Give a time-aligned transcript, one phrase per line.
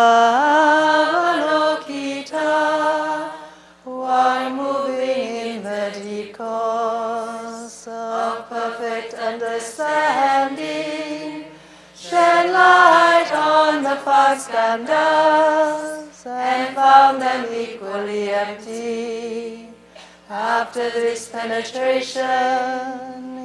[9.37, 11.45] understanding,
[11.95, 19.69] shed light on the five skandhas and found them equally empty.
[20.31, 22.25] After this penetration,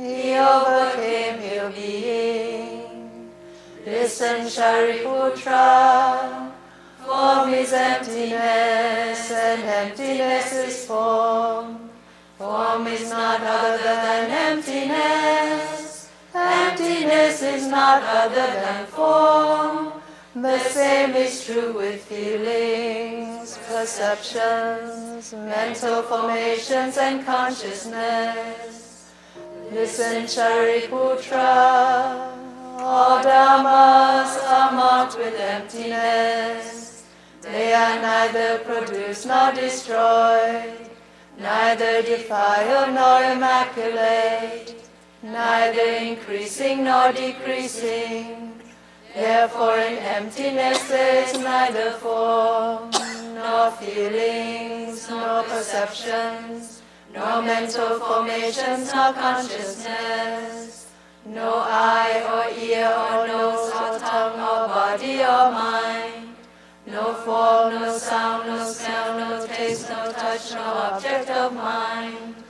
[0.02, 3.30] he overcame ill being.
[3.86, 6.52] Listen, Shariputra,
[7.06, 11.82] form is emptiness, and emptiness is form.
[12.42, 15.71] Form is not other than emptiness.
[17.12, 19.92] Emptiness is not other than form.
[20.34, 29.12] The same is true with feelings, perceptions, mental formations, and consciousness.
[29.74, 31.42] Listen, Shariputra,
[32.80, 37.04] all dhammas are marked with emptiness.
[37.42, 40.90] They are neither produced nor destroyed,
[41.38, 44.81] neither defiled nor immaculate,
[45.24, 48.60] neither increasing nor decreasing.
[49.14, 52.90] Therefore, in emptiness there is neither form,
[53.36, 56.82] nor feelings, nor perceptions,
[57.14, 60.88] nor mental formations, nor consciousness,
[61.26, 66.36] no eye or ear or nose or tongue or body or mind,
[66.88, 72.41] no form, no sound, no smell, no taste, no touch, no object of mind,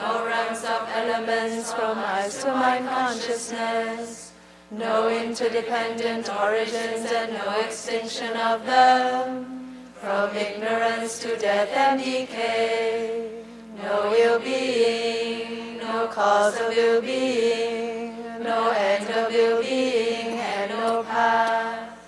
[0.00, 4.32] no ranks of elements from eyes to mind consciousness.
[4.70, 9.46] No interdependent origins and no extinction of them,
[9.94, 13.42] from ignorance to death and decay,
[13.82, 21.02] no ill being, no cause of ill being, no end of ill being, and no
[21.02, 21.98] path,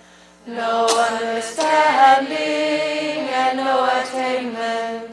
[0.46, 2.36] no understanding,
[3.42, 5.09] and no attainment,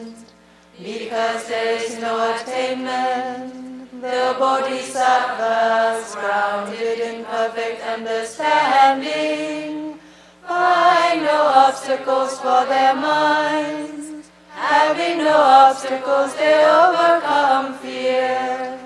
[1.58, 3.58] there is no attainment
[4.00, 9.98] the bodhisattvas, grounded in perfect understanding,
[10.46, 14.30] find no obstacles for their minds.
[14.50, 18.78] Having no obstacles, they overcome fear,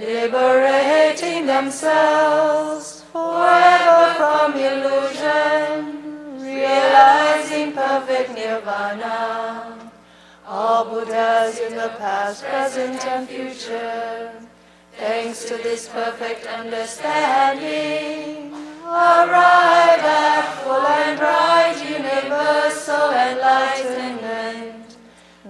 [0.00, 9.65] liberating themselves forever from illusion, realizing perfect nirvana.
[10.58, 14.32] All Buddhas in the past, present, and future
[14.96, 24.96] Thanks to this perfect understanding, arrive at full and right universal enlightenment.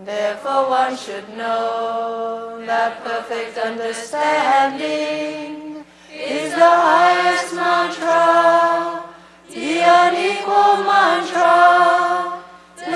[0.04, 9.04] Therefore, one should know that perfect understanding is the highest mantra,
[9.48, 12.35] the unequal mantra,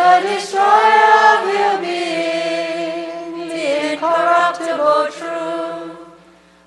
[0.00, 6.00] the destroyer will being, the incorruptible truth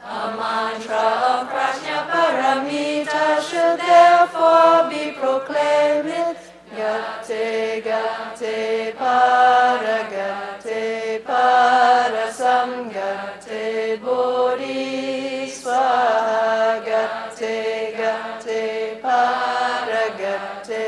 [0.06, 6.38] A mantra of Prajnaparamita should therefore be proclaimed.
[6.76, 13.64] Gate, gate, para, gate, para, samgate,
[14.04, 20.84] bodhi, swaha, gate, gate, para, gate,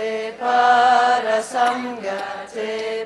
[2.55, 3.05] ze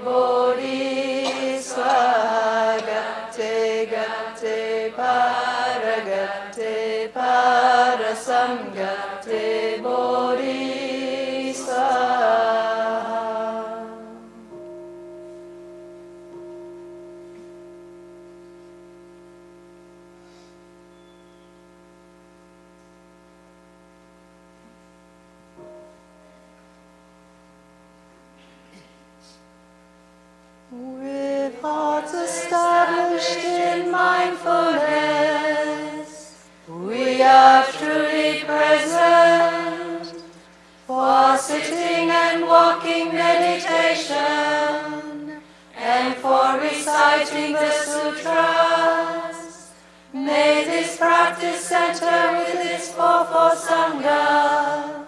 [31.61, 40.13] hearts established in mindfulness, we are truly present
[40.87, 44.41] for sitting and walking meditation
[45.75, 49.71] and for reciting the sutras.
[50.13, 55.05] May this practice center with its four four sangha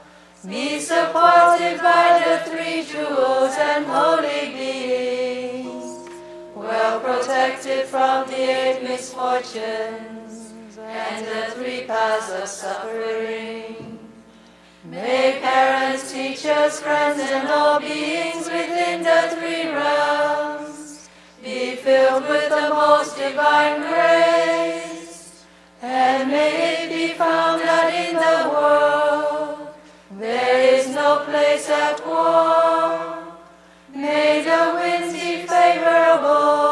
[0.48, 5.21] be supported by the three jewels and holy beings
[6.82, 14.00] well protected from the eight misfortunes and the three paths of suffering.
[14.86, 21.08] May parents, teachers, friends, and all beings within the three realms
[21.44, 25.46] be filled with the most divine grace,
[25.84, 29.68] and may it be found that in the world
[30.20, 33.22] there is no place at war.
[33.94, 36.71] May the winds be favorable,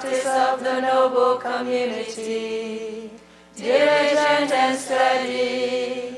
[0.00, 3.10] practice of the noble community,
[3.56, 6.12] diligent and steady,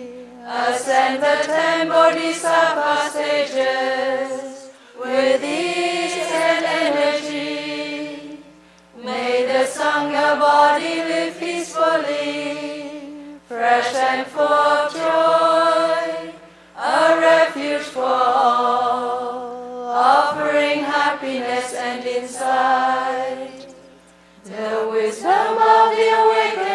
[0.44, 8.40] ascend the ten bodhisattva stages with ease and energy.
[8.96, 16.32] May the Sangha body live peacefully, fresh and full of joy,
[16.76, 23.57] a refuge for all, offering happiness and insight.
[24.68, 26.67] The wisdom of the awakened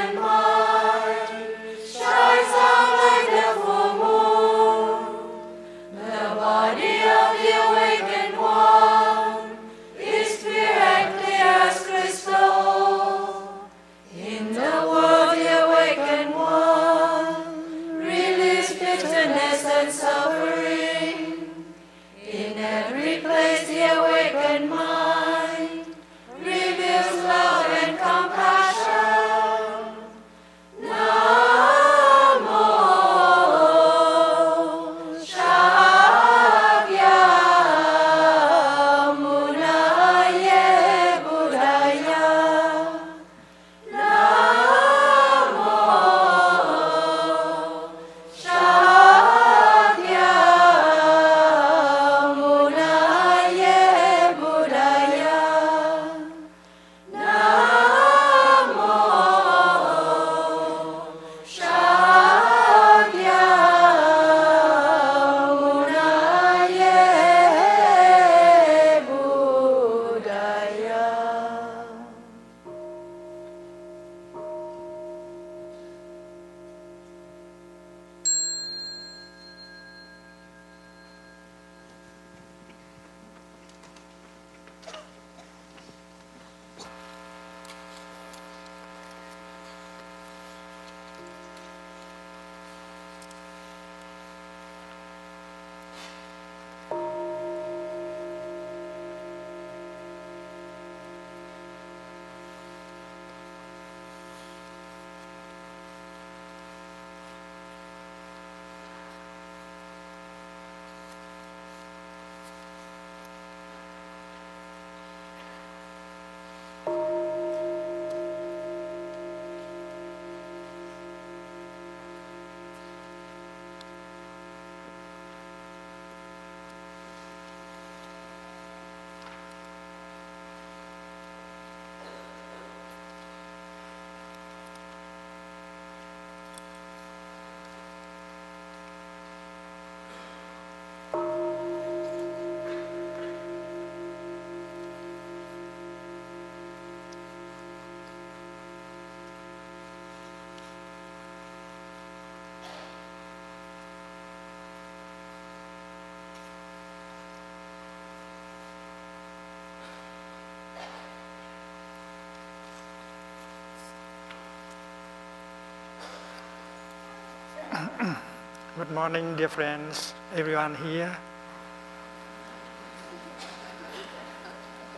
[168.83, 171.17] Good morning, dear friends, everyone here.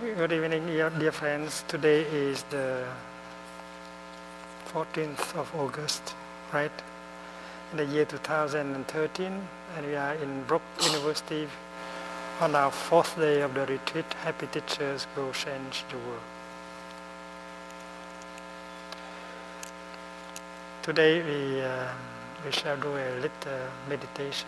[0.01, 1.63] Good evening, dear friends.
[1.67, 2.83] Today is the
[4.73, 6.15] 14th of August,
[6.51, 6.71] right?
[7.71, 11.47] In the year 2013, and we are in Brock University
[12.41, 14.11] on our fourth day of the retreat.
[14.23, 16.27] Happy Teachers Go Change the World.
[20.81, 21.91] Today we, uh,
[22.43, 24.47] we shall do a little meditation.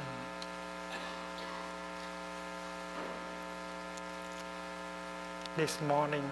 [5.56, 6.30] This morning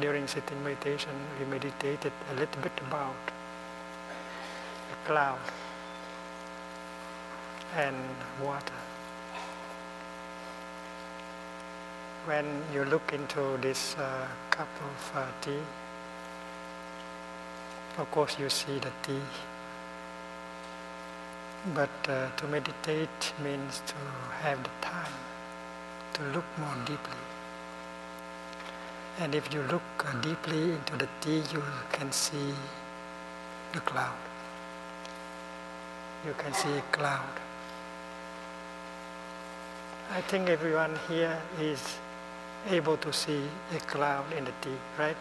[0.00, 3.14] during sitting meditation, we meditated a little bit about
[4.90, 5.38] the cloud
[7.76, 7.96] and
[8.42, 8.80] water.
[12.24, 15.62] When you look into this uh, cup of uh, tea,
[17.98, 19.20] of course you see the tea.
[21.66, 23.94] But uh, to meditate means to
[24.42, 25.14] have the time
[26.14, 27.22] to look more deeply.
[29.20, 32.52] And if you look uh, deeply into the tea, you can see
[33.72, 34.18] the cloud.
[36.26, 37.30] You can see a cloud.
[40.10, 41.96] I think everyone here is
[42.70, 45.16] able to see a cloud in the tea, right?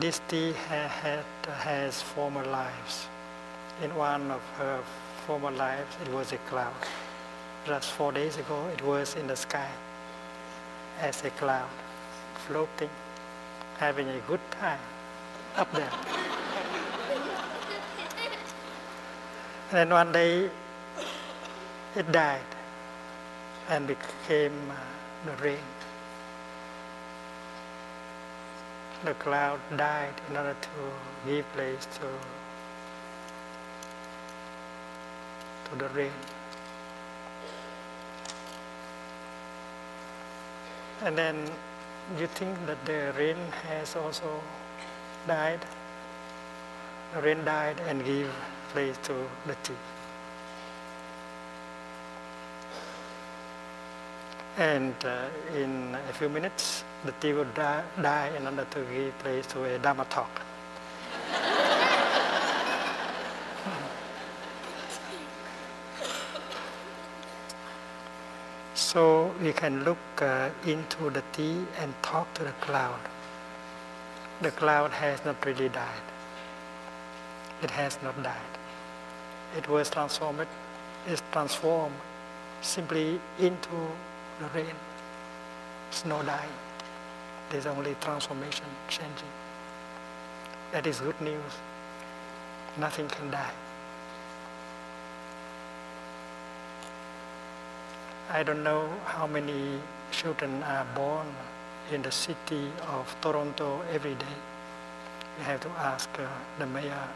[0.00, 3.08] This tea ha- had, has former lives.
[3.82, 4.80] In one of her
[5.26, 6.72] former lives, it was a cloud.
[7.66, 9.68] Just four days ago, it was in the sky
[10.98, 11.68] as a cloud,
[12.46, 12.88] floating,
[13.76, 14.80] having a good time
[15.56, 15.92] up there.
[19.68, 20.48] and then one day,
[21.96, 22.40] it died
[23.68, 24.74] and became uh,
[25.26, 25.81] the rain.
[29.04, 30.68] The cloud died in order to
[31.26, 32.08] give place to,
[35.68, 36.12] to the rain.
[41.02, 41.50] And then
[42.18, 43.36] you think that the rain
[43.68, 44.40] has also
[45.26, 45.60] died?
[47.14, 48.30] The rain died and gave
[48.72, 49.14] place to
[49.46, 49.74] the tea.
[54.58, 59.46] And uh, in a few minutes, the tea will die, in order to give place
[59.46, 60.42] to a Dharma talk.
[68.92, 73.00] so we can look uh, into the tea and talk to the cloud.
[74.42, 76.06] The cloud has not really died.
[77.62, 78.52] It has not died.
[79.56, 80.46] It was transformed,
[81.06, 81.94] it's transformed
[82.60, 83.78] simply into
[84.40, 84.76] the rain.
[85.90, 86.50] Snow dying.
[87.52, 89.28] There's only transformation, changing.
[90.72, 91.52] That is good news.
[92.78, 93.52] Nothing can die.
[98.30, 99.78] I don't know how many
[100.10, 101.26] children are born
[101.92, 104.38] in the city of Toronto every day.
[105.36, 106.26] We have to ask uh,
[106.58, 107.08] the mayor.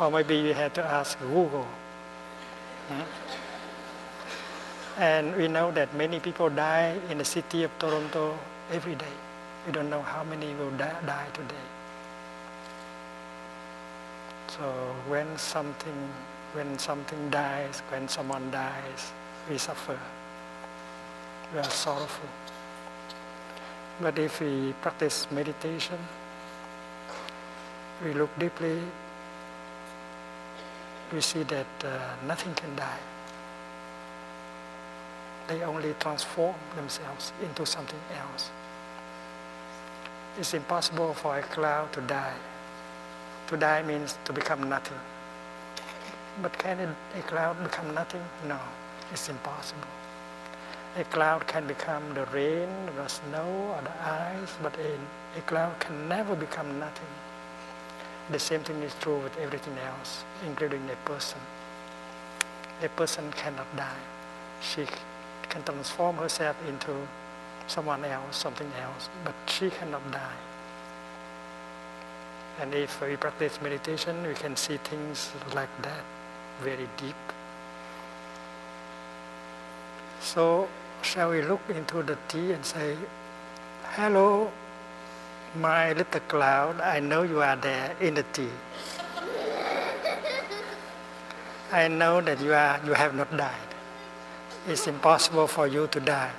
[0.00, 1.66] Or maybe we have to ask Google.
[4.98, 8.38] And we know that many people die in the city of Toronto
[8.72, 9.14] every day.
[9.66, 11.66] We don't know how many will die, die today.
[14.48, 14.64] So
[15.08, 16.08] when something,
[16.54, 19.12] when something dies, when someone dies,
[19.48, 19.98] we suffer.
[21.52, 22.28] We are sorrowful.
[24.00, 25.98] But if we practice meditation,
[28.02, 28.80] we look deeply,
[31.12, 32.98] we see that uh, nothing can die.
[35.48, 38.50] They only transform themselves into something else.
[40.38, 42.36] It's impossible for a cloud to die.
[43.48, 44.98] To die means to become nothing.
[46.40, 48.22] But can a cloud become nothing?
[48.46, 48.58] No,
[49.12, 49.88] it's impossible.
[50.96, 55.78] A cloud can become the rain, the snow, or the ice, but a, a cloud
[55.80, 57.12] can never become nothing.
[58.30, 61.40] The same thing is true with everything else, including a person.
[62.82, 64.02] A person cannot die.
[64.60, 64.86] She
[65.48, 66.94] can transform herself into
[67.66, 70.40] someone else, something else, but she cannot die.
[72.60, 76.04] And if we practice meditation, we can see things like that,
[76.62, 77.16] very deep.
[80.20, 80.68] So,
[81.02, 82.96] shall we look into the tea and say,
[83.96, 84.52] Hello,
[85.56, 88.50] my little cloud, I know you are there in the tea.
[91.72, 93.70] I know that you, are, you have not died.
[94.68, 96.32] It's impossible for you to die.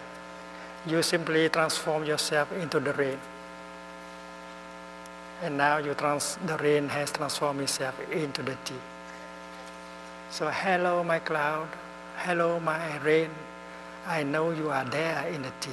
[0.85, 3.19] You simply transform yourself into the rain.
[5.43, 8.75] And now you trans, the rain has transformed itself into the tea.
[10.29, 11.67] So, hello, my cloud.
[12.17, 13.29] Hello, my rain.
[14.07, 15.71] I know you are there in the tea.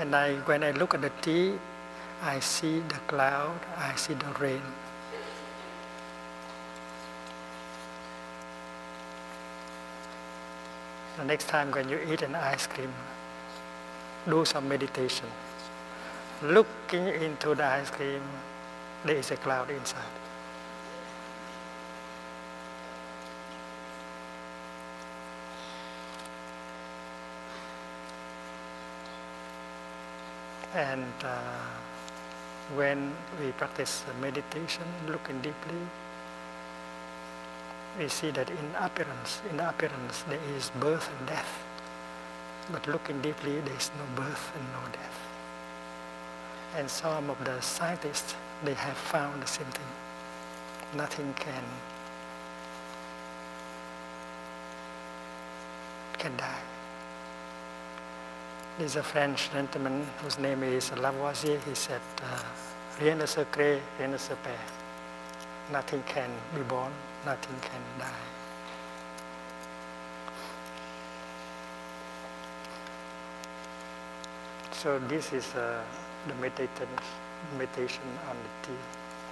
[0.00, 1.58] And I, when I look at the tea,
[2.24, 4.62] I see the cloud, I see the rain.
[11.18, 12.92] The next time when you eat an ice cream,
[14.28, 15.26] do some meditation.
[16.42, 18.22] Looking into the ice cream,
[19.04, 20.02] there is a cloud inside.
[30.72, 31.81] And uh,
[32.76, 35.82] when we practice meditation, looking deeply,
[37.98, 41.64] we see that in appearance, in the appearance there is birth and death.
[42.70, 45.18] But looking deeply, there is no birth and no death.
[46.76, 49.92] And some of the scientists, they have found the same thing.
[50.96, 51.64] Nothing can
[56.18, 56.71] can die.
[58.78, 61.60] There's a French gentleman whose name is Lavoisier.
[61.68, 62.42] He said, uh,
[62.98, 64.72] rien ne se crée, rien ne se perd.
[65.70, 66.90] Nothing can be born,
[67.26, 68.08] nothing can die.
[74.72, 75.84] So this is uh,
[76.26, 76.88] the meditation,
[77.58, 78.78] meditation on the tea.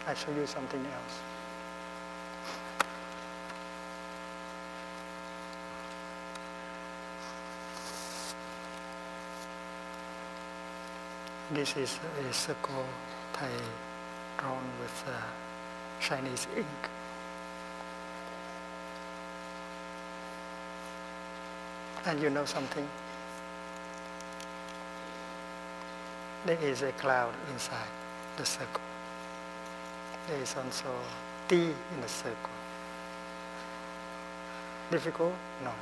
[0.07, 1.40] I show you something else.
[11.53, 12.85] This is a circle
[13.33, 13.51] Thay
[14.39, 15.21] drawn with uh,
[16.01, 16.67] Chinese ink.
[22.07, 22.89] And you know something?
[26.47, 27.91] There is a cloud inside
[28.37, 28.83] the circle.
[30.29, 30.95] There is also
[31.49, 32.55] tea in the circle.
[34.93, 35.35] Difficult?
[35.65, 35.73] No.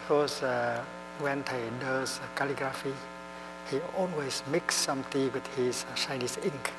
[0.00, 0.82] Because uh,
[1.18, 2.94] when Thay does calligraphy,
[3.72, 6.72] he always mix some tea with his Chinese ink.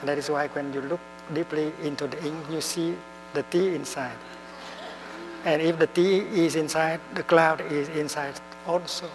[0.00, 1.00] And that is why when you look
[1.32, 2.96] deeply into the ink, you see
[3.32, 4.18] the tea inside.
[5.44, 8.34] And if the tea is inside, the cloud is inside
[8.66, 9.08] also.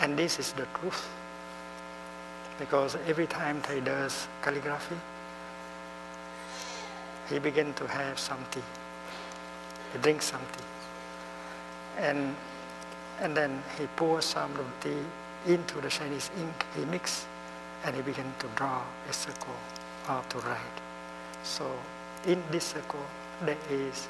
[0.00, 1.08] And this is the truth.
[2.58, 4.96] Because every time he does calligraphy,
[7.32, 8.60] he began to have some tea.
[9.92, 10.64] He drinks some tea.
[11.98, 12.36] And,
[13.20, 16.66] and then he pours some of the tea into the Chinese ink.
[16.76, 17.26] He mix
[17.84, 19.56] and he began to draw a circle
[20.10, 20.78] or to write.
[21.42, 21.72] So
[22.26, 23.04] in this circle,
[23.46, 24.08] there is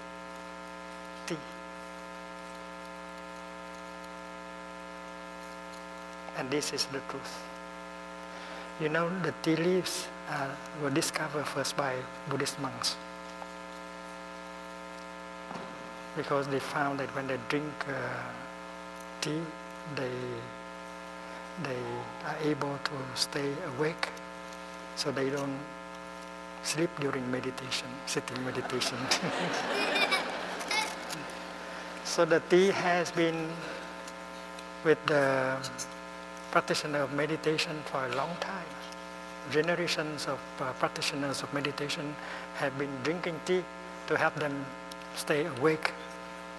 [1.26, 1.37] tea.
[6.37, 7.38] And this is the truth.
[8.80, 10.48] You know, the tea leaves uh,
[10.82, 11.94] were discovered first by
[12.28, 12.96] Buddhist monks
[16.16, 17.92] because they found that when they drink uh,
[19.20, 19.40] tea,
[19.96, 20.11] they
[21.62, 21.77] they
[22.25, 24.09] are able to stay awake,
[24.96, 25.59] so they don't
[26.62, 28.96] sleep during meditation, sitting meditation.
[32.05, 33.48] so the tea has been
[34.85, 35.57] with the
[36.51, 38.66] practitioner of meditation for a long time.
[39.51, 42.14] Generations of uh, practitioners of meditation
[42.57, 43.64] have been drinking tea
[44.07, 44.64] to help them
[45.16, 45.92] stay awake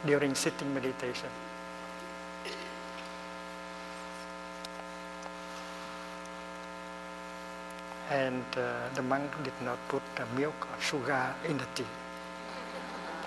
[0.05, 1.29] during sitting meditation.
[8.11, 10.03] And uh, the monk did not put
[10.35, 11.85] milk or sugar in the tea.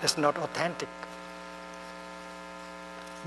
[0.03, 0.89] It's not authentic.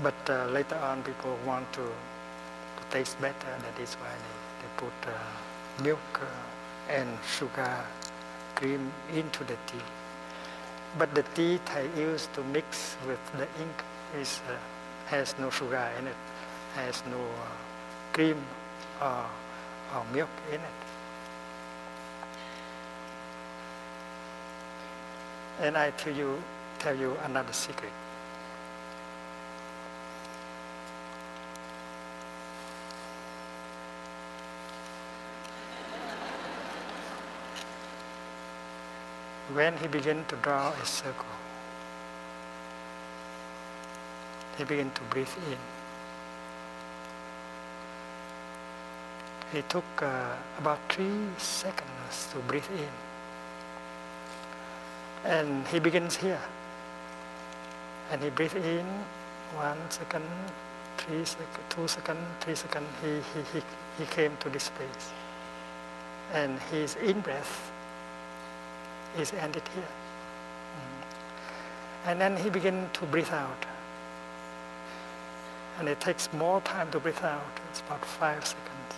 [0.02, 3.34] But uh, later on, people want to, to taste better.
[3.60, 7.84] That is why they, they put uh, milk uh, and sugar
[8.54, 9.82] cream into the tea.
[10.98, 13.84] But the tea I use to mix with the ink
[14.18, 14.56] is, uh,
[15.06, 16.16] has no sugar in it,
[16.74, 18.42] has no uh, cream
[19.00, 19.24] or,
[19.94, 20.80] or milk in it.
[25.60, 26.42] And I tell you,
[26.78, 27.92] tell you another secret.
[39.54, 41.26] When he began to draw a circle,
[44.56, 45.58] he began to breathe in.
[49.52, 52.88] He took uh, about three seconds to breathe in.
[55.24, 56.40] And he begins here.
[58.12, 58.86] And he breathes in
[59.54, 60.24] one second,
[60.98, 62.86] three second, two second, three second.
[63.02, 63.62] He, he, he,
[63.98, 65.10] he came to this place.
[66.32, 67.72] And his in breath
[69.18, 69.84] is ended here.
[72.06, 73.66] And then he began to breathe out.
[75.78, 77.60] And it takes more time to breathe out.
[77.70, 78.94] It's about five seconds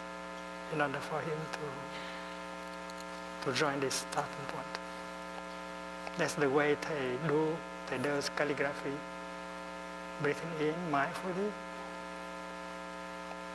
[0.72, 4.66] in order for him to, to join this starting point.
[6.18, 7.56] That's the way they do,
[7.90, 8.92] they do calligraphy.
[10.22, 11.50] Breathing in mindfully,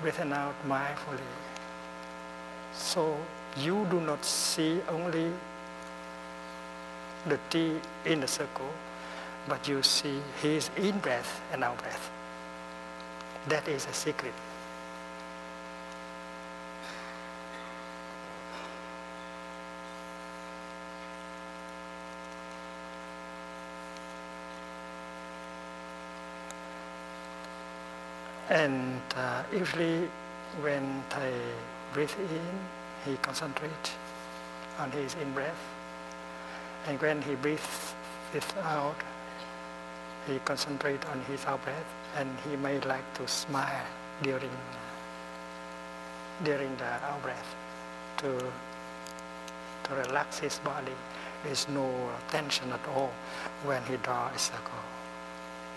[0.01, 1.19] breathing out mindfully.
[2.73, 3.15] So
[3.57, 5.31] you do not see only
[7.27, 8.71] the tea in the circle,
[9.47, 12.09] but you see his in breath and out breath.
[13.47, 14.33] That is a secret.
[28.49, 30.09] And uh, usually
[30.61, 31.33] when they
[31.93, 32.41] breathe in,
[33.05, 33.91] he concentrates
[34.79, 35.76] on his in-breath.
[36.87, 37.93] And when he breathes
[38.33, 38.95] it out,
[40.25, 43.85] he concentrates on his out-breath and he may like to smile
[44.23, 44.49] during,
[46.43, 47.55] during the out-breath
[48.17, 48.39] to,
[49.83, 50.93] to relax his body.
[51.43, 51.91] There's no
[52.29, 53.11] tension at all
[53.63, 54.83] when he draws a circle.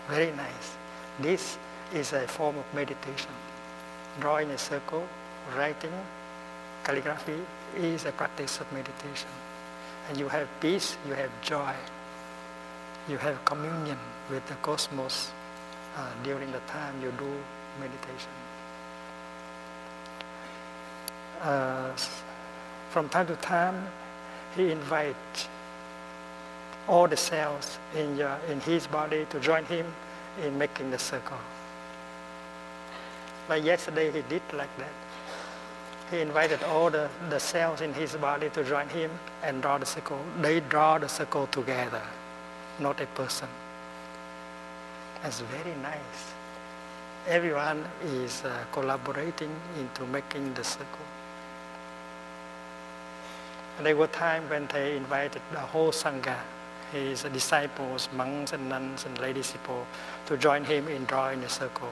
[0.07, 0.75] Very nice.
[1.19, 1.57] This
[1.93, 3.31] is a form of meditation.
[4.19, 5.05] Drawing a circle,
[5.57, 5.93] writing,
[6.83, 7.39] calligraphy
[7.75, 9.29] is a practice of meditation.
[10.11, 11.73] And you have peace, you have joy,
[13.07, 13.97] you have communion
[14.29, 15.31] with the cosmos
[15.95, 17.31] uh, during the time you do
[17.79, 18.29] meditation.
[21.41, 21.93] Uh,
[22.89, 23.87] from time to time,
[24.53, 25.47] he invites
[26.89, 29.85] all the cells in, your, in his body to join him
[30.43, 31.39] in making the circle.
[33.47, 35.10] Like yesterday, he did like that.
[36.11, 39.09] He invited all the, the cells in his body to join him
[39.43, 40.19] and draw the circle.
[40.41, 42.01] They draw the circle together,
[42.79, 43.47] not a person.
[45.23, 46.33] That's very nice.
[47.29, 51.05] Everyone is uh, collaborating into making the circle.
[53.77, 56.35] And there were times when they invited the whole Sangha,
[56.91, 59.87] his disciples, monks and nuns and lay disciples,
[60.25, 61.89] to join him in drawing a circle.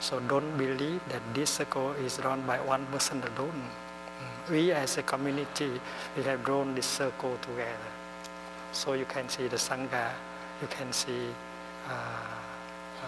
[0.00, 3.70] So don't believe that this circle is run by one person alone.
[4.50, 5.80] We as a community,
[6.16, 7.90] we have drawn this circle together.
[8.72, 10.10] So you can see the Sangha,
[10.60, 11.28] you can see
[11.88, 11.92] uh,
[13.02, 13.06] uh,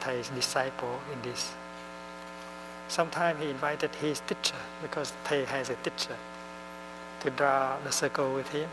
[0.00, 1.52] uh, disciple in this.
[2.88, 6.16] Sometimes he invited his teacher because Thay has a teacher
[7.20, 8.68] to draw the circle with him.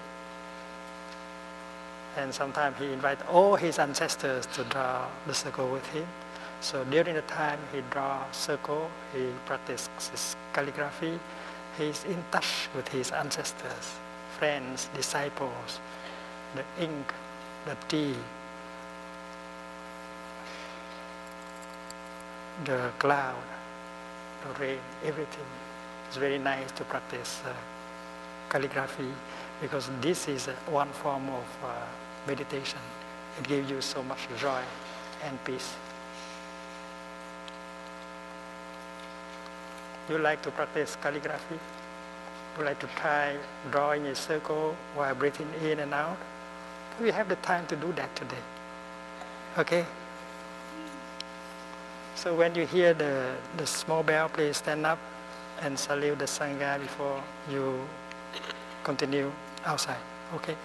[2.18, 6.06] And sometimes he invites all his ancestors to draw the circle with him.
[6.62, 11.20] So during the time he draw circle, he practices calligraphy.
[11.78, 13.96] He is in touch with his ancestors,
[14.38, 15.80] friends, disciples,
[16.56, 17.14] the ink,
[17.66, 18.16] the tea,
[22.66, 23.44] the cloud,
[24.44, 25.46] the rain, everything.
[26.08, 27.54] It's very nice to practice uh,
[28.50, 29.12] calligraphy
[29.62, 31.70] because this is uh, one form of uh,
[32.28, 32.80] meditation.
[33.40, 34.62] It gives you so much joy
[35.24, 35.76] and peace.
[40.10, 41.60] You like to practice calligraphy?
[42.58, 43.38] You like to try
[43.72, 46.18] drawing a circle while breathing in and out?
[47.02, 48.44] We have the time to do that today.
[49.58, 49.86] Okay?
[52.16, 55.00] So when you hear the, the small bell, please stand up
[55.62, 57.80] and salute the Sangha before you
[58.84, 59.32] continue
[59.66, 59.98] outside.
[60.36, 60.56] Okay?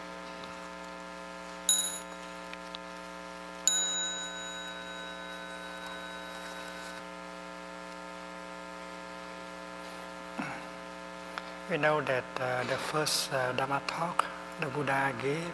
[11.71, 14.25] We know that uh, the first uh, Dhamma talk
[14.59, 15.53] the Buddha gave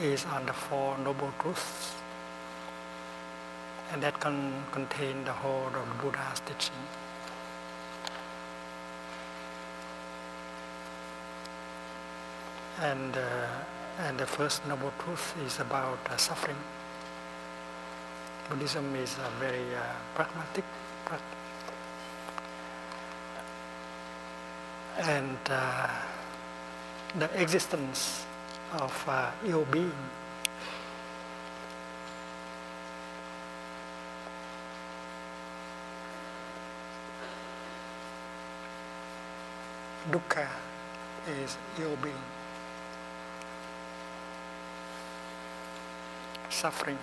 [0.00, 1.96] is on the Four Noble Truths,
[3.90, 6.78] and that can contain the whole of the Buddha's teaching.
[12.80, 16.62] And, uh, and the first Noble Truth is about uh, suffering.
[18.48, 19.82] Buddhism is a very uh,
[20.14, 20.64] pragmatic
[21.04, 21.43] practice
[24.98, 25.88] and uh,
[27.18, 28.24] the existence
[28.72, 29.92] of uh, ill being.
[40.10, 40.46] Dukkha
[41.42, 42.14] is ill being.
[46.50, 46.98] Suffering.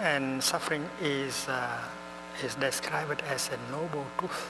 [0.00, 1.78] And suffering is uh,
[2.44, 4.48] is described as a noble truth.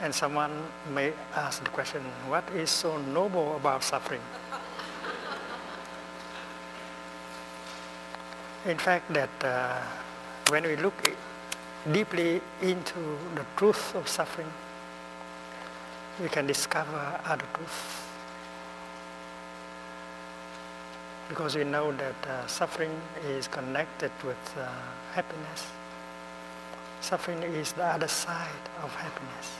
[0.00, 0.52] And someone
[0.94, 4.22] may ask the question, what is so noble about suffering?
[8.66, 9.80] In fact, that uh,
[10.48, 10.94] when we look
[11.92, 14.50] deeply into the truth of suffering,
[16.20, 18.09] we can discover other truths.
[21.30, 22.90] Because we know that uh, suffering
[23.24, 24.66] is connected with uh,
[25.12, 25.70] happiness.
[27.00, 29.54] Suffering is the other side of happiness.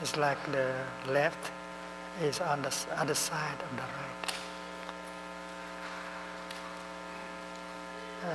[0.00, 0.72] It's like the
[1.08, 1.52] left
[2.22, 4.32] is on the other side of the right.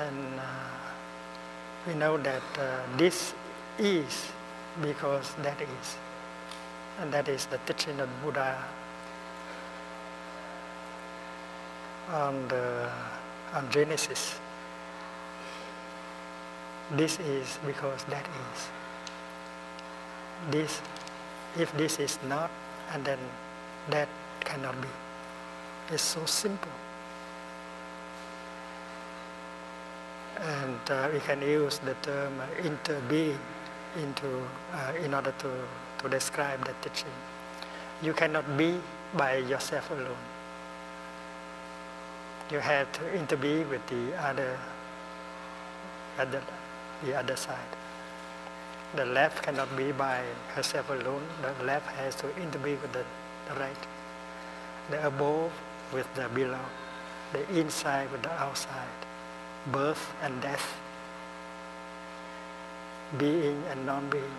[0.05, 0.43] And uh,
[1.87, 3.33] we know that uh, this
[3.79, 4.29] is
[4.79, 5.97] because that is.
[7.01, 8.63] And that is the teaching of Buddha
[12.11, 12.89] on, the,
[13.53, 14.39] on Genesis.
[16.95, 18.69] This is because that is.
[20.51, 20.81] This,
[21.59, 22.49] if this is not,
[22.93, 23.19] and then
[23.89, 24.07] that
[24.41, 24.87] cannot be.
[25.89, 26.71] It's so simple.
[30.39, 33.39] And uh, we can use the term uh, interbeing
[33.97, 34.27] into,
[34.71, 35.51] uh, in order to,
[36.03, 37.11] to describe the teaching.
[38.01, 38.79] You cannot be
[39.15, 40.36] by yourself alone.
[42.49, 44.57] You have to interbe with the other,
[46.17, 46.41] other,
[47.03, 47.73] the other side.
[48.95, 50.23] The left cannot be by
[50.55, 51.23] herself alone.
[51.41, 53.03] The left has to interbe with the,
[53.49, 53.83] the right.
[54.89, 55.51] The above
[55.93, 56.65] with the below.
[57.33, 59.07] The inside with the outside
[59.71, 60.77] birth and death,
[63.17, 64.37] being and non-being.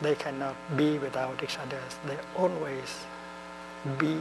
[0.00, 1.80] They cannot be without each other.
[2.06, 3.04] They always
[3.98, 4.20] be,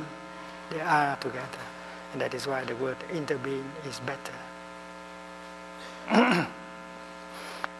[0.72, 1.66] they are together.
[2.18, 4.34] That is why the word interbeing is better.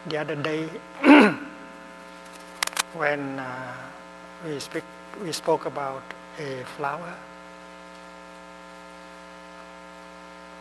[0.06, 0.68] the other day,
[2.94, 3.74] when uh,
[4.44, 4.84] we, speak,
[5.22, 6.02] we spoke about
[6.38, 7.14] a flower,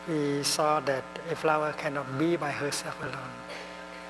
[0.07, 3.35] we saw that a flower cannot be by herself alone.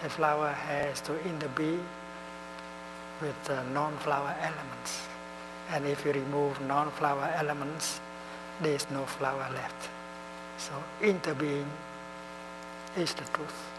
[0.03, 1.79] A flower has to interbe
[3.21, 5.01] with uh, non-flower elements.
[5.71, 7.99] And if you remove non-flower elements,
[8.61, 9.89] there is no flower left.
[10.57, 11.67] So interbeing
[12.97, 13.69] is the truth.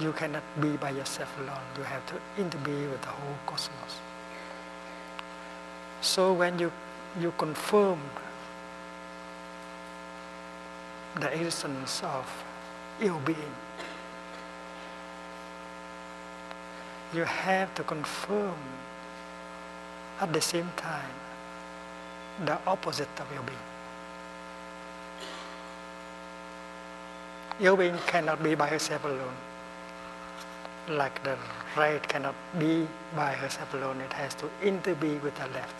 [0.00, 1.62] You cannot be by yourself alone.
[1.76, 3.94] You have to interbe with the whole cosmos.
[6.00, 6.72] So when you,
[7.20, 8.00] you confirm
[11.20, 12.26] the existence of
[13.00, 13.54] ill being.
[17.14, 18.56] You have to confirm
[20.20, 21.14] at the same time
[22.44, 23.58] the opposite of ill being.
[27.60, 29.36] Ill being cannot be by herself alone.
[30.88, 31.36] Like the
[31.76, 35.76] right cannot be by herself alone, it has to interbe with the left.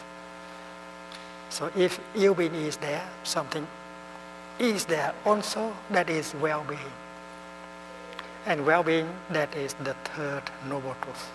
[1.51, 3.67] So if ill being is there, something
[4.59, 6.93] is there also that is well-being.
[8.47, 11.31] And well-being, that is the third noble truth.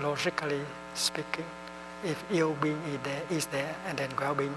[0.00, 0.60] Logically
[0.94, 1.44] speaking,
[2.04, 4.54] if ill-being is there, is there, and then well-being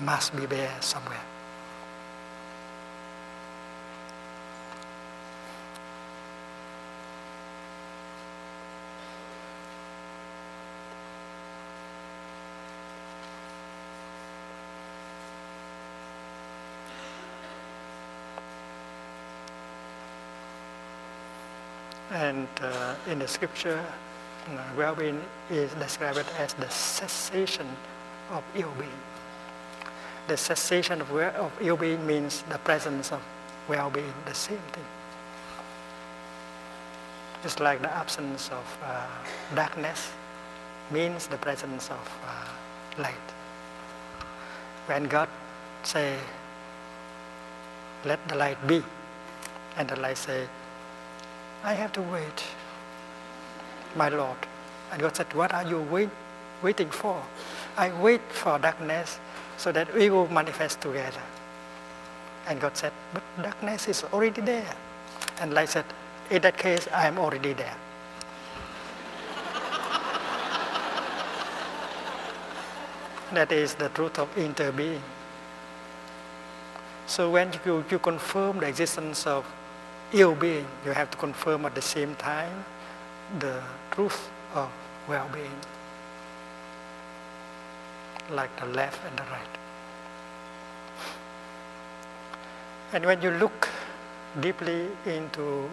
[0.00, 1.20] must be there somewhere.
[22.12, 23.84] And uh, in the scripture,
[24.76, 27.66] well-being is described as the cessation
[28.30, 28.90] of ill-being.
[30.28, 33.22] The cessation of, of ill-being means the presence of
[33.68, 34.84] well-being, the same thing.
[37.42, 39.06] Just like the absence of uh,
[39.54, 40.12] darkness
[40.90, 43.14] means the presence of uh, light.
[44.86, 45.28] When God
[45.82, 46.18] say,
[48.04, 48.82] let the light be,
[49.76, 50.46] and the light say,
[51.64, 52.44] I have to wait,
[53.96, 54.36] my Lord.
[54.92, 56.10] And God said, What are you wait,
[56.62, 57.22] waiting for?
[57.76, 59.18] I wait for darkness
[59.56, 61.22] so that we will manifest together.
[62.46, 64.74] And God said, But darkness is already there.
[65.40, 65.84] And light said,
[66.30, 67.76] In that case, I am already there.
[73.32, 75.00] that is the truth of interbeing.
[77.06, 79.44] So when you, you confirm the existence of
[80.12, 82.64] ill-being, you have to confirm at the same time
[83.38, 83.62] the
[83.92, 84.70] truth of
[85.08, 85.60] well-being,
[88.30, 89.58] like the left and the right.
[92.92, 93.68] And when you look
[94.40, 95.68] deeply into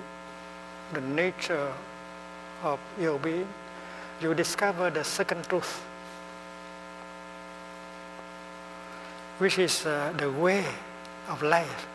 [0.94, 1.74] the nature
[2.64, 3.48] of ill-being,
[4.22, 5.82] you discover the second truth,
[9.40, 10.66] which is uh, the way
[11.28, 11.88] of life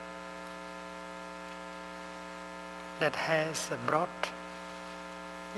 [3.00, 4.08] that has brought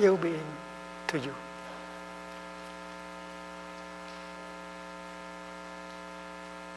[0.01, 0.47] ill being
[1.09, 1.35] to you.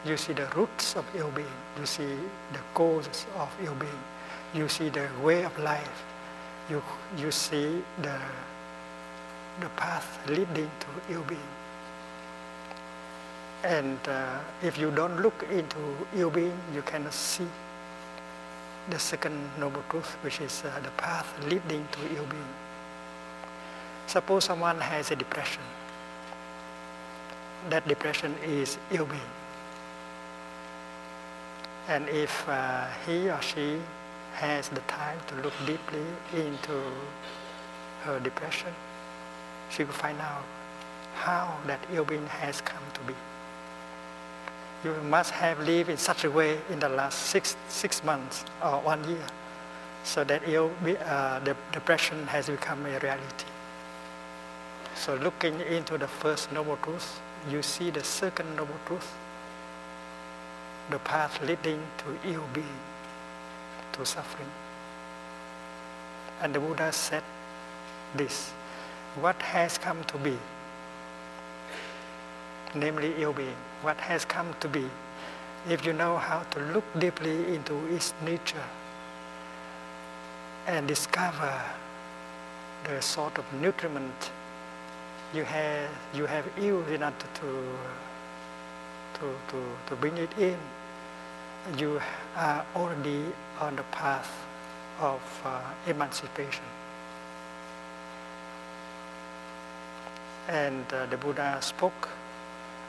[0.06, 1.48] You see the roots of ill being,
[1.80, 2.16] you see
[2.54, 4.04] the causes of ill being,
[4.54, 6.04] you see the way of life,
[6.70, 6.82] you,
[7.18, 8.18] you see the,
[9.60, 11.40] the path leading to ill being.
[13.64, 15.78] And uh, if you don't look into
[16.16, 17.48] ill being, you cannot see
[18.90, 22.67] the second noble truth, which is uh, the path leading to ill being.
[24.08, 25.62] Suppose someone has a depression.
[27.70, 29.32] That depression is ill being.
[31.90, 33.80] And if uh, he or she
[34.34, 36.82] has the time to look deeply into
[38.04, 38.74] her depression,
[39.70, 40.44] she will find out
[41.16, 43.14] how that ill being has come to be.
[44.86, 48.80] You must have lived in such a way in the last six, six months or
[48.80, 49.28] one year
[50.04, 50.72] so that ill,
[51.06, 53.46] uh, the depression has become a reality.
[54.98, 59.14] So looking into the first noble truth, you see the second noble truth
[60.90, 62.80] the path leading to ill being,
[63.94, 64.50] to suffering.
[66.42, 67.24] And the Buddha said
[68.16, 68.50] this
[69.20, 70.38] what has come to be,
[72.76, 74.86] namely ill being, what has come to be,
[75.70, 78.68] if you know how to look deeply into its nature
[80.68, 81.64] and discover
[82.84, 84.32] the sort of nutriment
[85.34, 87.64] you have, you have used order to,
[89.14, 90.58] to, to, to bring it in,
[91.78, 92.00] you
[92.36, 93.24] are already
[93.60, 94.32] on the path
[95.00, 96.64] of uh, emancipation.
[100.48, 102.10] And uh, the Buddha spoke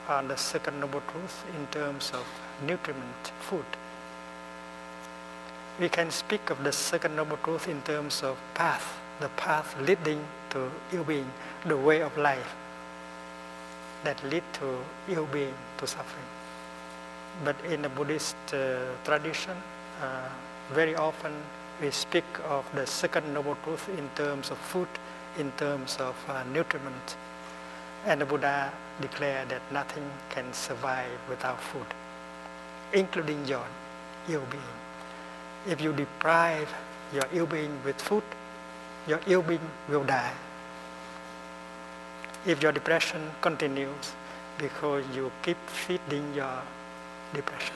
[0.09, 2.24] on the second noble truth in terms of
[2.64, 3.64] nutriment, food.
[5.81, 10.24] We can speak of the second noble truth in terms of path, the path leading
[10.51, 11.31] to ill-being,
[11.66, 12.55] the way of life
[14.05, 16.25] that lead to ill-being, to suffering.
[17.44, 19.57] But in the Buddhist uh, tradition,
[20.03, 20.29] uh,
[20.73, 21.33] very often
[21.81, 24.88] we speak of the second noble truth in terms of food,
[25.38, 27.16] in terms of uh, nutriment.
[28.07, 31.87] And the Buddha declared that nothing can survive without food,
[32.92, 33.64] including your
[34.29, 34.62] ill being.
[35.66, 36.68] If you deprive
[37.12, 38.25] your ill being with food,
[39.07, 40.33] your ill being will die.
[42.46, 44.12] If your depression continues
[44.59, 46.62] because you keep feeding your
[47.35, 47.74] depression.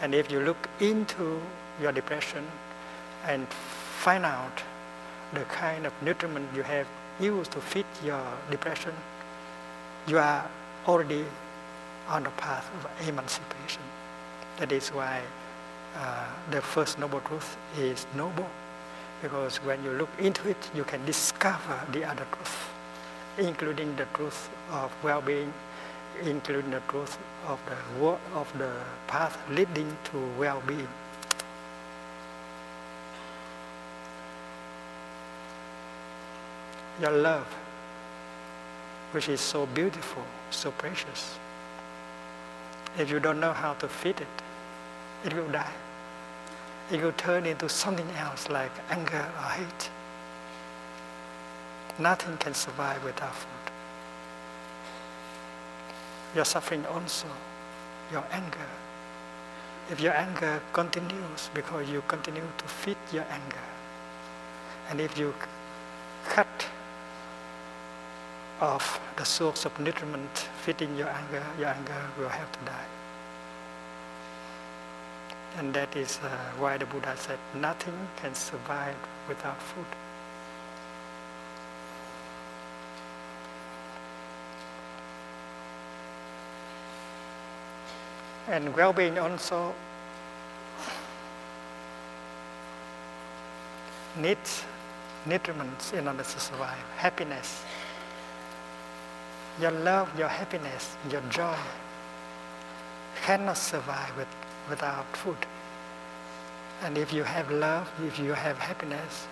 [0.00, 1.40] And if you look into
[1.80, 2.44] your depression
[3.26, 4.62] and find out
[5.32, 6.86] the kind of nutriment you have
[7.20, 8.92] used to feed your depression,
[10.06, 10.48] you are
[10.86, 11.24] already
[12.08, 13.82] on the path of emancipation.
[14.58, 15.22] That is why
[15.96, 18.48] uh, the first noble truth is noble,
[19.22, 22.70] because when you look into it, you can discover the other truth,
[23.38, 25.52] including the truth of well-being
[26.22, 28.72] including the truth of the work of the
[29.06, 30.88] path leading to well-being.
[37.00, 37.46] Your love,
[39.12, 41.38] which is so beautiful, so precious.
[42.98, 44.26] If you don't know how to feed it,
[45.24, 45.72] it will die.
[46.90, 49.90] It will turn into something else like anger or hate.
[51.98, 53.66] Nothing can survive without food
[56.36, 57.26] your suffering also,
[58.12, 58.68] your anger.
[59.90, 63.66] If your anger continues because you continue to feed your anger,
[64.90, 65.34] and if you
[66.28, 66.66] cut
[68.60, 72.95] off the source of nutriment feeding your anger, your anger will have to die.
[75.58, 76.28] And that is uh,
[76.58, 78.96] why the Buddha said nothing can survive
[79.28, 79.86] without food.
[88.48, 89.74] and well-being also
[94.16, 94.64] needs
[95.26, 96.78] nutriments in order to survive.
[96.96, 97.64] Happiness,
[99.60, 101.56] your love, your happiness, your joy
[103.22, 104.28] cannot survive with,
[104.68, 105.36] without food.
[106.82, 109.26] And if you have love, if you have happiness,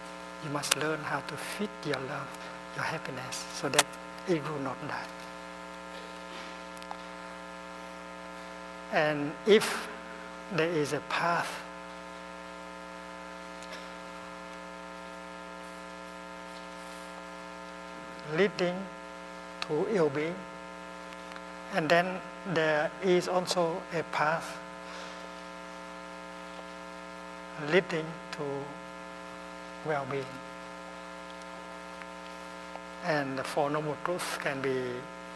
[0.45, 2.29] you must learn how to feed your love,
[2.77, 3.87] your happiness, so that
[4.29, 5.07] it will not die.
[8.93, 9.89] And if
[10.55, 11.51] there is a path
[18.37, 18.77] leading
[19.63, 20.35] to ill being,
[21.75, 22.21] and then
[22.53, 24.59] there is also a path
[27.71, 28.43] leading to
[29.87, 30.25] well-being.
[33.05, 34.83] And the Four Noble Truths can be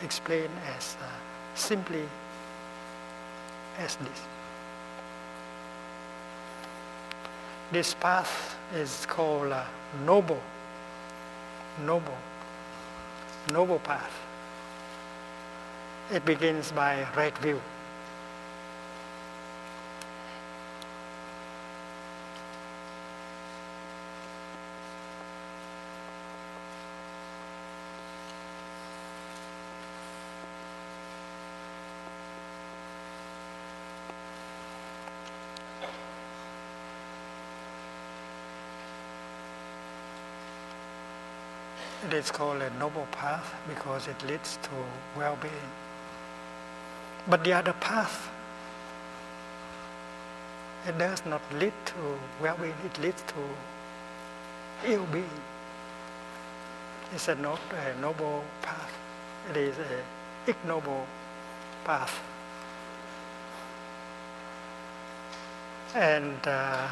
[0.02, 1.06] explained as uh,
[1.54, 2.08] simply
[3.78, 4.22] as this.
[7.70, 9.64] This path is called uh,
[10.06, 10.40] noble,
[11.84, 12.16] noble,
[13.52, 14.12] noble path.
[16.10, 17.60] It begins by right view.
[42.00, 44.70] It is called a noble path because it leads to
[45.16, 45.70] well-being.
[47.28, 48.28] But the other path,
[50.86, 55.40] it does not lead to well-being, it leads to ill-being.
[57.14, 58.92] It's a not a noble path.
[59.50, 60.02] It is an
[60.46, 61.06] ignoble
[61.84, 62.20] path.
[65.94, 66.88] And uh,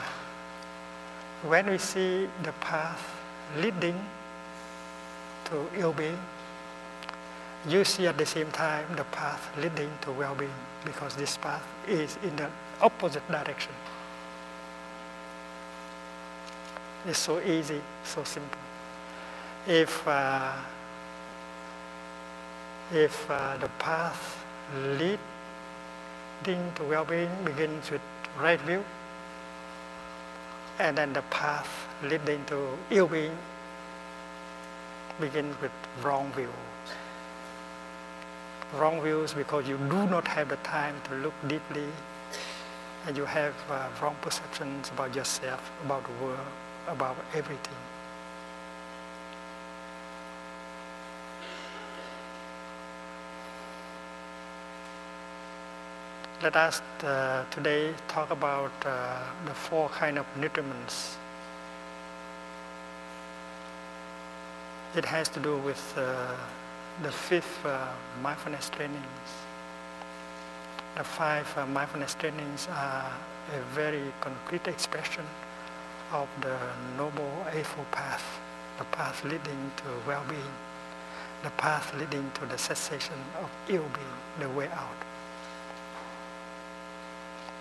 [1.42, 3.02] when we see the path
[3.58, 4.00] leading
[5.46, 6.18] to ill-being,
[7.68, 12.18] you see at the same time the path leading to well-being because this path is
[12.22, 12.48] in the
[12.80, 13.72] opposite direction.
[17.06, 18.58] It's so easy, so simple.
[19.66, 20.52] If uh,
[22.92, 24.44] if uh, the path
[24.98, 25.18] leading
[26.44, 28.00] to well-being begins with
[28.38, 28.84] right view,
[30.78, 31.68] and then the path
[32.02, 33.36] leading to ill-being
[35.20, 36.50] begins with wrong views.
[38.74, 41.88] Wrong views because you do not have the time to look deeply
[43.06, 46.46] and you have uh, wrong perceptions about yourself, about the world,
[46.88, 47.78] about everything.
[56.42, 61.16] Let us uh, today talk about uh, the four kind of nutriments.
[64.96, 66.34] It has to do with uh,
[67.02, 67.86] the fifth uh,
[68.22, 69.30] mindfulness trainings.
[70.96, 73.12] The five uh, mindfulness trainings are
[73.54, 75.26] a very concrete expression
[76.12, 76.56] of the
[76.96, 78.24] Noble Eightfold Path,
[78.78, 80.54] the path leading to well-being,
[81.42, 85.00] the path leading to the cessation of ill-being, the way out.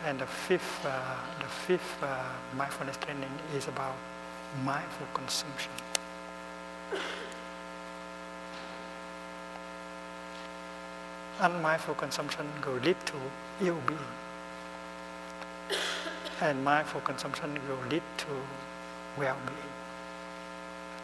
[0.06, 2.24] And the fifth, uh, the fifth uh,
[2.56, 3.98] mindfulness training is about
[4.64, 5.72] mindful consumption.
[11.40, 13.16] Unmindful consumption will lead to
[13.62, 14.00] ill-being,
[16.42, 18.28] and mindful consumption will lead to
[19.18, 19.74] well-being.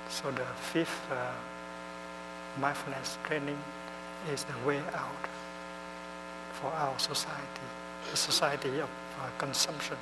[0.10, 1.32] So the fifth uh,
[2.60, 3.60] mindfulness training
[4.32, 5.28] is the way out
[6.54, 7.68] for our society
[8.10, 9.98] the society of uh, consumption.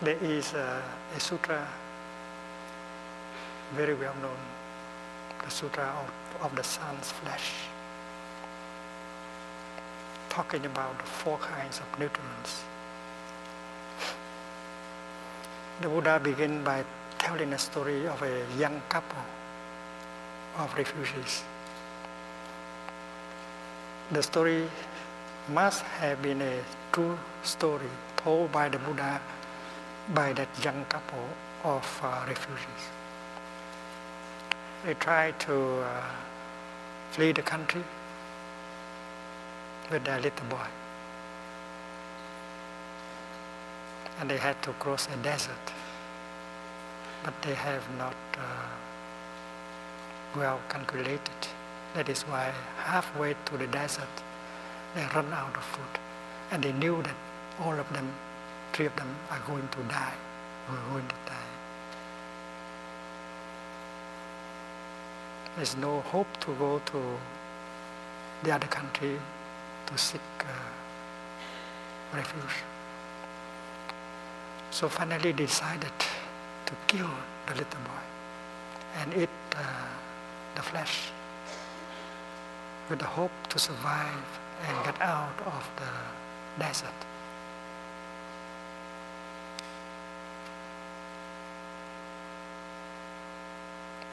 [0.00, 0.82] There is a,
[1.16, 1.66] a, sutra
[3.74, 4.36] very well known,
[5.44, 7.52] the Sutra of, of the Son's Flesh,
[10.28, 12.62] talking about the four kinds of nutrients.
[15.80, 16.84] The Buddha began by
[17.18, 19.22] telling a story of a young couple
[20.58, 21.42] of refugees
[24.12, 24.68] the story
[25.48, 26.60] must have been a
[26.92, 29.20] true story told by the Buddha
[30.12, 31.26] by that young couple
[31.64, 32.82] of uh, refugees.
[34.84, 36.02] They tried to uh,
[37.10, 37.84] flee the country
[39.90, 40.66] with their little boy.
[44.20, 45.72] And they had to cross a desert.
[47.24, 48.68] But they have not uh,
[50.36, 51.48] well calculated
[51.94, 54.08] that is why halfway to the desert,
[54.94, 56.00] they run out of food.
[56.50, 57.16] And they knew that
[57.60, 58.10] all of them,
[58.72, 60.14] three of them, are going to die.
[60.70, 61.51] Were going to die.
[65.56, 67.02] There's no hope to go to
[68.42, 69.18] the other country
[69.86, 72.56] to seek uh, refuge.
[74.70, 75.92] So finally decided
[76.66, 77.10] to kill
[77.46, 78.02] the little boy
[78.98, 79.62] and eat uh,
[80.54, 81.10] the flesh
[82.88, 84.24] with the hope to survive
[84.66, 86.88] and get out of the desert.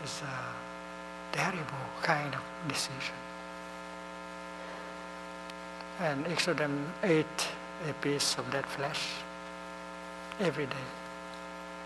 [0.03, 0.68] It's a
[1.31, 3.15] terrible kind of decision.
[5.99, 7.47] And each of them ate
[7.89, 9.01] a piece of that flesh
[10.39, 10.87] every day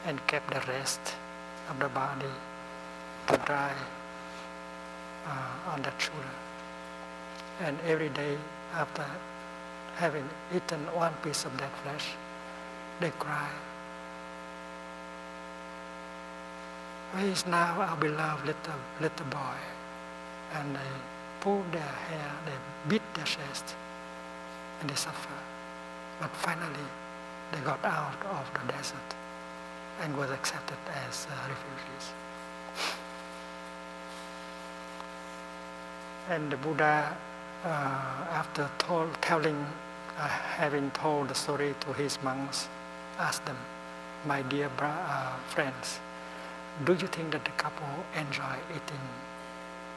[0.06, 1.02] and kept the rest
[1.70, 2.34] of the body
[3.28, 3.74] to dry
[5.28, 6.36] uh, on that shoulder.
[7.62, 8.38] And every day
[8.74, 9.06] after
[9.96, 12.10] having eaten one piece of that flesh,
[13.00, 13.50] they cry.
[17.14, 19.58] Where is now our beloved little, little boy?
[20.56, 20.94] And they
[21.42, 22.58] pull their hair, they
[22.90, 23.76] beat their chest,
[24.82, 25.38] and they suffer.
[26.20, 26.88] But finally,
[27.52, 29.10] they got out of the desert
[30.02, 32.06] and was accepted as uh, refugees.
[36.32, 37.16] And the Buddha,
[37.64, 37.68] uh,
[38.32, 39.68] after told, telling,
[40.18, 42.68] uh, having told the story to his monks,
[43.20, 43.58] asked them,
[44.26, 46.00] "My dear bra- uh, friends,
[46.86, 49.06] do you think that the couple enjoy eating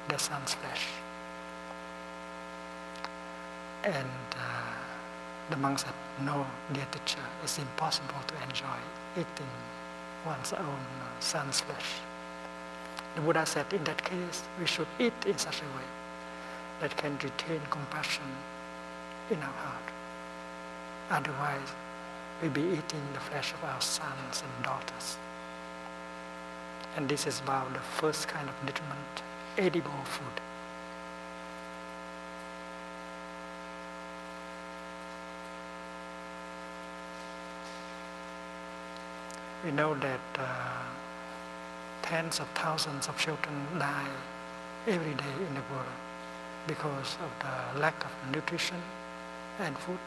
[0.08, 0.86] the son's flesh?"
[3.84, 4.74] And uh,
[5.50, 8.78] the monk said, "No, dear teacher, it's impossible to enjoy
[9.16, 9.52] eating
[10.24, 11.90] one's own uh, son's flesh."
[13.14, 15.88] The Buddha said, "In that case, we should eat in such a way."
[16.80, 18.30] that can retain compassion
[19.30, 19.86] in our heart.
[21.10, 21.72] Otherwise,
[22.40, 25.16] we'll be eating the flesh of our sons and daughters.
[26.96, 29.22] And this is about the first kind of nutriment,
[29.58, 30.40] edible food.
[39.62, 40.82] We know that uh,
[42.00, 44.08] tens of thousands of children die
[44.86, 45.96] every day in the world
[46.66, 48.80] because of the lack of nutrition
[49.60, 49.98] and food.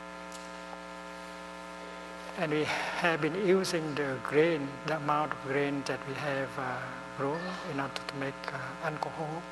[2.39, 6.77] And we have been using the grain, the amount of grain that we have uh,
[7.17, 7.41] grown
[7.73, 9.43] in order to make uh, alcohol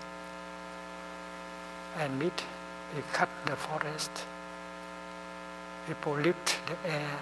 [1.98, 2.42] and meat.
[2.96, 4.12] We cut the forest,
[5.90, 7.20] we pollute the air,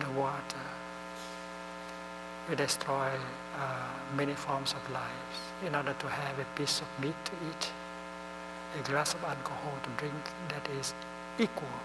[0.00, 0.66] the water,
[2.50, 3.12] we destroy
[3.56, 7.70] uh, many forms of life in order to have a piece of meat to eat
[8.80, 10.92] a glass of alcohol to drink that is
[11.38, 11.78] equal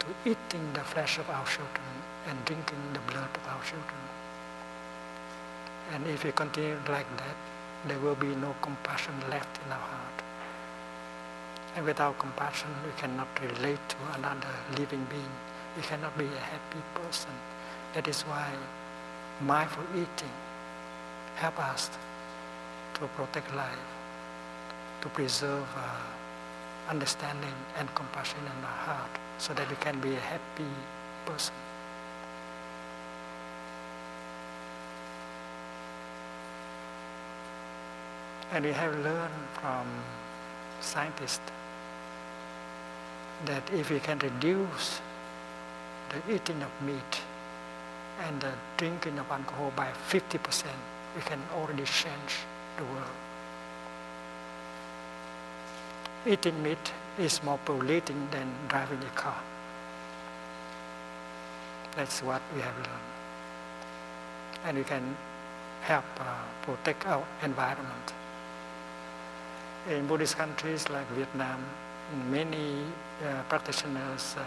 [0.00, 1.92] to eating the flesh of our children
[2.28, 4.02] and drinking the blood of our children.
[5.92, 7.36] And if we continue like that,
[7.86, 10.18] there will be no compassion left in our heart.
[11.76, 15.34] And without compassion, we cannot relate to another living being.
[15.76, 17.30] We cannot be a happy person.
[17.94, 18.52] That is why
[19.40, 20.36] mindful eating
[21.36, 21.90] help us
[22.94, 23.88] to protect life,
[25.00, 25.96] to preserve uh,
[26.90, 30.72] understanding and compassion in our heart so that we can be a happy
[31.24, 31.54] person.
[38.52, 39.86] And we have learned from
[40.80, 41.52] scientists
[43.46, 45.00] that if we can reduce
[46.10, 47.20] the eating of meat
[48.26, 50.64] and the drinking of alcohol by 50%,
[51.14, 52.32] we can already change
[52.76, 53.29] the world.
[56.26, 59.40] Eating meat is more polluting than driving a car.
[61.96, 63.08] That's what we have learned.
[64.66, 65.16] And we can
[65.80, 66.24] help uh,
[66.60, 68.12] protect our environment.
[69.88, 71.64] In Buddhist countries like Vietnam,
[72.30, 72.84] many
[73.24, 74.42] uh, practitioners uh,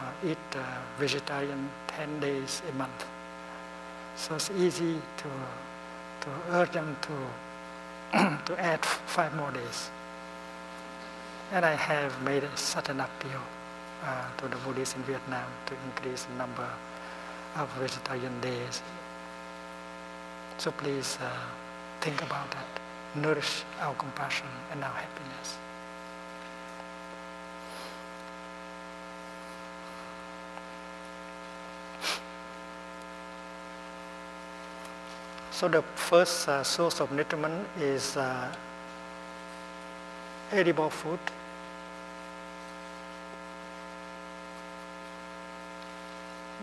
[0.00, 0.62] uh, eat uh,
[0.98, 3.04] vegetarian 10 days a month.
[4.16, 5.28] So it's easy to,
[6.22, 9.90] to urge them to, to add five more days.
[11.50, 13.40] And I have made such an appeal
[14.04, 16.68] uh, to the Buddhists in Vietnam to increase the number
[17.56, 18.82] of vegetarian days.
[20.58, 21.30] So please uh,
[22.00, 22.66] think about that.
[23.14, 25.56] Nourish our compassion and our happiness.
[35.50, 38.54] So the first uh, source of nutriment is uh,
[40.52, 41.18] edible food.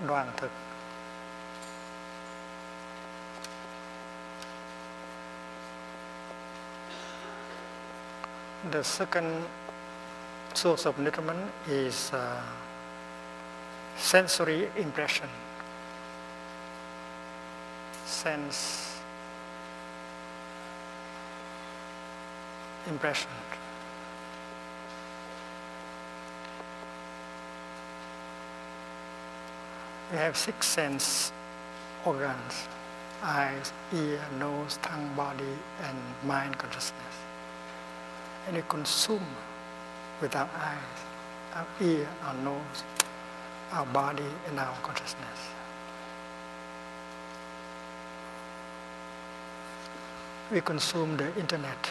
[0.07, 0.51] Đoàn thực.
[8.71, 9.43] The second
[10.53, 12.41] source of nutriment is uh,
[13.97, 15.29] sensory impression.
[18.05, 18.85] Sense
[22.87, 23.29] impression.
[30.11, 31.31] We have six sense
[32.05, 32.67] organs
[33.25, 37.15] eyes, ear, nose, tongue, body, and mind consciousness.
[38.47, 39.25] And we consume
[40.21, 40.97] with our eyes,
[41.55, 42.83] our ear, our nose,
[43.71, 45.39] our body and our consciousness.
[50.51, 51.89] We consume the internet,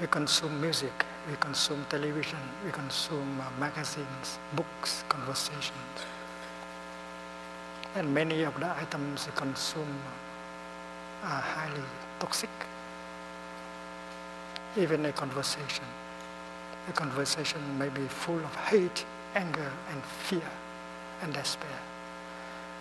[0.00, 6.06] we consume music, we consume television, we consume uh, magazines, books, conversations.
[7.96, 9.98] And many of the items we consume
[11.24, 11.82] are highly
[12.20, 12.50] toxic.
[14.76, 15.84] Even a conversation.
[16.88, 20.50] A conversation may be full of hate, anger, and fear,
[21.22, 21.80] and despair.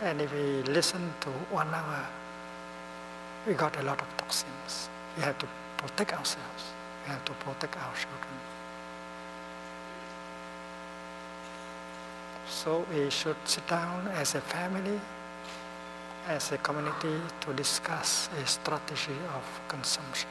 [0.01, 2.05] And if we listen to one hour,
[3.47, 4.89] we got a lot of toxins.
[5.17, 5.47] We have to
[5.77, 6.63] protect ourselves.
[7.03, 8.58] We have to protect our children.
[12.59, 14.99] So we should sit down as a family,
[16.27, 20.27] as a community to discuss a strategy of consumption.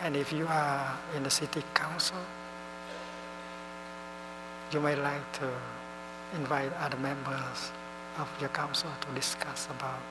[0.00, 2.22] And if you are in the city council,
[4.70, 5.50] you may like to
[6.36, 7.72] invite other members
[8.16, 10.06] of your council to discuss about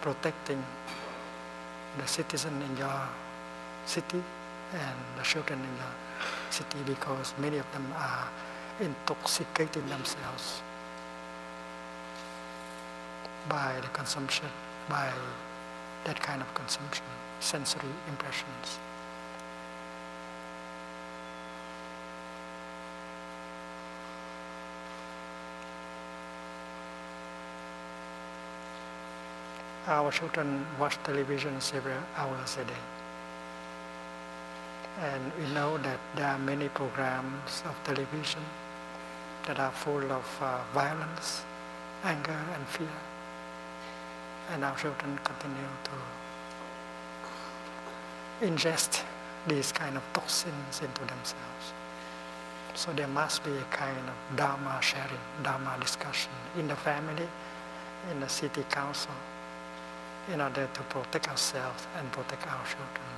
[0.00, 0.64] protecting
[1.98, 3.02] the citizen in your
[3.86, 4.24] city
[4.74, 5.94] and the children in your
[6.50, 8.26] city because many of them are
[8.80, 10.62] intoxicating themselves
[13.48, 14.46] by the consumption,
[14.88, 15.10] by
[16.04, 17.04] that kind of consumption,
[17.40, 18.78] sensory impressions.
[29.86, 32.84] Our children watch television several hours a day.
[35.00, 38.42] And we know that there are many programs of television
[39.48, 41.42] that are full of uh, violence,
[42.04, 42.86] anger, and fear.
[44.52, 45.90] And our children continue to
[48.46, 49.02] ingest
[49.48, 51.72] these kind of toxins into themselves.
[52.74, 57.26] So there must be a kind of Dharma sharing, Dharma discussion in the family,
[58.10, 59.14] in the city council,
[60.30, 63.08] in order to protect ourselves and protect our children.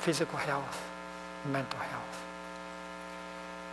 [0.00, 0.82] Physical health,
[1.52, 2.25] mental health,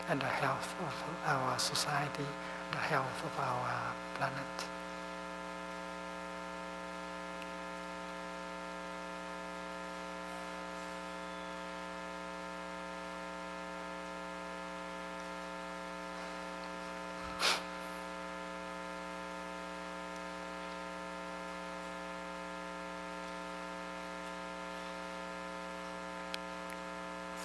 [0.10, 0.93] and the health of
[1.26, 2.26] our society,
[2.72, 4.68] the health of our planet.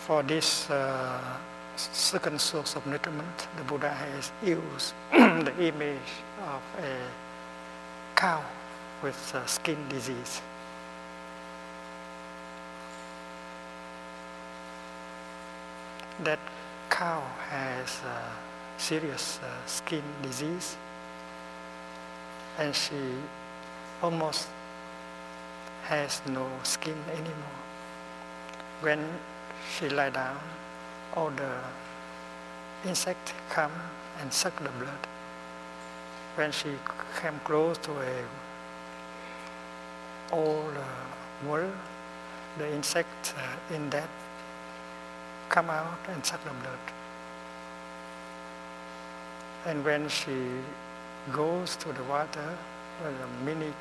[0.09, 1.38] for this uh,
[1.79, 6.11] second source of nutriment, the Buddha has used the image
[6.43, 6.97] of a
[8.16, 8.43] cow
[9.03, 10.43] with uh, skin disease.
[16.24, 16.41] That
[16.91, 20.76] cow has a serious uh, skin disease
[22.59, 23.14] and she
[24.03, 24.49] almost
[25.85, 27.59] has no skin anymore.
[28.81, 29.07] When
[29.76, 30.39] she lie down,
[31.17, 33.73] all the insects come
[34.21, 35.07] and suck the blood.
[36.37, 36.71] When she
[37.21, 38.25] came close to a
[40.33, 40.85] old uh,
[41.47, 41.71] well,
[42.59, 44.09] the insect uh, in that
[45.49, 46.79] come out and suck the blood.
[49.67, 50.49] And when she
[51.33, 52.57] goes to the water,
[53.03, 53.73] well, the many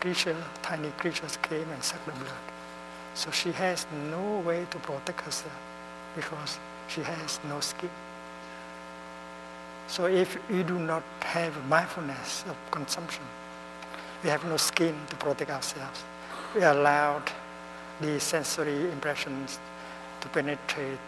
[0.00, 2.44] creature, tiny creatures came and suck the blood.
[3.14, 5.52] So she has no way to protect herself
[6.16, 6.58] because
[6.94, 7.90] she has no skin.
[9.88, 13.24] So if we do not have mindfulness of consumption,
[14.22, 16.02] we have no skin to protect ourselves.
[16.54, 17.30] We allowed
[18.00, 19.58] the sensory impressions
[20.20, 20.98] to penetrate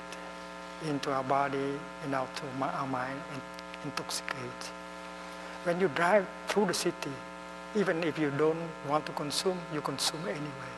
[0.87, 3.43] into our body and our mind and
[3.85, 4.63] intoxicate.
[5.65, 7.13] When you drive through the city,
[7.77, 10.74] even if you don't want to consume, you consume anyway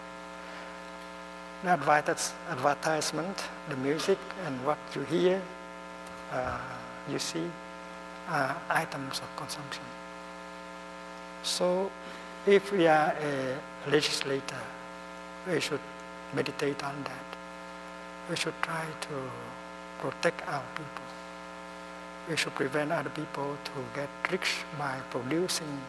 [1.66, 5.42] advertisement, the music, and what you hear,
[6.32, 6.58] uh,
[7.10, 7.50] you see,
[8.28, 9.84] are items of consumption.
[11.42, 11.90] So,
[12.46, 13.56] if we are a
[13.90, 14.60] legislator,
[15.48, 15.80] we should
[16.34, 17.26] meditate on that.
[18.30, 19.30] We should try to
[20.00, 21.04] protect our people.
[22.28, 25.80] We should prevent other people to get rich by producing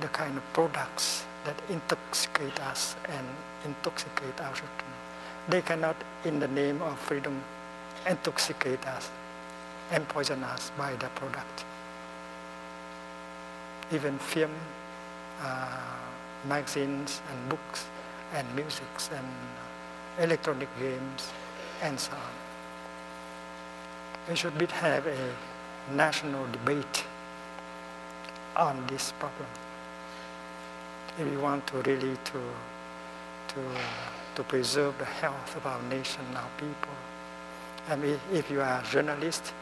[0.00, 3.26] the kind of products that intoxicate us and
[3.64, 5.01] intoxicate our children.
[5.48, 7.42] They cannot, in the name of freedom,
[8.08, 9.10] intoxicate us
[9.90, 11.64] and poison us by the product.
[13.92, 14.52] Even film,
[15.40, 15.68] uh,
[16.48, 17.86] magazines and books
[18.34, 19.26] and musics and
[20.18, 21.30] electronic games
[21.82, 22.32] and so on.
[24.28, 25.34] we should have a
[25.94, 27.04] national debate
[28.56, 29.48] on this problem.
[31.18, 32.40] If we want to really to,
[33.48, 33.60] to,
[34.34, 36.94] to preserve the health of our nation, our people,
[37.88, 39.52] and if you are journalists,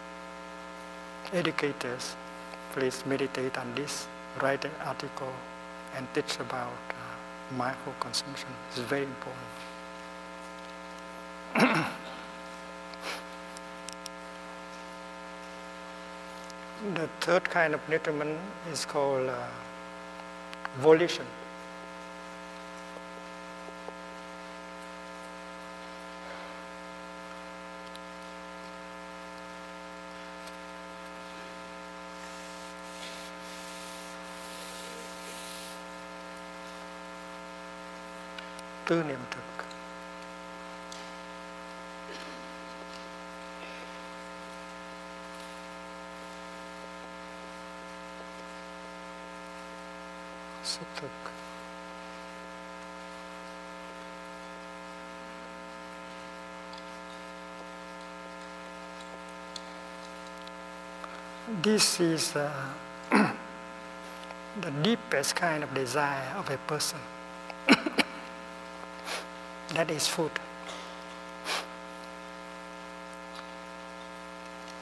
[1.33, 2.17] educators,
[2.73, 4.07] please meditate on this,
[4.43, 5.33] write an article,
[5.97, 8.49] and teach about uh, mindful consumption.
[8.69, 9.47] It's very important.
[16.95, 18.39] the third kind of nutriment
[18.71, 19.47] is called uh,
[20.79, 21.27] volition.
[38.91, 39.19] Tư niệm
[61.63, 62.51] this is uh,
[64.61, 66.99] the deepest kind of desire of a person
[69.75, 70.31] that is food.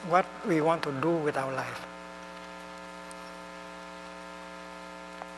[0.08, 1.86] What we want to do with our life.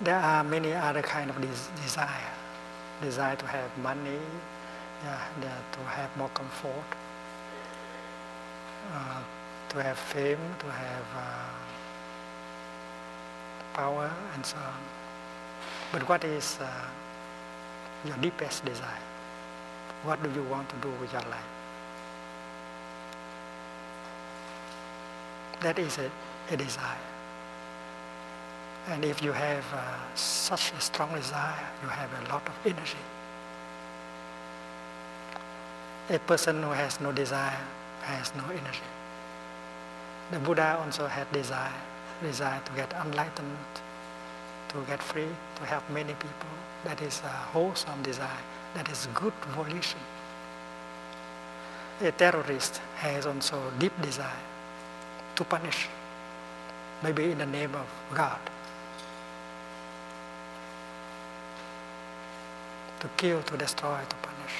[0.03, 2.33] There are many other kind of des- desire.
[3.03, 4.21] Desire to have money,
[5.05, 5.21] yeah,
[5.73, 6.89] to have more comfort,
[8.93, 9.23] uh,
[9.71, 11.49] to have fame, to have uh,
[13.75, 14.81] power, and so on.
[15.93, 16.71] But what is uh,
[18.05, 19.10] your deepest desire?
[20.03, 21.51] What do you want to do with your life?
[25.61, 26.11] That is a,
[26.51, 26.99] a desire.
[28.89, 32.99] And if you have uh, such a strong desire, you have a lot of energy.
[36.09, 37.61] A person who has no desire
[38.03, 38.89] has no energy.
[40.31, 41.73] The Buddha also had desire,
[42.23, 43.59] desire to get enlightened,
[44.71, 46.49] to get free, to help many people.
[46.85, 48.43] That is a wholesome desire.
[48.75, 50.01] That is good volition.
[52.03, 54.43] A terrorist has also deep desire
[55.37, 55.89] to punish,
[57.03, 58.39] maybe in the name of God.
[63.01, 64.57] To kill, to destroy, to punish.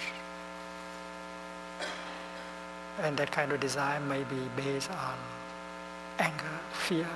[3.03, 5.15] And that kind of desire may be based on
[6.19, 7.09] anger, fear,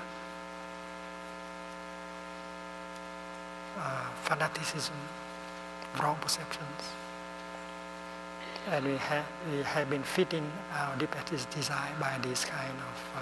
[3.77, 4.95] uh, fanaticism,
[6.01, 6.93] wrong perceptions.
[8.71, 13.21] And we have, we have been fitting our deepest desire by this kind of, uh,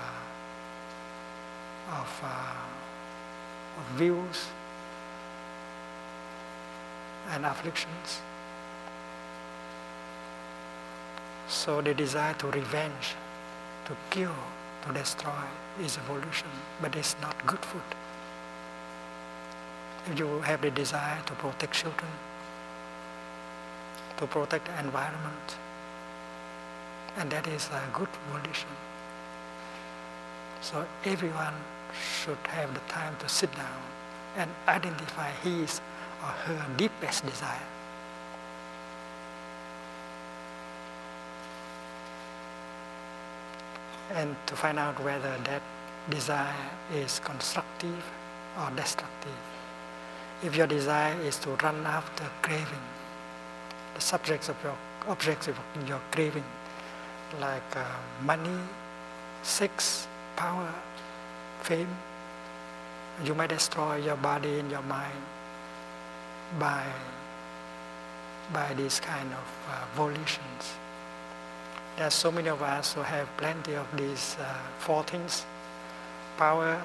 [2.00, 4.48] of, uh, of views
[7.32, 8.22] and afflictions.
[11.48, 13.16] So the desire to revenge,
[13.86, 14.36] to kill,
[14.86, 15.44] to destroy
[15.82, 16.48] is a volition,
[16.82, 17.82] but it's not good food.
[20.10, 22.12] If you have the desire to protect children,
[24.18, 25.58] to protect the environment.
[27.18, 28.70] And that is a good volition.
[30.62, 31.54] So everyone
[31.94, 33.82] should have the time to sit down
[34.38, 35.82] and identify his
[36.22, 37.68] or her deepest desire.
[44.14, 45.62] And to find out whether that
[46.10, 48.04] desire is constructive
[48.60, 49.38] or destructive.
[50.44, 52.88] If your desire is to run after craving,
[53.96, 54.76] the subjects of your
[55.08, 56.44] objects of your craving,
[57.40, 57.86] like uh,
[58.24, 58.60] money,
[59.44, 60.74] sex, power,
[61.62, 61.90] fame.
[63.24, 65.22] You might destroy your body and your mind
[66.60, 66.86] by
[68.52, 70.74] by these kind of uh, volitions.
[71.96, 74.46] There are so many of us who have plenty of these uh,
[74.80, 75.46] four things:
[76.38, 76.82] power,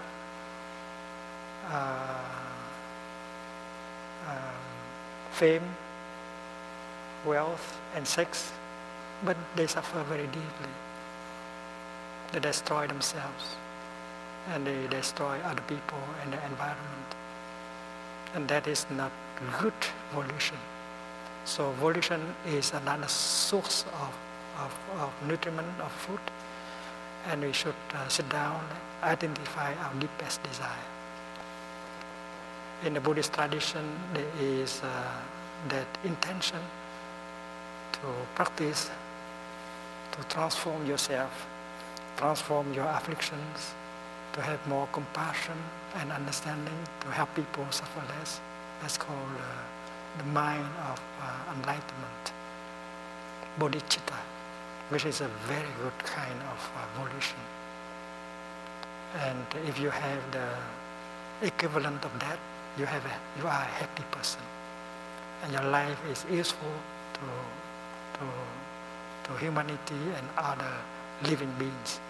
[1.70, 2.38] uh,
[4.28, 4.54] um,
[5.32, 5.62] fame,
[7.24, 8.52] wealth and sex,
[9.24, 10.72] but they suffer very deeply.
[12.32, 13.56] They destroy themselves
[14.52, 17.08] and they destroy other people and the environment.
[18.34, 19.12] And that is not
[19.60, 19.74] good
[20.12, 20.56] volition.
[21.44, 24.14] So volition is another source of,
[24.58, 26.20] of, of nutriment, of food,
[27.30, 28.60] and we should uh, sit down,
[29.02, 30.86] identify our deepest desire.
[32.84, 34.88] In the Buddhist tradition, there is uh,
[35.68, 36.60] that intention
[38.00, 38.90] to practice,
[40.12, 41.46] to transform yourself
[42.18, 43.74] transform your afflictions,
[44.32, 45.56] to have more compassion
[46.00, 48.40] and understanding, to help people suffer less.
[48.80, 52.24] That's called uh, the mind of uh, enlightenment,
[53.58, 54.18] bodhicitta,
[54.90, 57.40] which is a very good kind of uh, volition.
[59.26, 60.48] And if you have the
[61.46, 62.38] equivalent of that,
[62.76, 64.42] you have a, you are a happy person,
[65.42, 66.74] and your life is useful
[67.14, 67.20] to
[68.18, 68.26] to
[69.28, 70.72] to humanity and other
[71.24, 72.00] living beings.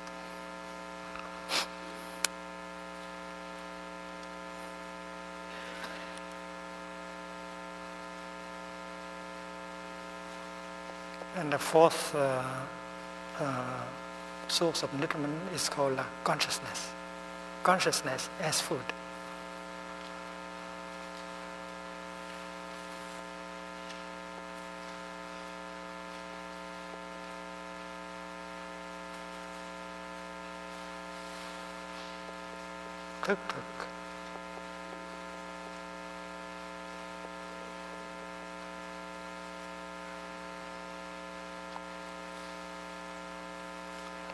[11.36, 12.42] And the fourth uh,
[13.40, 13.64] uh,
[14.48, 16.90] source of nutriment is called consciousness.
[17.62, 18.82] Consciousness as food.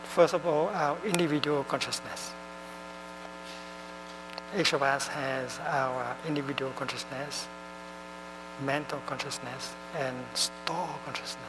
[0.05, 2.31] First of all, our individual consciousness.
[4.57, 7.47] Each of us has our individual consciousness,
[8.63, 11.41] mental consciousness, and store consciousness.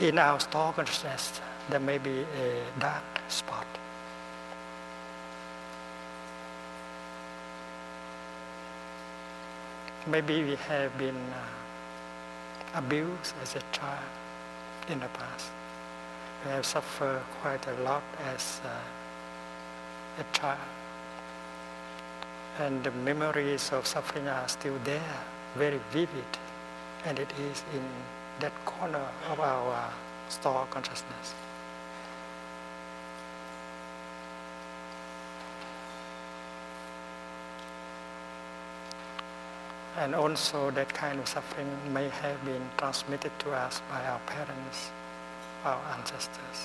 [0.00, 3.17] In our store consciousness, there may be a dark
[10.06, 14.10] Maybe we have been uh, abused as a child
[14.88, 15.50] in the past.
[16.44, 20.58] We have suffered quite a lot as uh, a child.
[22.58, 25.18] And the memories of suffering are still there,
[25.56, 26.32] very vivid,
[27.04, 27.82] and it is in
[28.40, 29.90] that corner of our uh,
[30.28, 31.34] store consciousness.
[39.98, 44.90] And also that kind of suffering may have been transmitted to us by our parents,
[45.64, 46.58] our ancestors.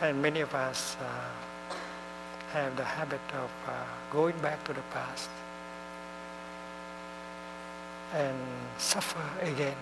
[0.00, 1.74] And many of us uh,
[2.54, 3.72] have the habit of uh,
[4.10, 5.28] going back to the past
[8.14, 8.38] and
[8.78, 9.76] suffer again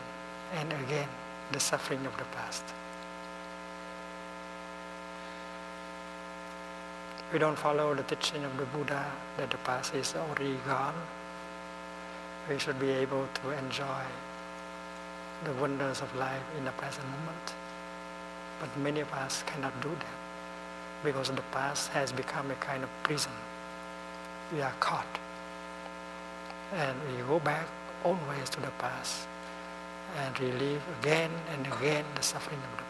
[0.54, 1.08] and again
[1.52, 2.64] the suffering of the past.
[7.32, 9.04] We don't follow the teaching of the Buddha
[9.36, 10.94] that the past is already gone,
[12.48, 14.02] we should be able to enjoy
[15.44, 17.54] the wonders of life in the present moment.
[18.60, 20.18] But many of us cannot do that
[21.04, 23.32] because the past has become a kind of prison.
[24.52, 25.06] We are caught.
[26.74, 27.66] And we go back
[28.04, 29.28] always to the past
[30.16, 32.87] and relive again and again the suffering of the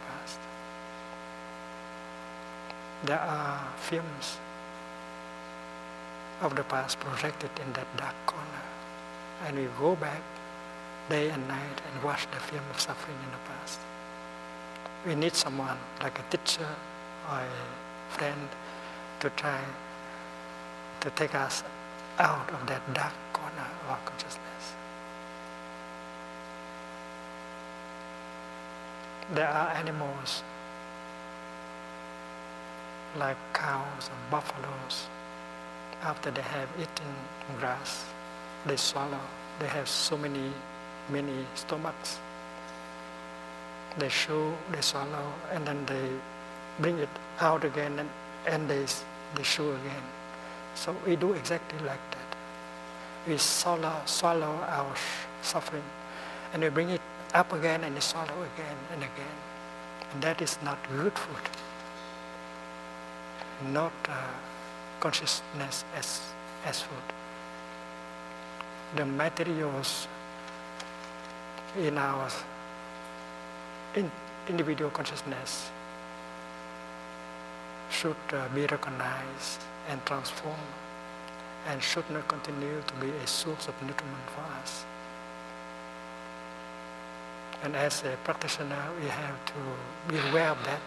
[3.05, 4.39] there are films
[6.41, 8.63] of the past projected in that dark corner.
[9.47, 10.23] And we go back
[11.09, 13.79] day and night and watch the film of suffering in the past.
[15.07, 16.69] We need someone like a teacher
[17.31, 18.49] or a friend
[19.21, 19.61] to try
[21.01, 21.63] to take us
[22.19, 24.75] out of that dark corner of our consciousness.
[29.35, 30.43] There are animals
[33.19, 35.07] like cows or buffaloes,
[36.03, 37.13] after they have eaten
[37.59, 38.05] grass,
[38.67, 39.21] they swallow.
[39.59, 40.53] They have so many,
[41.11, 42.19] many stomachs.
[43.99, 46.09] They chew, they swallow, and then they
[46.79, 47.09] bring it
[47.41, 48.09] out again, and,
[48.47, 48.85] and they,
[49.35, 50.03] they chew again.
[50.75, 52.37] So we do exactly like that.
[53.27, 54.95] We swallow, swallow our
[55.43, 55.83] suffering,
[56.53, 57.01] and we bring it
[57.35, 59.39] up again, and we swallow again and again.
[60.13, 61.68] And that is not good food
[63.73, 64.15] not uh,
[65.01, 66.21] consciousness as,
[66.65, 67.07] as food.
[68.97, 70.09] The materials
[71.79, 72.29] in our
[73.95, 74.11] in
[74.49, 75.71] individual consciousness
[77.91, 80.73] should uh, be recognized and transformed
[81.67, 84.85] and should not continue to be a source of nutriment for us.
[87.63, 89.61] And as a practitioner, we have to
[90.09, 90.81] be aware of that.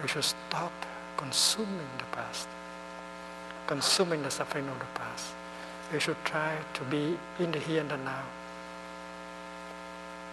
[0.00, 0.72] We should stop
[1.18, 2.48] consuming the past,
[3.66, 5.34] consuming the suffering of the past.
[5.92, 8.22] We should try to be in the here and the now,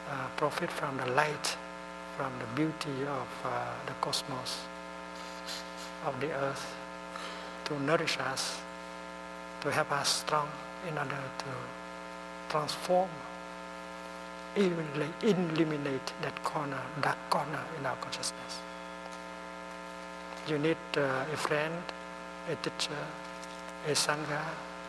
[0.09, 1.57] uh, profit from the light,
[2.15, 4.61] from the beauty of uh, the cosmos,
[6.05, 6.75] of the earth,
[7.65, 8.61] to nourish us,
[9.61, 10.47] to help us strong
[10.87, 11.51] in order to
[12.49, 13.09] transform
[14.57, 18.59] eliminate that corner, dark corner in our consciousness.
[20.47, 21.73] You need uh, a friend,
[22.51, 23.01] a teacher,
[23.87, 24.43] a sangha,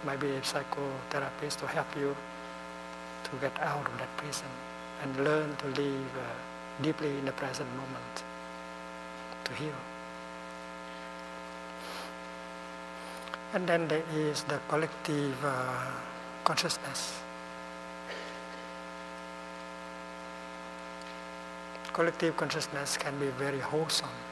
[0.05, 2.15] maybe a psychotherapist to help you
[3.25, 4.49] to get out of that prison
[5.03, 8.25] and learn to live uh, deeply in the present moment
[9.45, 9.81] to heal.
[13.55, 15.91] And then there is the collective uh,
[16.45, 17.19] consciousness.
[21.95, 24.26] Collective consciousness can be very wholesome.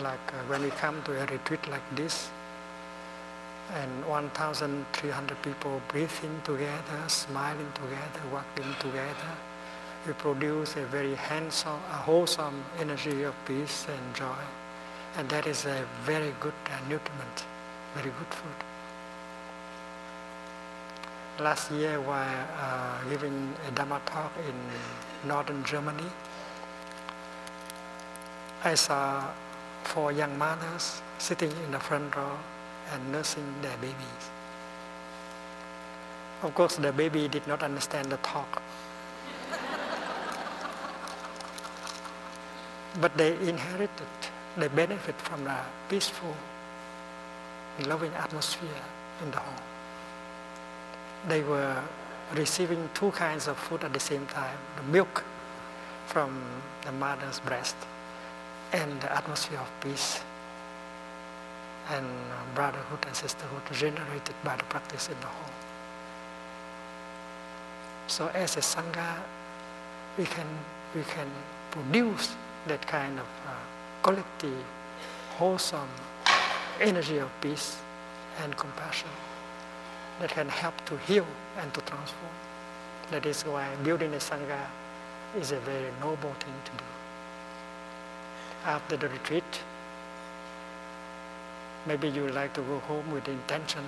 [0.00, 2.30] Like uh, when we come to a retreat like this,
[3.74, 9.32] and 1,300 people breathing together, smiling together, working together,
[10.06, 14.42] we produce a very handsome, a wholesome energy of peace and joy.
[15.16, 17.44] And that is a very good uh, nutriment,
[17.94, 18.58] very good food.
[21.38, 26.10] Last year, while uh, giving a Dhamma talk in northern Germany,
[28.64, 29.28] I saw
[29.84, 32.38] four young mothers sitting in the front row
[32.92, 34.30] and nursing their babies.
[36.42, 38.62] Of course, the baby did not understand the talk.
[43.00, 44.06] but they inherited,
[44.56, 45.56] they benefit from the
[45.88, 46.36] peaceful,
[47.86, 48.68] loving atmosphere
[49.22, 49.62] in the home.
[51.28, 51.80] They were
[52.34, 55.22] receiving two kinds of food at the same time the milk
[56.06, 56.42] from
[56.84, 57.76] the mother's breast
[58.72, 60.20] and the atmosphere of peace
[61.90, 62.06] and
[62.54, 65.54] brotherhood and sisterhood generated by the practice in the home.
[68.06, 69.16] So as a sangha,
[70.18, 70.46] we can
[70.94, 71.28] we can
[71.70, 72.34] produce
[72.66, 73.54] that kind of uh,
[74.02, 74.64] collective,
[75.38, 75.88] wholesome
[76.80, 77.76] energy of peace
[78.42, 79.08] and compassion
[80.20, 81.26] that can help to heal
[81.58, 82.36] and to transform.
[83.10, 84.66] That is why building a sangha
[85.36, 87.01] is a very noble thing to do.
[88.64, 89.60] After the retreat,
[91.84, 93.82] maybe you would like to go home with the intention,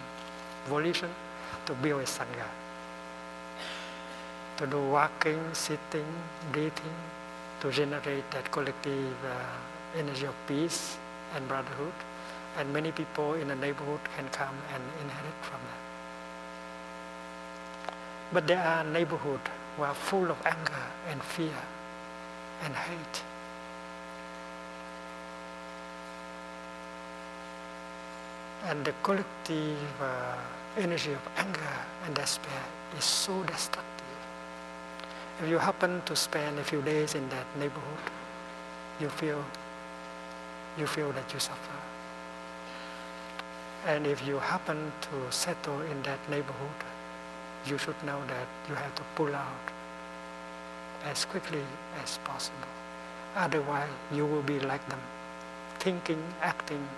[0.67, 1.11] volition
[1.67, 2.49] to build a sangha.
[4.57, 6.07] To do walking, sitting,
[6.51, 6.97] breathing,
[7.61, 10.97] to generate that collective uh, energy of peace
[11.37, 11.93] and brotherhood.
[12.59, 15.83] And many people in the neighborhood can come and inherit from that.
[18.33, 21.63] But there are neighborhoods who are full of anger and fear
[22.65, 23.23] and hate.
[28.67, 30.37] And the collective uh,
[30.79, 32.65] energy of anger and despair
[32.97, 33.91] is so destructive.
[35.43, 38.05] If you happen to spend a few days in that neighborhood,
[39.01, 39.45] you feel
[40.79, 41.79] you feel that you suffer.
[43.87, 46.81] And if you happen to settle in that neighborhood,
[47.67, 49.67] you should know that you have to pull out
[51.05, 51.63] as quickly
[52.03, 52.69] as possible.
[53.37, 55.01] Otherwise, you will be like them,
[55.79, 56.89] thinking, acting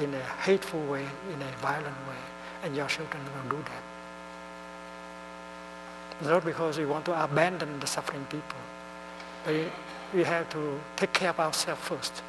[0.00, 2.22] in a hateful way, in a violent way,
[2.62, 3.82] and your children will do that.
[6.28, 8.60] Not because we want to abandon the suffering people,
[9.44, 9.54] but
[10.14, 12.22] we have to take care of ourselves first.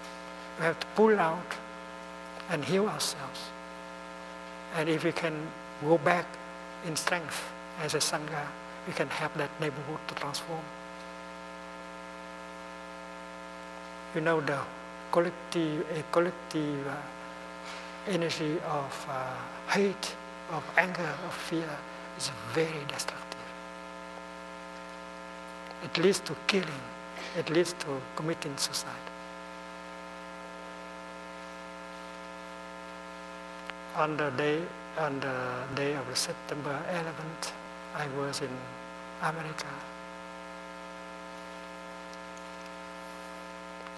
[0.59, 1.45] We have to pull out
[2.49, 3.39] and heal ourselves.
[4.76, 5.36] And if we can
[5.84, 6.26] go back
[6.86, 7.51] in strength
[7.82, 8.47] as a Sangha,
[8.88, 10.59] we can help that neighborhood to transform.
[14.16, 14.59] You know, the
[15.11, 16.95] collective, a collective uh,
[18.08, 19.36] energy of uh,
[19.68, 20.16] hate,
[20.51, 21.70] of anger, of fear
[22.18, 23.39] is very destructive.
[25.84, 26.84] It leads to killing,
[27.38, 28.91] it leads to committing suicide.
[33.95, 34.62] On the day,
[34.97, 37.51] on the day of September 11th,
[37.95, 38.49] I was in
[39.22, 39.68] America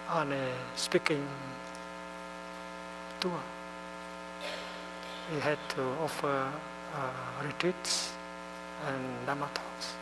[0.10, 1.26] on a speaking
[3.20, 3.55] tour.
[5.34, 6.52] We had to offer
[6.94, 8.12] uh, retreats
[8.88, 9.96] and Dhamma talks.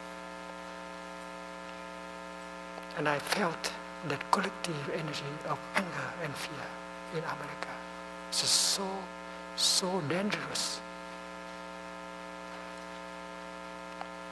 [2.98, 3.72] And I felt
[4.10, 6.68] that collective energy of anger and fear
[7.14, 7.74] in America.
[8.30, 8.88] It's so,
[9.56, 10.82] so dangerous.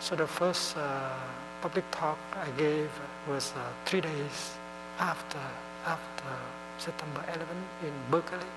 [0.01, 1.13] So the first uh,
[1.61, 2.89] public talk I gave
[3.29, 4.55] was uh, three days
[4.99, 5.39] after
[5.85, 6.31] after
[6.77, 7.47] September 11
[7.85, 8.51] in Berkeley.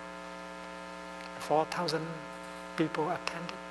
[1.41, 2.01] 4,000
[2.77, 3.65] people attended.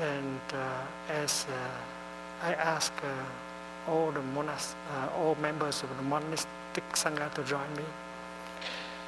[0.00, 6.02] And uh, as uh, I asked uh, all the monas, uh, all members of the
[6.02, 6.48] monastic
[6.92, 7.84] sangha to join me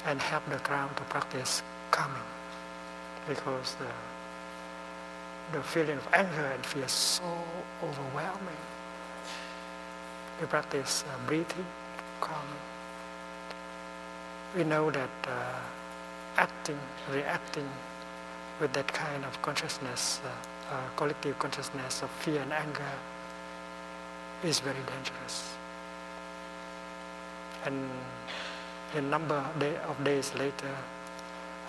[0.05, 1.61] and help the crowd to practice
[1.91, 2.29] calming,
[3.27, 3.87] because the
[5.51, 7.23] the feeling of anger and fear is so
[7.83, 8.61] overwhelming,
[10.39, 11.65] we practice uh, breathing,
[12.21, 12.70] calming.
[14.55, 15.59] We know that uh,
[16.35, 16.77] acting,
[17.09, 17.69] reacting
[18.59, 22.91] with that kind of consciousness, uh, uh, collective consciousness of fear and anger
[24.43, 25.53] is very dangerous.
[27.65, 27.89] And
[28.95, 29.35] a number
[29.87, 30.75] of days later,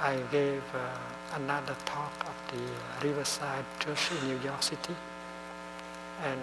[0.01, 4.97] I gave uh, another talk at the Riverside Church in New York City
[6.25, 6.41] and,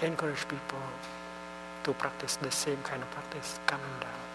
[0.00, 0.78] and people
[1.82, 4.33] to practice the same kind of practice, calming down.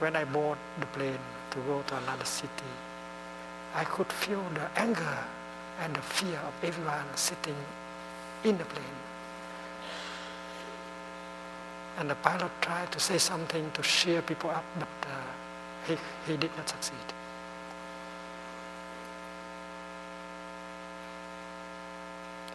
[0.00, 2.72] When I board the plane to go to another city,
[3.74, 5.18] I could feel the anger
[5.80, 7.56] and the fear of everyone sitting
[8.44, 8.98] in the plane.
[11.98, 15.14] And the pilot tried to say something to cheer people up, but uh,
[15.86, 16.96] he, he did not succeed.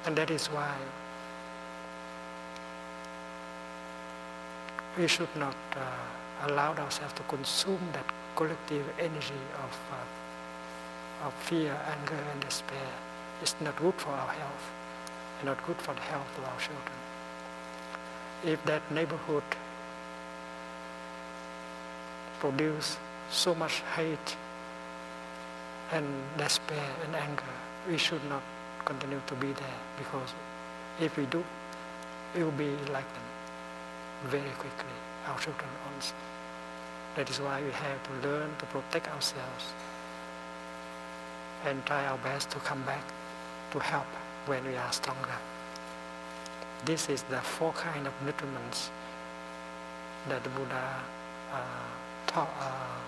[0.06, 0.76] And that is why
[4.98, 11.78] we should not uh, allow ourselves to consume that collective energy of, uh, of fear,
[11.98, 12.90] anger, and despair.
[13.42, 14.72] It's not good for our health
[15.40, 17.00] and not good for the health of our children
[18.46, 19.44] if that neighborhood
[22.40, 22.98] produce
[23.30, 24.38] so much hate
[25.92, 26.06] and
[26.38, 27.44] despair and anger,
[27.90, 28.42] we should not
[28.86, 30.30] continue to be there because
[31.02, 31.44] if we do,
[32.36, 33.28] we will be like them
[34.28, 34.96] very quickly,
[35.30, 36.15] our children also.
[37.15, 39.73] That is why we have to learn to protect ourselves
[41.65, 43.03] and try our best to come back
[43.71, 44.07] to help
[44.45, 45.38] when we are stronger.
[46.86, 48.89] This is the four kind of nutriments
[50.30, 51.03] that the Buddha
[51.53, 52.99] uh, uh,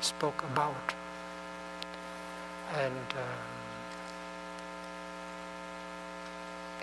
[0.00, 0.94] spoke about.
[2.76, 3.50] And um,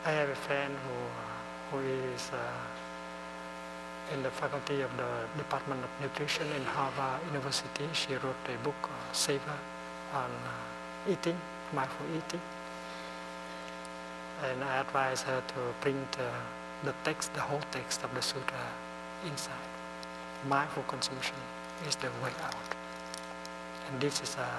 [0.05, 0.73] I have a friend
[1.71, 2.37] who, who is uh,
[4.14, 7.88] in the faculty of the Department of Nutrition in Harvard University.
[7.93, 9.59] She wrote a book, uh, Savor,
[10.13, 11.38] on uh, eating,
[11.74, 12.42] mindful eating
[14.43, 16.29] and I advise her to print uh,
[16.84, 18.66] the text, the whole text of the sutra
[19.25, 19.67] inside.
[20.47, 21.36] Mindful consumption
[21.88, 22.55] is the way out.
[23.89, 24.50] And this is a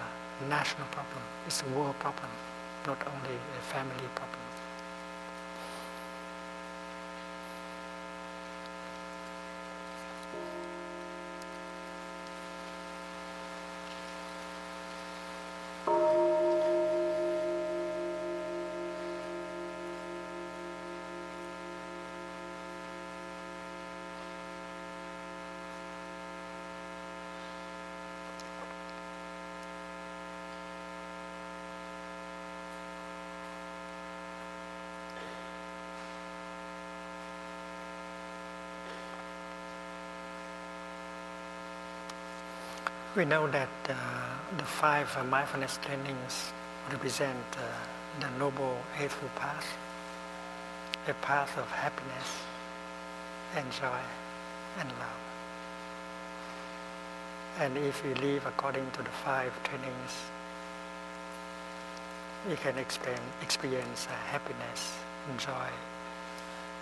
[0.48, 1.22] national problem.
[1.46, 2.30] It's a world problem,
[2.86, 4.47] not only a family problem.
[43.18, 43.94] We know that uh,
[44.58, 46.52] the five uh, mindfulness trainings
[46.88, 47.62] represent uh,
[48.20, 49.66] the Noble Eightfold Path,
[51.08, 52.28] a path of happiness
[53.56, 54.00] and joy
[54.78, 55.20] and love.
[57.58, 60.12] And if we live according to the five trainings,
[62.48, 64.94] we can experience, experience happiness,
[65.38, 65.70] joy,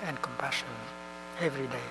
[0.04, 0.68] and compassion
[1.40, 1.88] every day.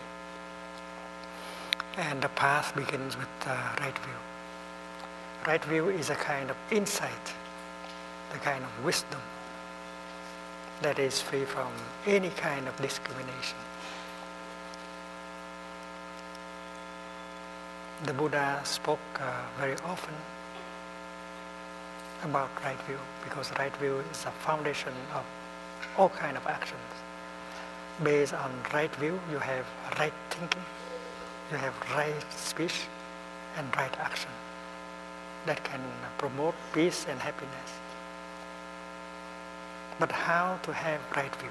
[1.98, 4.35] And the path begins with uh, right view.
[5.48, 7.34] Right view is a kind of insight,
[8.32, 9.22] the kind of wisdom
[10.82, 11.72] that is free from
[12.08, 13.60] any kind of discrimination.
[18.06, 20.16] The Buddha spoke uh, very often
[22.24, 25.24] about right view because right view is a foundation of
[25.96, 26.90] all kind of actions.
[28.04, 29.66] Based on right view, you have
[30.00, 30.66] right thinking,
[31.52, 32.88] you have right speech,
[33.58, 34.32] and right action
[35.46, 35.82] that can
[36.18, 37.72] promote peace and happiness.
[40.00, 41.50] But how to have right view?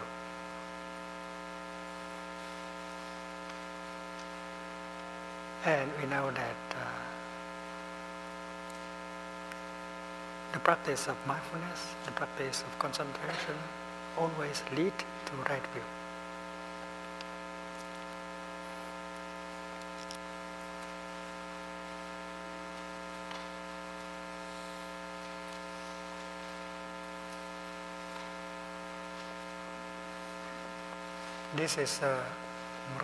[5.64, 6.84] And we know that uh,
[10.52, 13.56] the practice of mindfulness, the practice of concentration
[14.18, 14.92] always lead
[15.26, 15.82] to right view.
[31.56, 32.24] this is a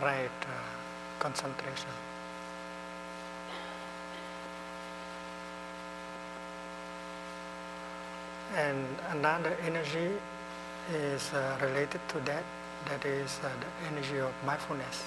[0.01, 1.91] right uh, concentration.
[8.57, 10.11] And another energy
[10.93, 12.43] is uh, related to that,
[12.89, 15.05] that is uh, the energy of mindfulness.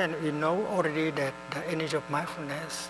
[0.00, 2.88] And we know already that the energy of mindfulness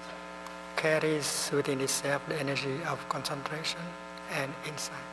[0.76, 3.80] carries within itself the energy of concentration
[4.32, 5.10] and insight.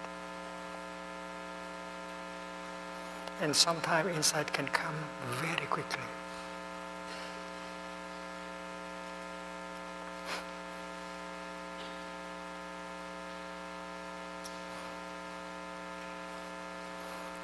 [3.42, 4.94] And sometimes insight can come
[5.42, 6.04] very quickly.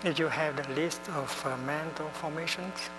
[0.04, 2.92] If you have the list of uh, mental formations,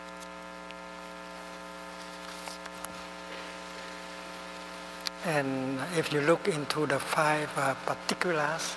[5.27, 8.77] And if you look into the five uh, particulars,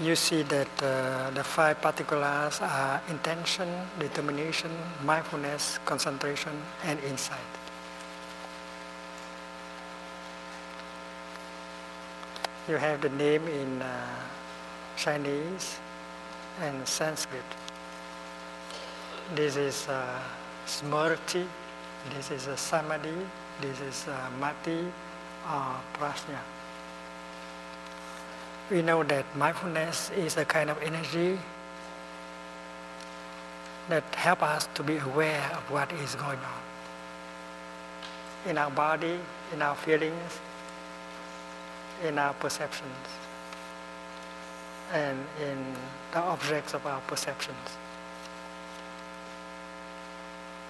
[0.00, 3.68] you see that uh, the five particulars are intention,
[3.98, 4.70] determination,
[5.04, 7.38] mindfulness, concentration, and insight.
[12.66, 14.06] You have the name in uh,
[14.96, 15.76] Chinese,
[16.60, 17.44] and Sanskrit.
[19.34, 20.20] This is uh,
[20.66, 21.46] smriti,
[22.14, 23.14] this is a samadhi,
[23.60, 24.86] this is uh, mati
[25.94, 26.38] prajna.
[28.70, 31.38] We know that mindfulness is a kind of energy
[33.88, 36.62] that help us to be aware of what is going on
[38.46, 39.18] in our body,
[39.52, 40.38] in our feelings,
[42.06, 43.20] in our perceptions
[44.92, 45.58] and in
[46.12, 47.56] the objects of our perceptions.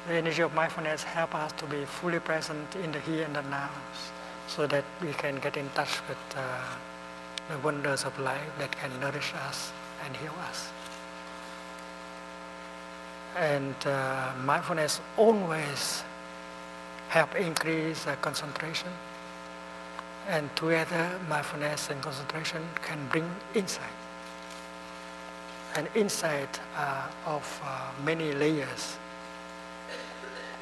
[0.08, 3.42] The energy of mindfulness helps us to be fully present in the here and the
[3.42, 3.70] now
[4.46, 6.40] so that we can get in touch with uh,
[7.48, 9.72] the wonders of life that can nourish us
[10.04, 10.68] and heal us.
[13.36, 16.02] And uh, mindfulness always
[17.08, 18.90] help increase uh, concentration
[20.28, 23.99] and together mindfulness and concentration can bring insight
[25.76, 28.96] an insight uh, of uh, many layers.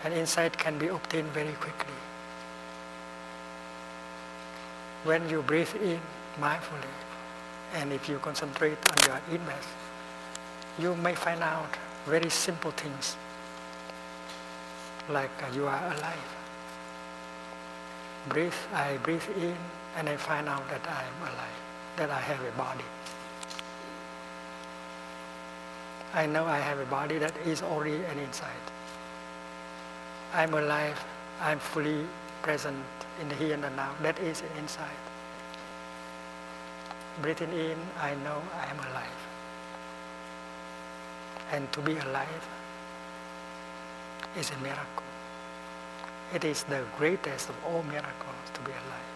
[0.05, 1.95] An insight can be obtained very quickly.
[5.05, 6.01] When you breathe in
[6.41, 6.93] mindfully,
[7.75, 9.75] and if you concentrate on your in breath,
[10.79, 11.77] you may find out
[12.07, 13.17] very simple things,
[15.11, 16.37] like uh, you are alive.
[18.29, 19.57] Breathe, I breathe in,
[19.97, 21.61] and I find out that I am alive,
[21.97, 22.85] that I have a body.
[26.15, 28.65] I know I have a body that is already an inside.
[30.33, 30.99] I'm alive,
[31.41, 32.07] I'm fully
[32.43, 32.83] present
[33.21, 33.95] in the here and the now.
[34.03, 35.03] That is an inside.
[37.21, 39.21] Breathing in, I know I am alive.
[41.53, 42.49] And to be alive
[44.39, 45.05] is a miracle.
[46.35, 49.13] It is the greatest of all miracles to be alive.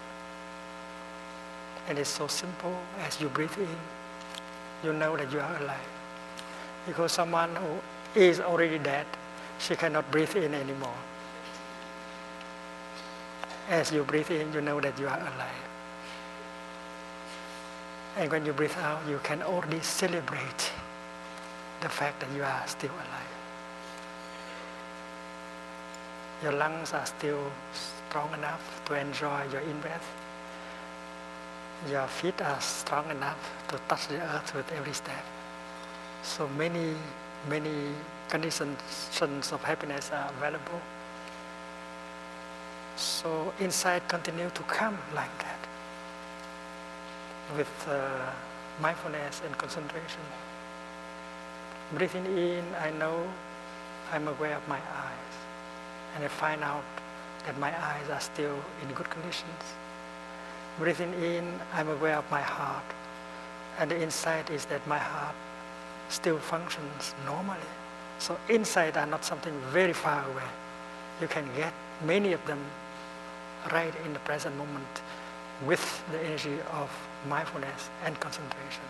[1.89, 3.77] And it's so simple as you breathe in,
[4.85, 6.02] you know that you are alive
[6.87, 9.07] because someone who is already dead,
[9.59, 10.97] she cannot breathe in anymore.
[13.69, 15.69] As you breathe in, you know that you are alive.
[18.17, 20.73] And when you breathe out, you can already celebrate
[21.81, 23.33] the fact that you are still alive.
[26.43, 30.07] Your lungs are still strong enough to enjoy your in-breath.
[31.89, 33.39] Your feet are strong enough
[33.69, 35.25] to touch the earth with every step.
[36.23, 36.95] So many,
[37.49, 37.93] many
[38.29, 40.81] conditions of happiness are available.
[42.97, 45.59] So insight continue to come like that
[47.57, 48.31] with uh,
[48.81, 50.21] mindfulness and concentration.
[51.95, 53.27] Breathing in, I know
[54.13, 55.35] I'm aware of my eyes,
[56.15, 56.85] and I find out
[57.47, 59.63] that my eyes are still in good conditions.
[60.79, 62.85] Breathing in, I'm aware of my heart,
[63.79, 65.35] and the insight is that my heart
[66.13, 67.73] still functions normally.
[68.19, 70.51] So insight are not something very far away.
[71.21, 71.73] You can get
[72.05, 72.61] many of them
[73.73, 75.03] right in the present moment
[75.65, 76.91] with the energy of
[77.29, 78.85] mindfulness and concentration.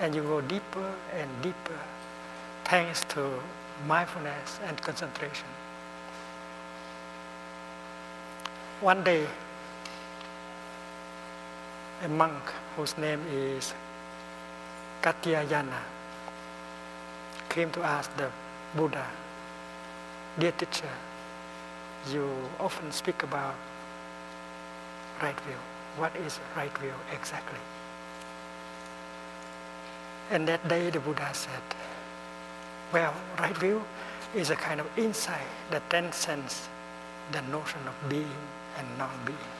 [0.00, 1.78] And you go deeper and deeper
[2.64, 3.30] thanks to
[3.86, 5.46] mindfulness and concentration.
[8.80, 9.26] One day,
[12.04, 12.42] a monk
[12.76, 13.74] whose name is
[15.08, 15.80] Katyayana
[17.48, 18.30] came to ask the
[18.76, 19.06] Buddha,
[20.38, 20.92] Dear teacher,
[22.12, 22.28] you
[22.60, 23.54] often speak about
[25.22, 25.56] right view.
[25.96, 27.58] What is right view exactly?
[30.30, 31.66] And that day the Buddha said,
[32.92, 33.82] well, right view
[34.34, 36.68] is a kind of insight that transcends
[37.32, 38.42] the notion of being
[38.76, 39.57] and non-being.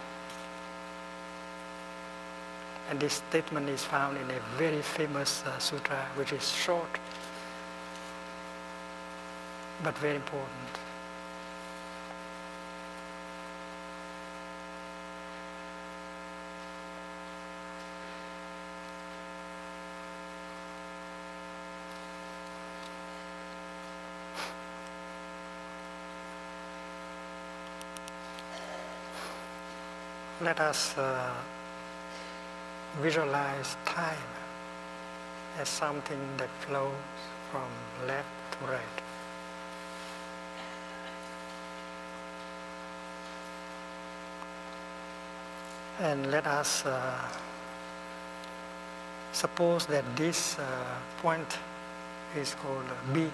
[2.88, 6.98] And this statement is found in a very famous uh, sutra, which is short
[9.82, 10.50] but very important.
[30.40, 31.34] Let us uh,
[33.02, 34.30] visualize time
[35.58, 36.92] as something that flows
[37.50, 37.68] from
[38.06, 38.98] left to right.
[46.00, 47.28] And let us uh,
[49.32, 50.64] suppose that this uh,
[51.22, 51.58] point
[52.36, 53.30] is called B,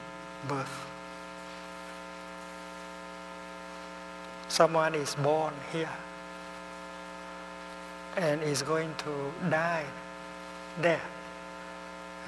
[0.48, 0.86] birth.
[4.48, 5.90] Someone is born here
[8.16, 9.86] and is going to die
[10.80, 11.00] there.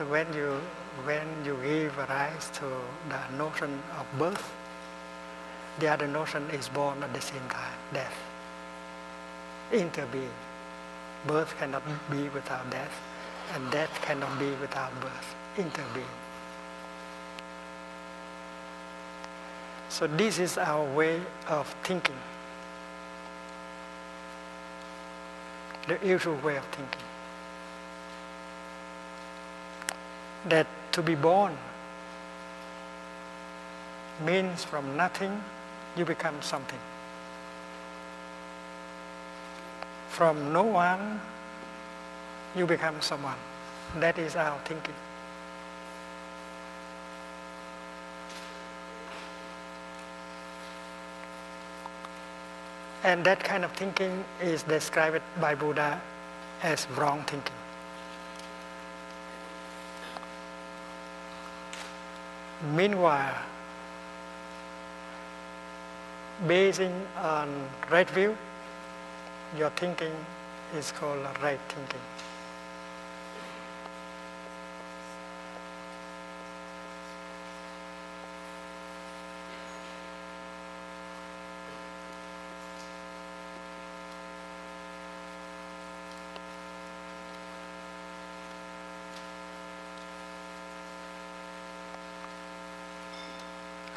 [0.09, 0.61] When you,
[1.05, 2.69] when you give rise to
[3.09, 4.53] the notion of birth,
[5.79, 8.15] the other notion is born at the same time, death
[9.73, 10.37] interbeing.
[11.27, 12.93] Birth cannot be without death,
[13.55, 16.17] and death cannot be without birth, interbeing.
[19.89, 22.17] So this is our way of thinking,
[25.89, 27.01] the usual way of thinking.
[30.49, 31.57] That to be born
[34.25, 35.43] means from nothing
[35.97, 36.79] you become something.
[40.17, 41.21] from no one
[42.57, 43.37] you become someone.
[44.01, 44.95] That is our thinking.
[53.07, 56.01] And that kind of thinking is described by Buddha
[56.65, 57.55] as wrong thinking.
[62.75, 63.39] Meanwhile,
[66.49, 68.37] basing on right view,
[69.57, 70.17] your thinking
[70.75, 72.01] is called right thinking.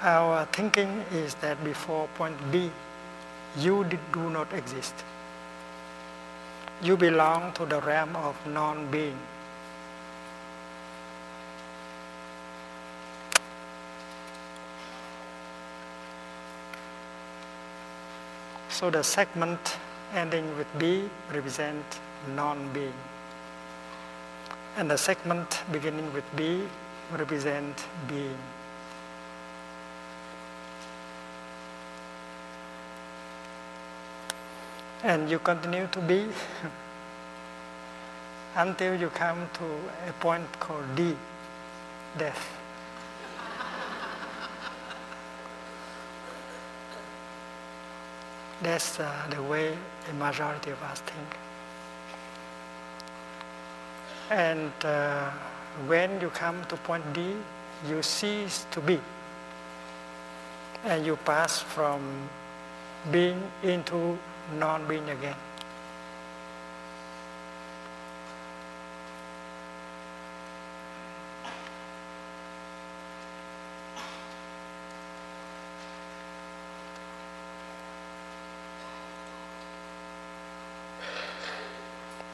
[0.01, 2.69] Our thinking is that before point B,
[3.57, 5.05] you do not exist
[6.81, 9.17] you belong to the realm of non-being.
[18.69, 19.77] So the segment
[20.15, 21.83] ending with B represent
[22.33, 22.93] non-being.
[24.77, 26.63] And the segment beginning with B
[27.11, 28.37] represent being.
[35.03, 36.25] And you continue to be
[38.55, 39.63] until you come to
[40.07, 41.15] a point called D,
[42.17, 42.49] death.
[48.61, 49.77] That's uh, the way
[50.07, 51.37] the majority of us think.
[54.29, 55.31] And uh,
[55.87, 57.33] when you come to point D,
[57.87, 58.99] you cease to be.
[60.83, 62.29] And you pass from
[63.11, 64.17] being into
[64.57, 65.35] non-being again.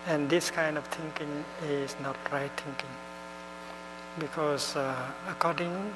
[0.07, 2.89] And this kind of thinking is not right thinking.
[4.19, 4.95] Because uh,
[5.27, 5.93] according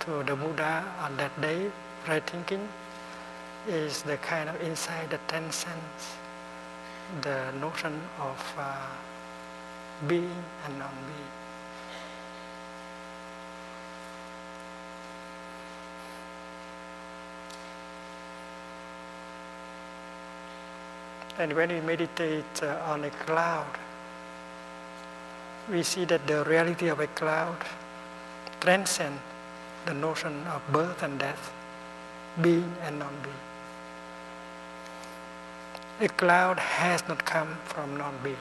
[0.00, 1.70] to the Buddha on that day,
[2.06, 2.68] right thinking
[3.68, 6.16] is the kind of insight that transcends
[7.20, 8.86] the notion of uh,
[10.06, 11.32] being and non-being.
[21.38, 23.78] And when we meditate uh, on a cloud,
[25.70, 27.58] we see that the reality of a cloud
[28.60, 29.20] transcends
[29.86, 31.52] the notion of birth and death,
[32.40, 33.47] being and non-being.
[36.00, 38.36] A cloud has not come from non-being.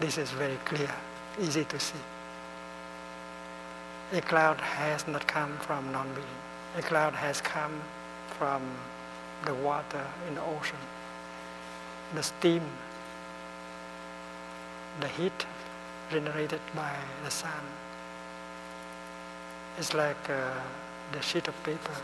[0.00, 0.94] This is very clear,
[1.40, 2.02] easy to see.
[4.12, 6.36] A cloud has not come from non-being.
[6.76, 7.80] A cloud has come
[8.36, 8.60] from
[9.46, 10.76] the water in the ocean,
[12.14, 12.64] the steam,
[15.00, 15.46] the heat
[16.10, 16.94] generated by
[17.24, 17.64] the sun.
[19.78, 20.52] It's like uh,
[21.12, 21.96] the sheet of paper.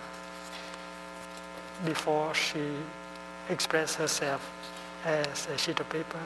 [1.85, 2.65] Before she
[3.51, 4.41] expressed herself
[5.07, 6.21] as a sheet of paper,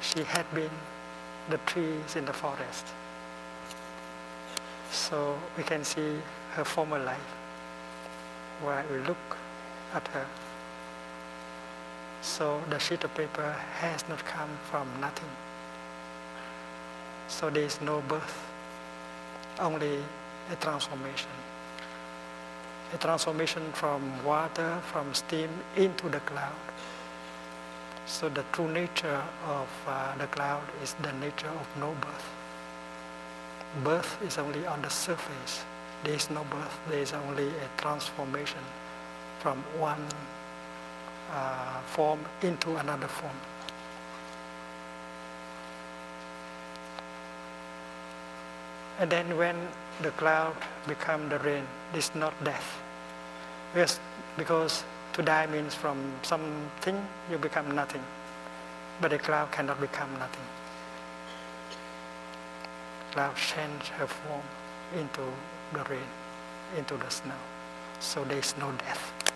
[0.00, 0.70] she had been
[1.50, 2.86] the trees in the forest.
[4.92, 6.14] So we can see
[6.52, 7.30] her former life
[8.62, 9.36] while we look
[9.94, 10.26] at her.
[12.22, 13.50] So the sheet of paper
[13.80, 15.30] has not come from nothing.
[17.26, 18.38] So there is no birth,
[19.58, 19.98] only
[20.52, 21.30] a transformation.
[22.94, 26.54] A transformation from water, from steam into the cloud.
[28.08, 32.24] So the true nature of uh, the cloud is the nature of no birth.
[33.84, 35.62] Birth is only on the surface.
[36.04, 36.80] There is no birth.
[36.88, 38.64] There is only a transformation
[39.40, 40.02] from one
[41.30, 43.36] uh, form into another form.
[49.00, 49.56] And then when
[50.00, 50.56] the cloud
[50.86, 52.80] become the rain, it's not death.
[53.76, 54.00] Yes,
[54.38, 54.82] because
[55.18, 56.96] to die means from something
[57.28, 58.02] you become nothing.
[59.00, 60.46] But a cloud cannot become nothing.
[63.10, 64.42] Cloud change her form
[64.96, 65.22] into
[65.72, 66.10] the rain,
[66.76, 67.40] into the snow.
[67.98, 69.32] So there is no death.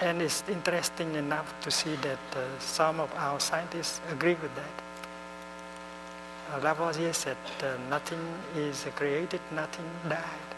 [0.00, 4.74] And it's interesting enough to see that uh, some of our scientists agree with that.
[6.50, 8.24] Uh, Lavoisier said uh, nothing
[8.56, 10.57] is created, nothing died.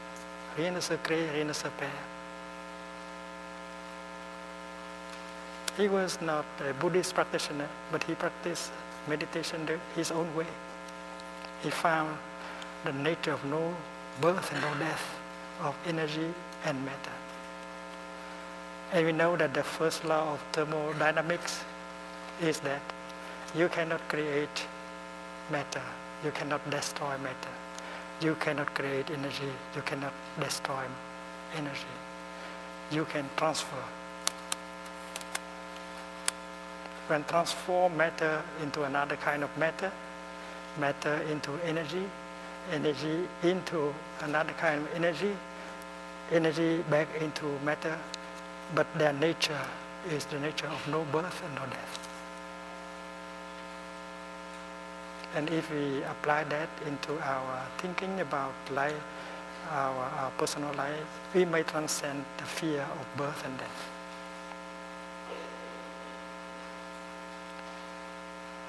[0.57, 1.91] Rien ne se crée, rien ne se perd.
[5.77, 8.71] He was not a Buddhist practitioner, but he practiced
[9.09, 9.67] meditation
[9.97, 10.47] his own way.
[11.63, 12.19] He found
[12.85, 13.75] the nature of no
[14.21, 15.05] birth and no death,
[15.63, 17.17] of energy and matter.
[18.93, 21.65] And we know that the first law of thermodynamics
[22.43, 22.83] is that
[23.55, 24.67] you cannot create
[25.51, 25.83] matter,
[26.25, 27.60] you cannot destroy matter.
[28.21, 30.85] You cannot create energy, you cannot destroy
[31.57, 31.95] energy.
[32.93, 33.83] You can transfer.
[37.09, 39.91] When transform matter into another kind of matter,
[40.79, 42.05] matter into energy,
[42.71, 45.35] energy into another kind of energy,
[46.31, 47.99] energy back into matter,
[48.75, 49.65] but their nature
[50.11, 52.10] is the nature of no birth and no death.
[55.37, 59.03] And if we apply that into our thinking about life,
[59.71, 63.89] our, our personal life, we may transcend the fear of birth and death.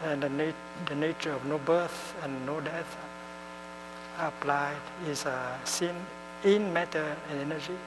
[0.04, 0.56] And the, nat-
[0.86, 2.98] the nature of no birth and no death
[4.20, 5.96] applied is a sin
[6.44, 7.78] in matter and energy.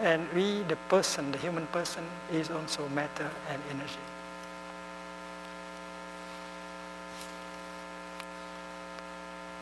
[0.00, 4.15] And we, the person, the human person, is also matter and energy.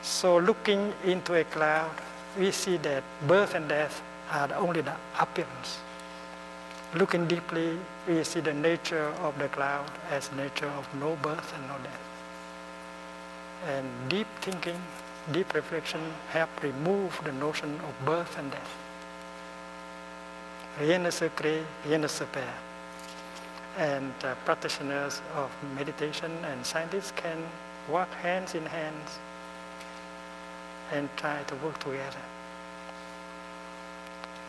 [0.05, 1.91] So looking into a cloud,
[2.39, 5.79] we see that birth and death are only the appearance.
[6.95, 11.67] Looking deeply, we see the nature of the cloud as nature of no birth and
[11.69, 12.05] no death.
[13.67, 14.79] And deep thinking,
[15.33, 18.77] deep reflection help remove the notion of birth and death.
[20.81, 22.61] Rien ne se crée, rien ne se perd.
[23.79, 27.39] And uh, practitioners of meditation and scientists can
[27.89, 29.19] work hands in hands
[30.93, 32.25] and try to work together.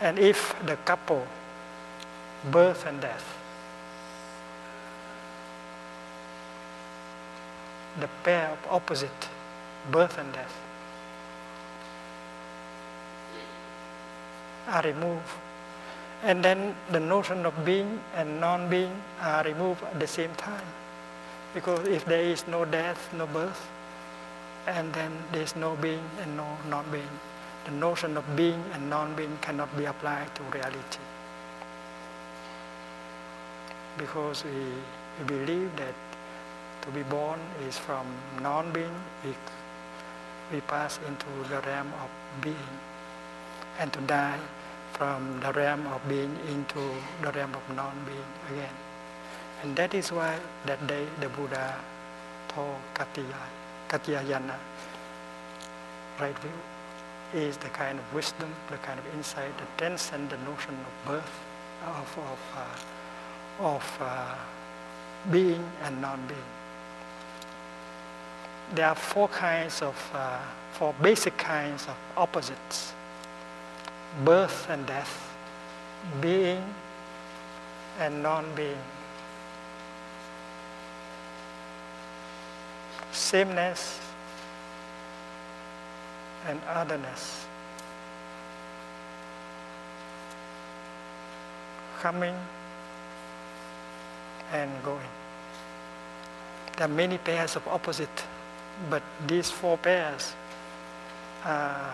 [0.01, 1.25] And if the couple,
[2.51, 3.37] birth and death,
[7.99, 9.29] the pair of opposite,
[9.91, 10.53] birth and death,
[14.67, 15.29] are removed,
[16.23, 20.65] and then the notion of being and non-being are removed at the same time.
[21.53, 23.69] Because if there is no death, no birth,
[24.67, 27.19] and then there's no being and no non-being.
[27.65, 30.99] The notion of being and non-being cannot be applied to reality.
[33.97, 34.65] Because we,
[35.19, 35.93] we believe that
[36.81, 38.05] to be born is from
[38.41, 39.33] non-being, we,
[40.51, 42.09] we pass into the realm of
[42.41, 42.75] being.
[43.79, 44.39] And to die
[44.93, 48.75] from the realm of being into the realm of non-being again.
[49.63, 51.75] And that is why that day the Buddha
[52.47, 53.64] told Katyayana,
[53.95, 54.55] Katyayana,
[56.19, 56.51] right view,
[57.33, 61.39] is the kind of wisdom, the kind of insight that transcends the notion of birth
[61.87, 64.35] of, of, uh, of uh,
[65.31, 66.39] being and non-being.
[68.73, 70.39] There are four kinds of, uh,
[70.73, 72.93] four basic kinds of opposites.
[74.25, 75.35] Birth and death,
[76.19, 76.63] being
[77.99, 78.77] and non-being.
[83.15, 83.99] Sameness
[86.47, 87.45] and otherness.
[92.01, 92.35] Coming
[94.51, 94.99] and going.
[96.77, 98.23] There are many pairs of opposite,
[98.89, 100.33] but these four pairs
[101.45, 101.91] um,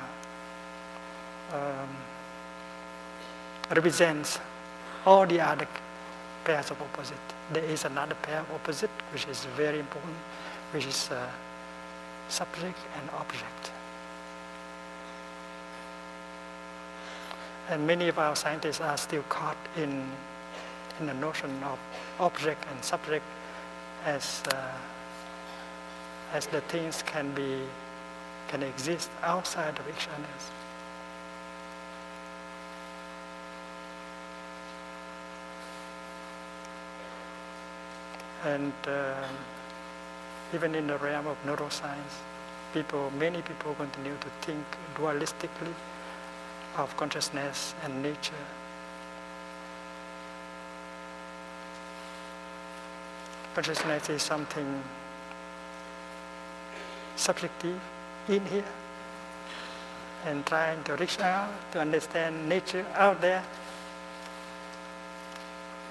[3.69, 4.39] represents
[5.06, 5.68] all the other
[6.43, 7.18] pairs of opposite.
[7.52, 10.15] There is another pair of opposite which is very important,
[10.72, 11.27] which is uh,
[12.30, 13.72] subject and object.
[17.69, 20.06] And many of our scientists are still caught in,
[20.99, 21.80] in the notion of
[22.19, 23.23] object and subject
[24.06, 24.72] as, uh,
[26.34, 27.61] as the things can be
[28.52, 30.27] can exist outside of each other.
[38.43, 39.27] And uh,
[40.53, 42.19] even in the realm of neuroscience,
[42.73, 44.65] people, many people continue to think
[44.95, 45.73] dualistically
[46.77, 48.45] of consciousness and nature.
[53.53, 54.83] Consciousness is something
[57.15, 57.79] subjective
[58.27, 58.63] in here
[60.25, 63.43] and trying to reach out to understand nature out there.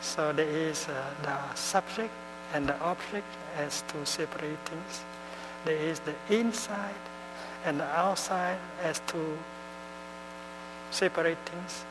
[0.00, 2.12] So there is uh, the subject
[2.54, 5.00] and the object as two separate things.
[5.64, 6.94] There is the inside
[7.64, 9.38] and the outside as two
[10.90, 11.84] separate things,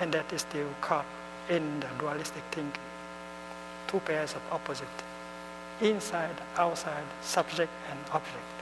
[0.00, 1.06] and that is still caught
[1.48, 2.82] in the dualistic thinking.
[3.88, 4.86] Two pairs of opposite,
[5.80, 8.61] inside, outside, subject and object.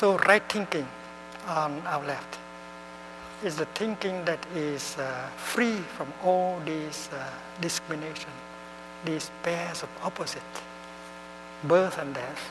[0.00, 0.88] So right thinking
[1.46, 2.38] on our left.
[3.44, 7.28] Is the thinking that is uh, free from all these uh,
[7.60, 8.30] discrimination,
[9.04, 10.54] these pairs of opposite,
[11.64, 12.50] birth and death,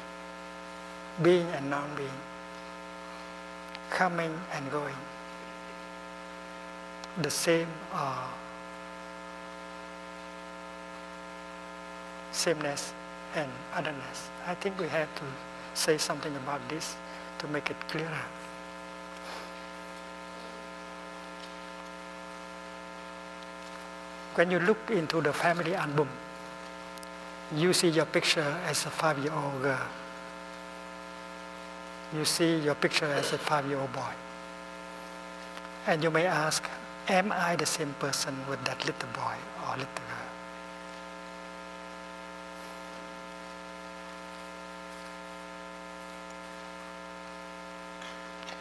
[1.24, 2.22] being and non-being,
[3.90, 5.02] coming and going,
[7.24, 8.28] the same uh,
[12.32, 12.94] sameness
[13.34, 14.30] and otherness.
[14.46, 15.26] I think we have to
[15.74, 16.96] say something about this
[17.40, 18.22] to make it clearer.
[24.36, 26.08] When you look into the family album,
[27.56, 29.88] you see your picture as a five-year-old girl.
[32.16, 34.14] You see your picture as a five-year-old boy.
[35.88, 36.64] And you may ask,
[37.08, 39.36] am I the same person with that little boy
[39.66, 40.19] or little girl?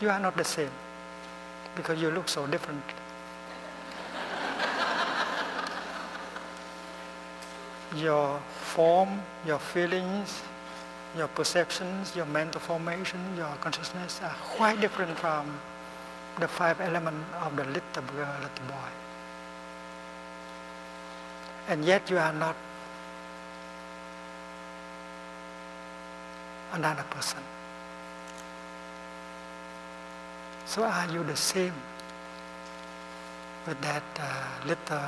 [0.01, 0.71] You are not the same
[1.75, 2.83] because you look so different.
[7.97, 10.43] your form, your feelings,
[11.17, 15.59] your perceptions, your mental formation, your consciousness are quite different from
[16.39, 18.91] the five elements of the little girl, little boy.
[21.69, 22.57] And yet you are not
[26.73, 27.43] another person.
[30.69, 31.73] So are you the same
[33.67, 35.01] with that uh, little,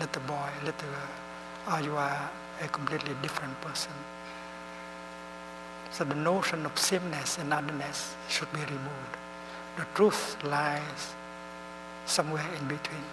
[0.00, 2.28] little boy, little girl, or you are
[2.60, 3.92] a completely different person?
[5.92, 9.14] So the notion of sameness and otherness should be removed.
[9.76, 11.14] The truth lies
[12.04, 13.06] somewhere in between.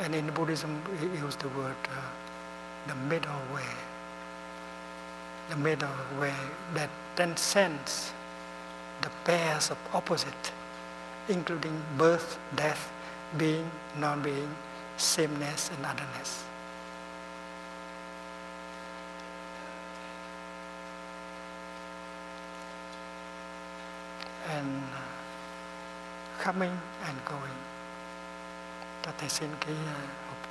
[0.00, 3.72] And in Buddhism, we use the word uh, the middle way.
[5.48, 6.34] The middle way
[6.74, 8.12] that transcends
[9.00, 10.52] the pairs of opposite
[11.28, 12.90] including birth, death,
[13.38, 14.54] being, non-being,
[14.96, 16.44] sameness, and otherness.
[24.50, 25.14] And uh,
[26.38, 26.72] coming
[27.06, 27.58] and going.
[29.02, 30.43] Ta thầy xin cái uh, hộp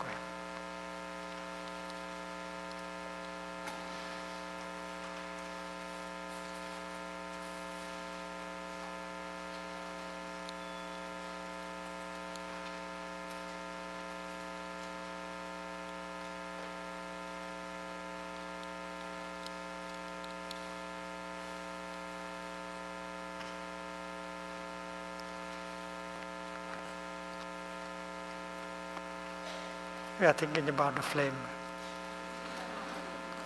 [30.24, 31.36] we are thinking about the flame.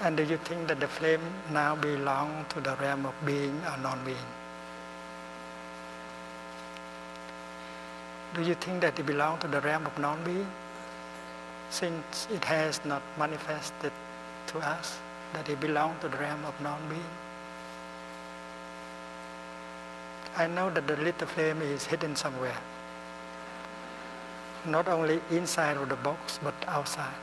[0.02, 1.22] And do you think that the flame
[1.52, 4.30] now belong to the realm of being or non-being?
[8.36, 10.46] Do you think that it belongs to the realm of non-being?
[11.72, 13.92] Since it has not manifested
[14.46, 15.00] to us
[15.34, 17.12] that it belongs to the realm of non-being.
[20.36, 22.60] I know that the little flame is hidden somewhere.
[24.66, 27.22] Not only inside of the box, but outside.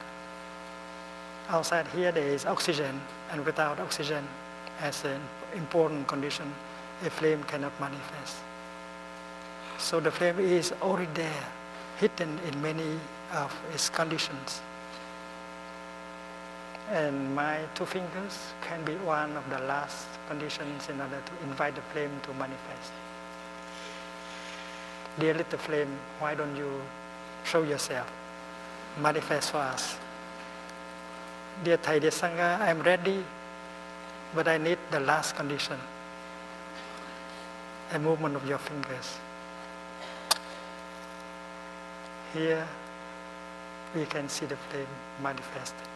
[1.49, 3.01] Outside here there is oxygen,
[3.31, 4.25] and without oxygen
[4.81, 5.21] as an
[5.55, 6.53] important condition,
[7.05, 8.37] a flame cannot manifest.
[9.79, 11.47] So the flame is already there,
[11.99, 12.99] hidden in many
[13.35, 14.63] of its conditions.
[16.91, 21.75] And my two fingers can be one of the last conditions in order to invite
[21.75, 22.93] the flame to manifest.
[25.19, 26.81] Dear little flame, why don't you
[27.45, 28.11] show yourself,
[29.01, 29.97] manifest for us?
[31.63, 33.23] Dear Thầy, dear Sangha, I'm ready,
[34.35, 35.79] but I need the last condition,
[37.93, 39.19] a movement of your fingers.
[42.33, 42.67] Here
[43.95, 44.87] we can see the flame
[45.23, 45.89] manifested.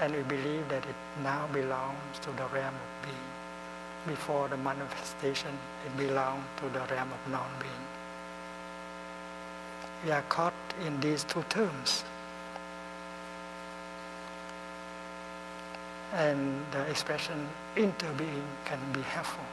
[0.00, 3.43] And we believe that it now belongs to the realm of being.
[4.06, 5.50] Before the manifestation,
[5.86, 7.84] it belonged to the realm of non-being.
[10.04, 10.52] We are caught
[10.84, 12.04] in these two terms.
[16.12, 19.44] And the expression interbeing can be helpful.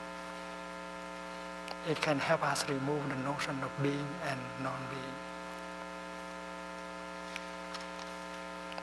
[1.90, 5.15] It can help us remove the notion of being and non-being.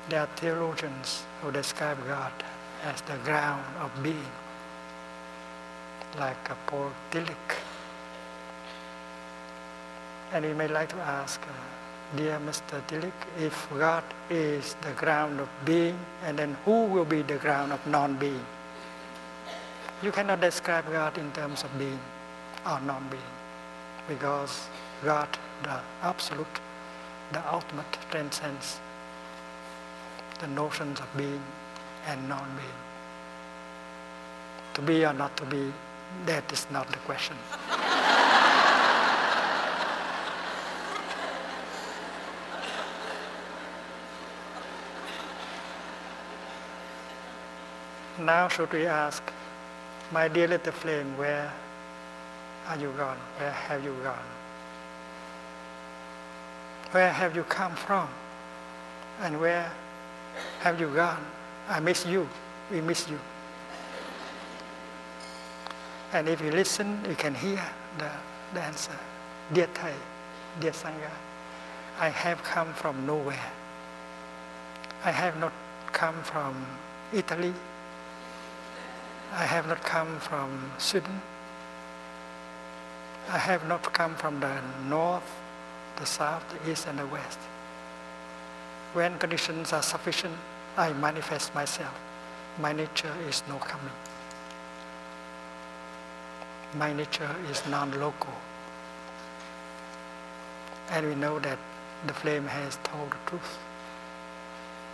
[0.09, 2.32] There are theologians who describe God
[2.82, 4.32] as the ground of being,
[6.19, 7.57] like Paul Tillich.
[10.32, 12.82] And we may like to ask, uh, dear Mr.
[12.89, 17.73] Tillich, if God is the ground of being, and then who will be the ground
[17.73, 18.45] of non-being?
[20.03, 21.99] You cannot describe God in terms of being
[22.66, 23.32] or non-being,
[24.09, 24.69] because
[25.05, 25.28] God,
[25.62, 26.61] the absolute,
[27.32, 28.81] the ultimate, transcends
[30.40, 31.43] the notions of being
[32.07, 32.81] and non-being.
[34.74, 35.73] To be or not to be,
[36.27, 37.37] that is not the question.
[48.21, 49.23] now should we ask,
[50.13, 51.53] my dear little flame, where
[52.69, 53.17] are you gone?
[53.39, 54.29] Where have you gone?
[56.91, 58.09] Where have you come from?
[59.21, 59.71] And where
[60.61, 61.25] have you gone?
[61.69, 62.29] I miss you.
[62.71, 63.19] We miss you.
[66.13, 67.63] And if you listen, you can hear
[67.99, 68.11] the,
[68.55, 68.97] the answer.
[69.53, 69.95] Dear Thầy,
[70.61, 71.11] dear Sangha,
[72.01, 73.53] I have come from nowhere.
[75.05, 75.53] I have not
[75.93, 76.67] come from
[77.13, 77.53] Italy.
[79.33, 81.21] I have not come from Sweden.
[83.29, 85.31] I have not come from the north,
[85.97, 87.39] the south, the east, and the west.
[88.95, 90.35] When conditions are sufficient,
[90.79, 91.95] I manifest myself.
[92.59, 93.93] My nature is no coming.
[96.74, 98.35] My nature is non-local.
[100.90, 101.59] And we know that
[102.07, 103.59] the flame has told the truth.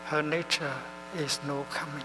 [0.07, 0.73] Her nature
[1.17, 2.05] is no coming.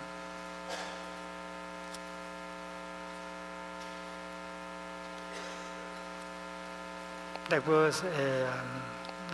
[7.50, 8.68] There was a, um,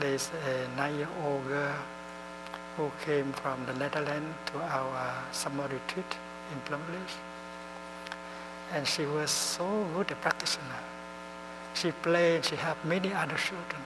[0.02, 1.76] there's a nine-year-old girl
[2.76, 6.18] who came from the Netherlands to our summer retreat
[6.52, 7.16] in Plum Village.
[8.74, 10.80] And she was so good a practitioner.
[11.74, 13.82] She played, she helped many other children.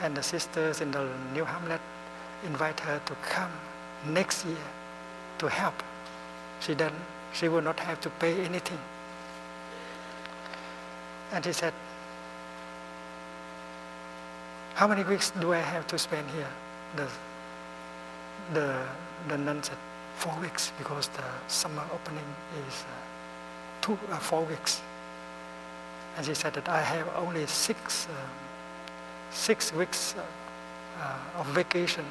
[0.00, 1.80] And the sisters in the New Hamlet
[2.44, 3.50] invite her to come
[4.06, 4.66] next year
[5.38, 5.82] to help.
[6.60, 6.92] She then
[7.32, 8.78] she will not have to pay anything.
[11.32, 11.72] And he said,
[14.74, 16.48] How many weeks do I have to spend here?
[16.96, 17.06] The
[18.52, 18.82] the,
[19.28, 19.76] the nun said,
[20.16, 22.24] four weeks because the summer opening
[22.66, 22.88] is uh,
[23.80, 24.80] two, uh, four weeks.
[26.16, 28.12] And she said that I have only six, uh,
[29.30, 30.22] six weeks uh,
[31.02, 32.04] uh, of vacation.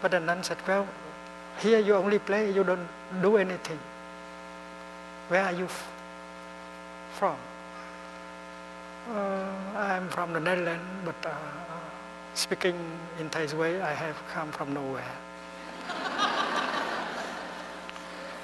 [0.00, 0.86] But the nun said, well,
[1.60, 2.88] here you only play, you don't
[3.20, 3.78] do anything.
[5.28, 5.68] Where are you
[7.14, 7.36] from?
[9.10, 11.34] Uh, I'm from the Netherlands, but
[12.34, 12.76] speaking
[13.18, 15.04] in Thầy's way, I have come from nowhere.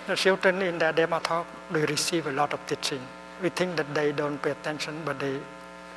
[0.09, 3.01] The children in the Dharma talk, they receive a lot of teaching.
[3.43, 5.39] We think that they don't pay attention, but they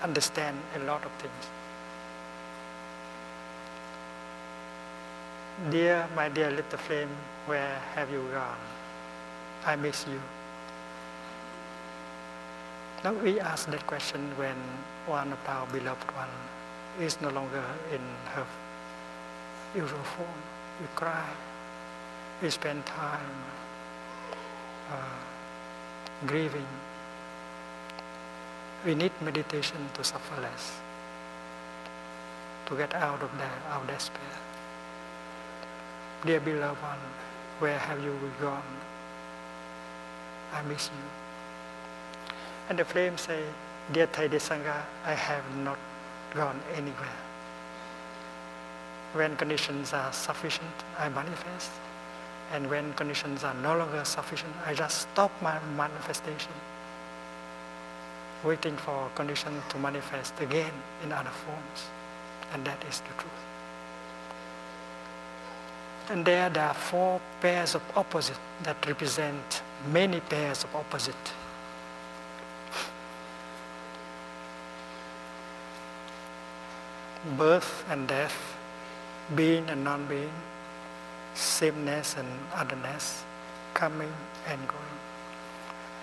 [0.03, 1.43] understand a lot of things.
[5.71, 7.07] Dear, my dear little flame,
[7.45, 8.57] where have you gone?
[9.65, 10.19] I miss you.
[13.05, 14.57] Now we ask that question when
[15.07, 16.35] one of our beloved one
[16.99, 17.63] is no longer
[17.93, 18.01] in
[18.35, 18.45] her
[19.73, 20.41] usual form.
[20.81, 21.29] We cry.
[22.41, 23.31] We spend time
[24.91, 26.67] uh, grieving.
[28.85, 30.79] We need meditation to suffer less,
[32.65, 34.35] to get out of that, our despair.
[36.25, 36.99] Dear beloved one,
[37.59, 38.63] where have you gone?
[40.53, 41.03] I miss you.
[42.69, 43.43] And the flame say,
[43.91, 45.77] Dear Thầy Sangha, I have not
[46.33, 47.17] gone anywhere.
[49.13, 51.71] When conditions are sufficient, I manifest.
[52.51, 56.51] And when conditions are no longer sufficient, I just stop my manifestation,
[58.43, 60.73] waiting for conditions to manifest again
[61.03, 61.89] in other forms.
[62.53, 63.31] And that is the truth.
[66.09, 71.15] And there, there are four pairs of opposite that represent many pairs of opposite.
[77.37, 78.57] Birth and death,
[79.35, 80.33] being and non-being,
[81.33, 83.23] sameness and otherness,
[83.73, 84.11] coming
[84.47, 84.97] and going.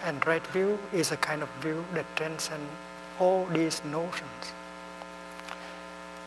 [0.05, 2.71] And right view is a kind of view that transcends
[3.19, 4.53] all these notions.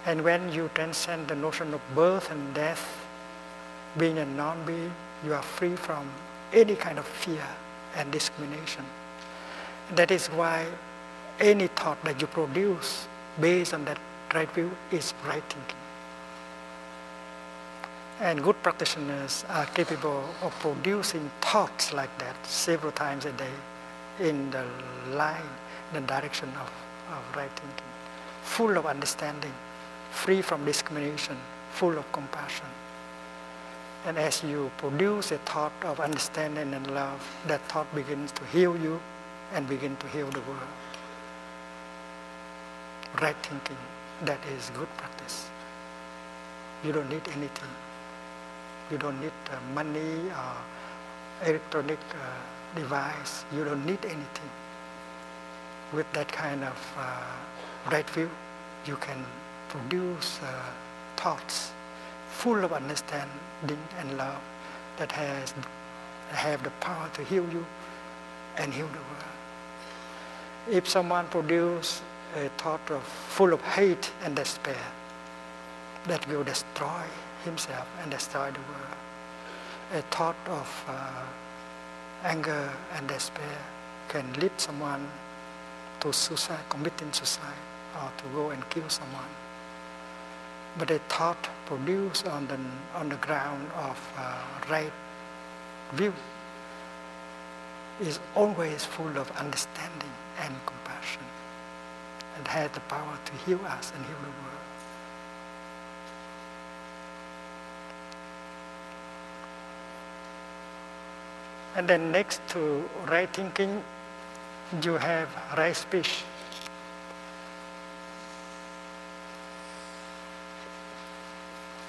[0.06, 3.06] And when you transcend the notion of birth and death,
[3.98, 6.10] being and non-being, you are free from
[6.54, 7.48] any kind of fear
[7.96, 8.86] and discrimination.
[9.96, 10.66] That is why
[11.40, 13.08] any thought that you produce
[13.40, 14.00] based on that
[14.34, 15.81] right view is right thinking.
[18.22, 23.56] And good practitioners are capable of producing thoughts like that several times a day
[24.20, 24.64] in the
[25.10, 25.50] line,
[25.92, 26.72] the direction of,
[27.12, 27.92] of right thinking,
[28.44, 29.52] full of understanding,
[30.12, 31.36] free from discrimination,
[31.72, 32.68] full of compassion.
[34.06, 38.78] And as you produce a thought of understanding and love, that thought begins to heal
[38.78, 39.02] you
[39.52, 40.76] and begin to heal the world.
[43.20, 43.82] Right thinking,
[44.26, 45.50] that is good practice.
[46.84, 47.70] You don't need anything.
[48.92, 53.46] You don't need uh, money or electronic uh, device.
[53.56, 54.52] You don't need anything.
[55.94, 58.30] With that kind of uh, right view,
[58.86, 59.24] you can
[59.70, 60.62] produce uh,
[61.16, 61.72] thoughts
[62.30, 64.42] full of understanding and love
[64.98, 65.54] that has
[66.32, 67.66] have the power to heal you
[68.58, 69.32] and heal the world.
[70.70, 72.02] If someone produces
[72.36, 74.86] a thought of full of hate and despair,
[76.08, 77.04] that will destroy
[77.44, 78.98] himself and destroy the world.
[79.94, 81.26] A thought of uh,
[82.24, 83.60] anger and despair
[84.08, 85.08] can lead someone
[86.00, 87.64] to suicide, committing suicide,
[87.96, 89.30] or to go and kill someone
[90.78, 92.58] but a thought produced on the,
[92.96, 94.92] on the ground of uh, right
[95.94, 96.14] view
[98.00, 101.24] is always full of understanding and compassion
[102.38, 104.61] and has the power to heal us and heal the world.
[111.76, 113.84] And then next to right thinking,
[114.82, 116.24] you have right speech.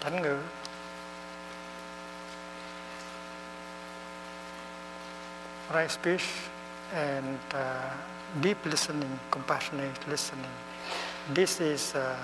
[0.01, 0.39] Thánh ngữ
[5.73, 6.25] right speech
[6.95, 7.91] and uh,
[8.41, 10.51] deep listening, compassionate listening.
[11.35, 12.17] This is uh,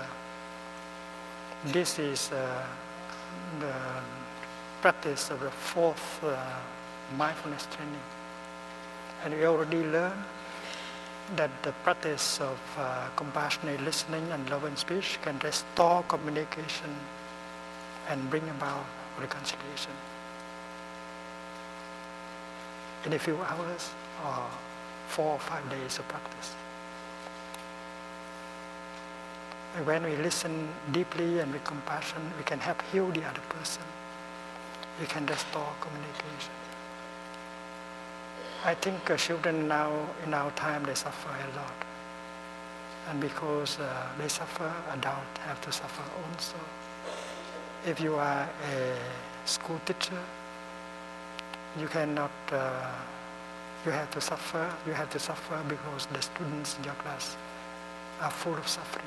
[1.73, 2.63] this is uh,
[3.59, 3.73] the
[4.81, 6.35] practice of the fourth uh,
[7.17, 8.01] mindfulness training,
[9.23, 10.23] and we already learned
[11.35, 16.95] that the practice of uh, compassionate listening and loving speech can restore communication
[18.09, 18.85] and bring about
[19.19, 19.91] reconciliation.
[23.05, 23.91] In a few hours
[24.25, 24.45] or
[25.07, 26.53] four or five days of practice.
[29.75, 33.83] And when we listen deeply and with compassion, we can help heal the other person.
[34.99, 36.51] We can restore communication.
[38.65, 39.91] I think uh, children now,
[40.25, 41.73] in our time, they suffer a lot.
[43.09, 46.57] And because uh, they suffer, adults have to suffer also
[47.85, 48.97] if you are a
[49.45, 50.19] school teacher,
[51.79, 52.91] you cannot, uh,
[53.85, 57.37] you have to suffer, you have to suffer because the students in your class
[58.21, 59.05] are full of suffering.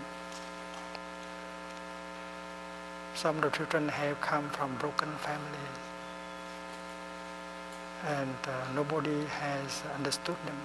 [3.14, 5.91] Some of the children have come from broken families
[8.06, 10.56] and uh, nobody has understood them.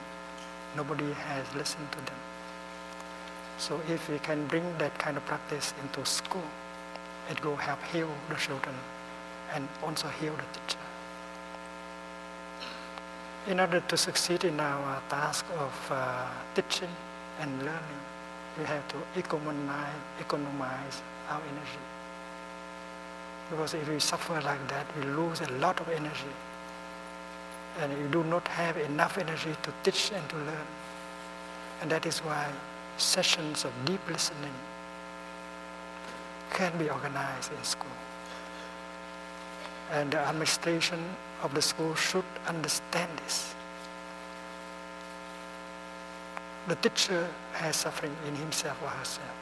[0.75, 2.19] Nobody has listened to them.
[3.57, 6.43] So if we can bring that kind of practice into school,
[7.29, 8.75] it will help heal the children
[9.53, 10.79] and also heal the teacher.
[13.47, 16.89] In order to succeed in our task of uh, teaching
[17.39, 18.01] and learning,
[18.57, 21.83] we have to economize, economize our energy.
[23.49, 26.33] Because if we suffer like that, we lose a lot of energy.
[27.79, 30.67] And you do not have enough energy to teach and to learn.
[31.81, 32.47] And that is why
[32.97, 34.53] sessions of deep listening
[36.51, 37.97] can be organized in school.
[39.91, 40.99] And the administration
[41.43, 43.53] of the school should understand this.
[46.67, 49.35] The teacher has suffering in himself or herself.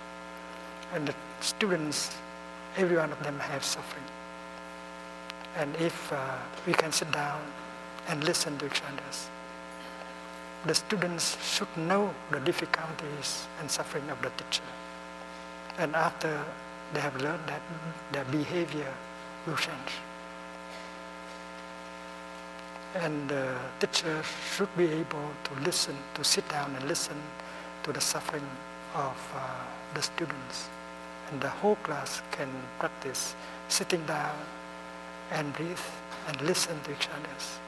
[0.94, 2.16] And the students,
[2.78, 4.04] every one of them have suffering.
[5.58, 6.38] And if uh,
[6.68, 7.42] we can sit down
[8.08, 9.04] and listen to each other,
[10.66, 14.64] the students should know the difficulties and suffering of the teacher.
[15.78, 16.44] And after
[16.94, 17.62] they have learned that,
[18.12, 18.92] their behavior
[19.46, 19.92] will change.
[22.96, 24.24] And the teacher
[24.56, 27.18] should be able to listen, to sit down and listen
[27.84, 28.48] to the suffering
[28.96, 29.40] of uh,
[29.94, 30.70] the students.
[31.32, 32.50] And the whole class can
[32.80, 33.36] practice
[33.68, 34.36] sitting down
[35.32, 35.78] and breathe
[36.28, 37.65] and listen to each other.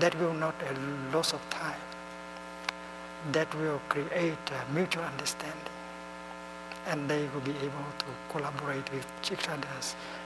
[0.00, 1.80] That will not a loss of time
[3.32, 5.58] that will create a mutual understanding.
[6.86, 9.68] And they will be able to collaborate with each other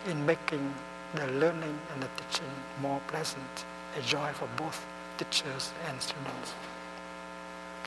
[0.09, 0.75] in making
[1.15, 2.51] the learning and the teaching
[2.83, 3.65] more pleasant,
[3.97, 4.85] a joy for both
[5.19, 6.55] teachers and students.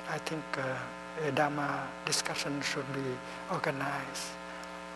[0.10, 3.04] I think uh, a Dharma discussion should be
[3.52, 4.30] organized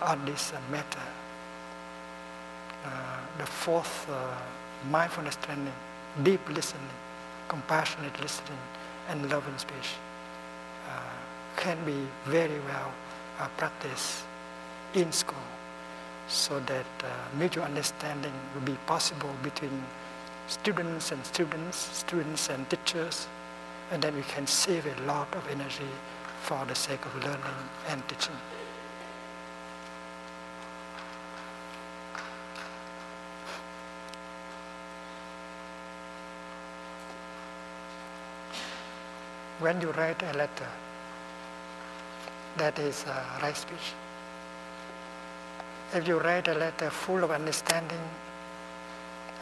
[0.02, 1.08] on this uh, matter.
[2.86, 2.90] Uh,
[3.38, 4.38] the fourth uh,
[4.90, 5.74] mindfulness training,
[6.24, 6.90] deep listening,
[7.48, 8.60] compassionate listening,
[9.10, 9.96] and loving speech
[10.90, 11.00] uh,
[11.58, 12.92] can be very well
[13.40, 14.24] uh, practiced
[14.94, 15.48] in school
[16.28, 19.84] so that uh, mutual understanding will be possible between
[20.48, 23.28] students and students, students and teachers,
[23.92, 25.90] and then we can save a lot of energy
[26.42, 28.36] for the sake of learning and teaching.
[39.60, 40.68] When you write a letter,
[42.58, 43.94] that is uh, right speech.
[45.94, 48.02] If you write a letter full of understanding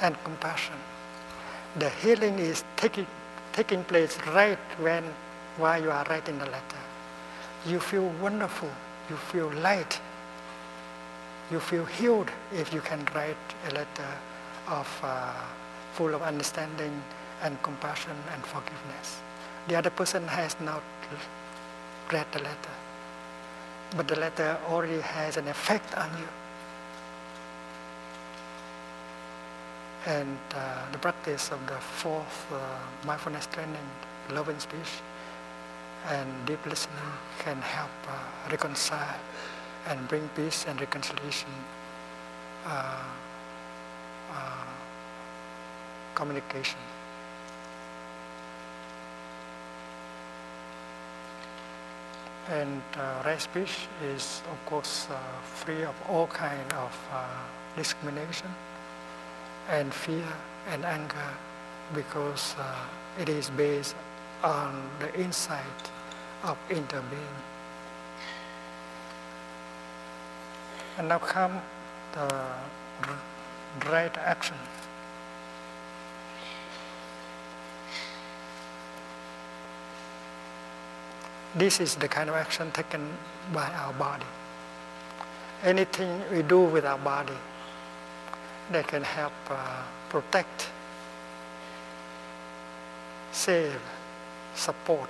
[0.02, 0.76] and compassion,
[1.77, 3.07] the healing is taking,
[3.53, 5.03] taking place right when
[5.57, 6.84] while you are writing the letter.
[7.65, 8.69] You feel wonderful,
[9.10, 9.99] you feel light,
[11.52, 13.38] you feel healed if you can write
[13.69, 14.11] a letter
[14.68, 15.34] of uh,
[15.94, 17.02] full of understanding
[17.41, 19.19] and compassion and forgiveness
[19.68, 20.84] the other person has not
[22.11, 22.76] read the letter,
[23.95, 26.27] but the letter already has an effect on you.
[30.06, 32.57] And uh, the practice of the fourth uh,
[33.06, 33.88] mindfulness training,
[34.31, 35.02] love and speech,
[36.10, 36.98] and deep listening
[37.40, 39.19] can help uh, reconcile
[39.88, 41.49] and bring peace and reconciliation,
[42.65, 43.03] uh,
[44.31, 44.65] uh,
[46.15, 46.80] communication.
[52.49, 57.26] And uh, speech is, of course, uh, free of all kind of uh,
[57.78, 58.49] discrimination
[59.70, 60.28] and fear
[60.70, 61.30] and anger
[61.94, 63.95] because uh, it is based
[64.44, 65.91] on the insight
[66.44, 67.38] of interbeing.
[70.98, 71.61] And now come
[72.14, 74.57] the right action.
[81.56, 83.08] This is the kind of action taken
[83.54, 84.26] by our body.
[85.64, 87.38] Anything we do with our body
[88.72, 90.70] that can help uh, protect,
[93.32, 93.80] save,
[94.56, 95.10] support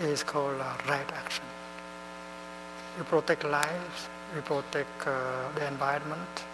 [0.00, 1.44] is called uh, right action.
[2.96, 6.44] We protect lives, we protect uh, the environment,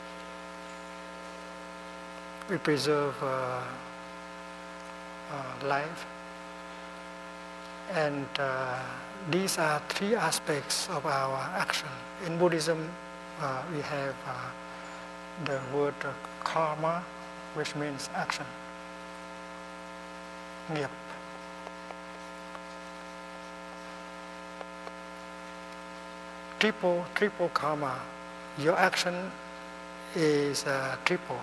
[2.48, 3.62] we preserve uh,
[5.30, 6.06] uh, life,
[7.94, 8.78] and uh,
[9.30, 11.88] these are three aspects of our action.
[12.26, 12.88] In Buddhism,
[13.40, 14.32] uh, we have uh,
[15.44, 15.94] the word
[16.44, 17.02] karma,
[17.54, 18.46] which means action.
[20.72, 20.90] Nghiệp.
[26.60, 27.98] Triple, triple karma.
[28.58, 29.30] Your action
[30.14, 31.40] is uh, triple.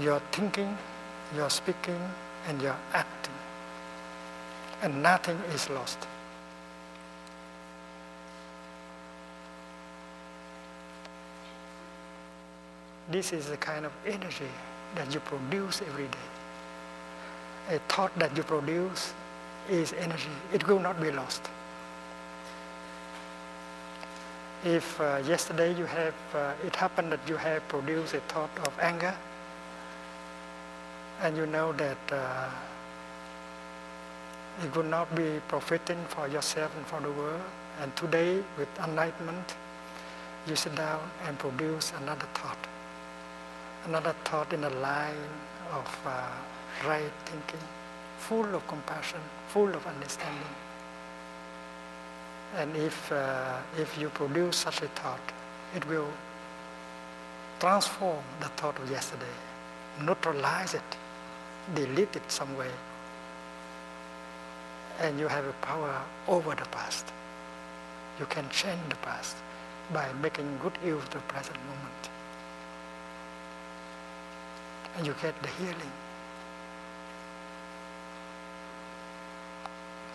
[0.00, 0.76] Your thinking,
[1.34, 2.00] your speaking,
[2.48, 3.25] and your acting
[4.82, 5.98] and nothing is lost.
[13.10, 14.50] This is the kind of energy
[14.96, 16.28] that you produce every day.
[17.70, 19.12] A thought that you produce
[19.70, 20.30] is energy.
[20.52, 21.42] It will not be lost.
[24.64, 28.72] If uh, yesterday you have, uh, it happened that you have produced a thought of
[28.80, 29.14] anger,
[31.22, 32.48] and you know that uh,
[34.62, 37.42] it will not be profiting for yourself and for the world,
[37.80, 39.54] and today with enlightenment,
[40.46, 42.66] you sit down and produce another thought
[43.86, 45.30] another thought in the line
[45.72, 46.28] of uh,
[46.86, 47.66] right thinking,
[48.18, 50.54] full of compassion, full of understanding.
[52.56, 55.20] And if, uh, if you produce such a thought,
[55.74, 56.08] it will
[57.60, 59.36] transform the thought of yesterday,
[60.02, 60.90] neutralize it,
[61.74, 62.70] delete it some way.
[65.00, 67.06] And you have a power over the past.
[68.18, 69.36] You can change the past
[69.92, 72.10] by making good use of the present moment
[74.96, 75.92] and you get the healing.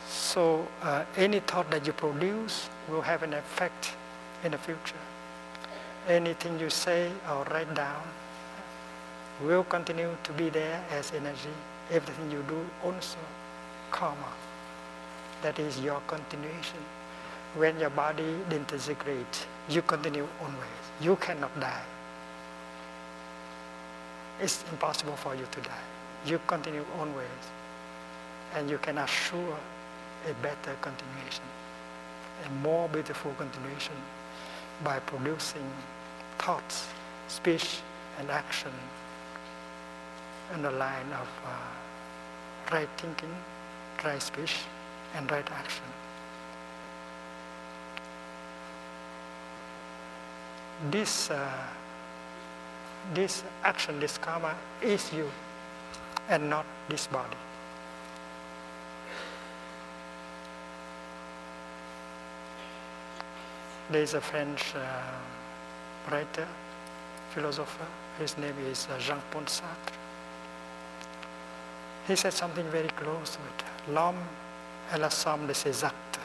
[0.08, 3.94] So uh, any thought that you produce will have an effect
[4.44, 5.04] in the future.
[6.08, 8.02] Anything you say or write down
[9.44, 11.56] will continue to be there as energy.
[11.92, 13.20] Everything you do also
[13.92, 14.34] karma.
[15.42, 16.80] That is your continuation.
[17.56, 20.84] When your body disintegrates, you continue always.
[21.02, 21.84] You cannot die
[24.42, 25.86] it's impossible for you to die.
[26.26, 27.42] You continue always,
[28.56, 29.58] and you can assure
[30.30, 31.44] a better continuation,
[32.46, 33.96] a more beautiful continuation
[34.84, 35.68] by producing
[36.40, 36.88] thoughts,
[37.28, 37.78] speech,
[38.20, 38.72] and action
[40.56, 43.36] in the line of uh, right thinking,
[44.04, 44.58] right speech,
[45.16, 45.84] and right action.
[50.90, 51.68] This uh,
[53.14, 55.30] this action, this karma is you
[56.30, 57.38] and not this body.
[63.90, 64.80] There is a French uh,
[66.10, 66.48] writer,
[67.32, 67.86] philosopher,
[68.20, 69.94] his name is uh, Jean-Paul Sartre.
[72.08, 73.94] He said something very close to it.
[73.94, 74.24] L'homme
[74.98, 76.20] la somme de ses actes.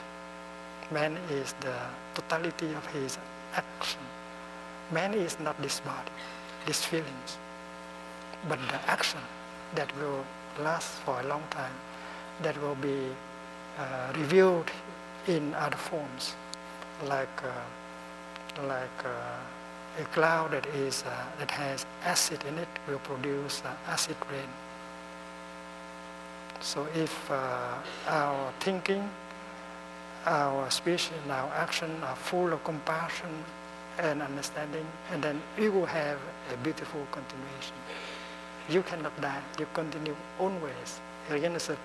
[0.91, 1.74] Man is the
[2.15, 3.19] totality of his
[3.55, 4.01] action.
[4.93, 6.12] Man is not this body
[6.66, 7.39] these feelings.
[8.49, 9.20] But the action
[9.74, 10.24] that will
[10.62, 11.73] last for a long time,
[12.43, 12.99] that will be
[13.78, 14.70] uh, revealed
[15.27, 16.35] in other forms,
[17.07, 22.99] like uh, like uh, a cloud that is uh, that has acid in it will
[23.01, 24.51] produce uh, acid rain.
[26.61, 27.78] So if uh,
[28.09, 29.09] our thinking,
[30.24, 33.31] our speech, and our action are full of compassion
[33.99, 36.19] and understanding, and then we will have
[36.53, 37.77] a beautiful continuation.
[38.69, 41.01] You cannot die, you continue always,
[41.31, 41.77] rien ne se.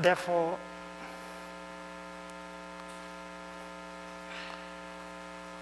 [0.00, 0.58] Therefore,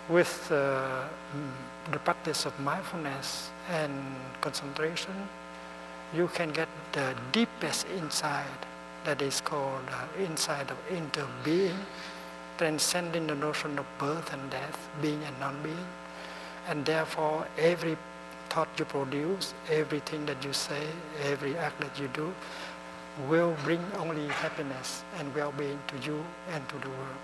[0.08, 1.04] with uh,
[1.92, 3.92] the practice of mindfulness and
[4.40, 5.14] concentration,
[6.14, 8.66] you can get the deepest insight
[9.04, 11.76] that is called uh, insight of interbeing
[12.60, 15.86] transcending the notion of birth and death, being and non-being.
[16.68, 17.96] And therefore, every
[18.50, 20.82] thought you produce, everything that you say,
[21.24, 22.30] every act that you do,
[23.30, 26.22] will bring only happiness and well-being to you
[26.52, 27.22] and to the world.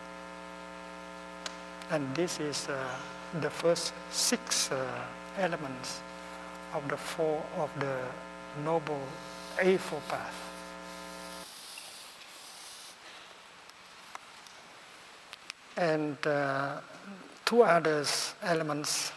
[1.90, 2.82] And this is uh,
[3.42, 4.86] the first six uh,
[5.36, 6.00] elements
[6.72, 7.98] of the four of the
[8.64, 9.02] noble
[9.58, 10.46] eightfold path.
[15.76, 16.80] and uh,
[17.44, 18.04] two other
[18.42, 19.12] elements.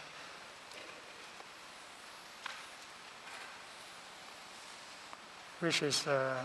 [5.60, 6.42] Which is uh,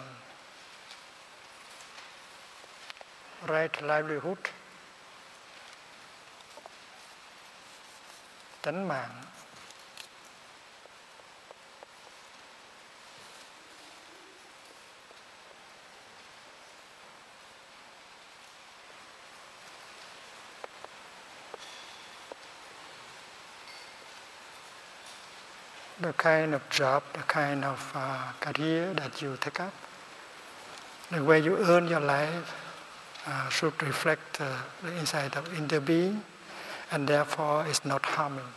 [3.47, 4.37] right livelihood.
[8.61, 9.34] Tánh mạng
[26.01, 29.73] the kind of job, the kind of uh, career that you take up,
[31.11, 32.53] the way you earn your life
[33.27, 36.21] uh, should reflect uh, the inside of interbeing,
[36.91, 38.53] and therefore is not harming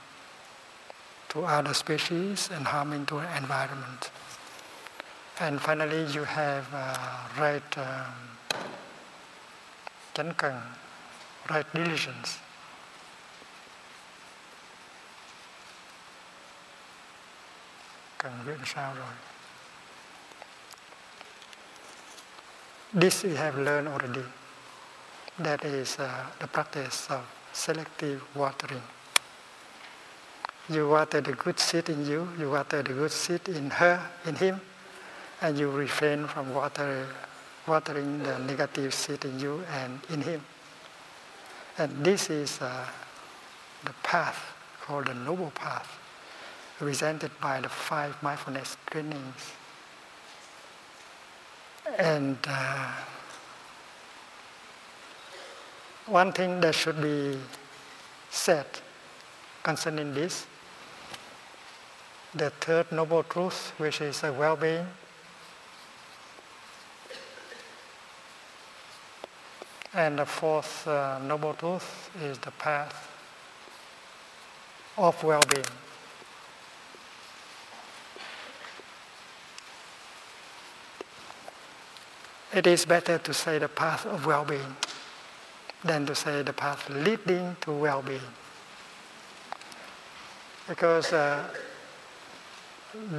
[1.28, 4.10] to other species and harming to the environment.
[5.40, 8.14] And finally, you have uh, right um,
[11.48, 12.38] right diligence.
[22.92, 24.24] This we have learned already.
[25.38, 28.82] That is uh, the practice of selective watering.
[30.68, 34.34] You water the good seed in you, you water the good seed in her, in
[34.34, 34.60] him,
[35.40, 37.06] and you refrain from water,
[37.66, 40.40] watering the negative seed in you and in him.
[41.78, 42.84] And this is uh,
[43.84, 44.38] the path
[44.80, 45.98] called the noble path,
[46.78, 49.52] presented by the five mindfulness trainings.
[51.98, 52.92] And uh,
[56.06, 57.36] one thing that should be
[58.30, 58.66] said
[59.62, 60.46] concerning this,
[62.34, 64.86] the third noble truth, which is a well-being,
[69.94, 73.10] and the fourth uh, noble truth is the path
[74.96, 75.64] of well-being.
[82.58, 84.74] It is better to say the path of well-being
[85.84, 88.32] than to say the path leading to well-being.
[90.66, 91.44] Because uh,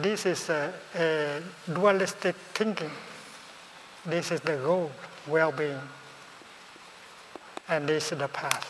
[0.02, 1.42] this is a, a,
[1.72, 2.92] dualistic thinking.
[4.06, 4.92] This is the goal,
[5.26, 5.88] well-being.
[7.70, 8.68] And this is the path.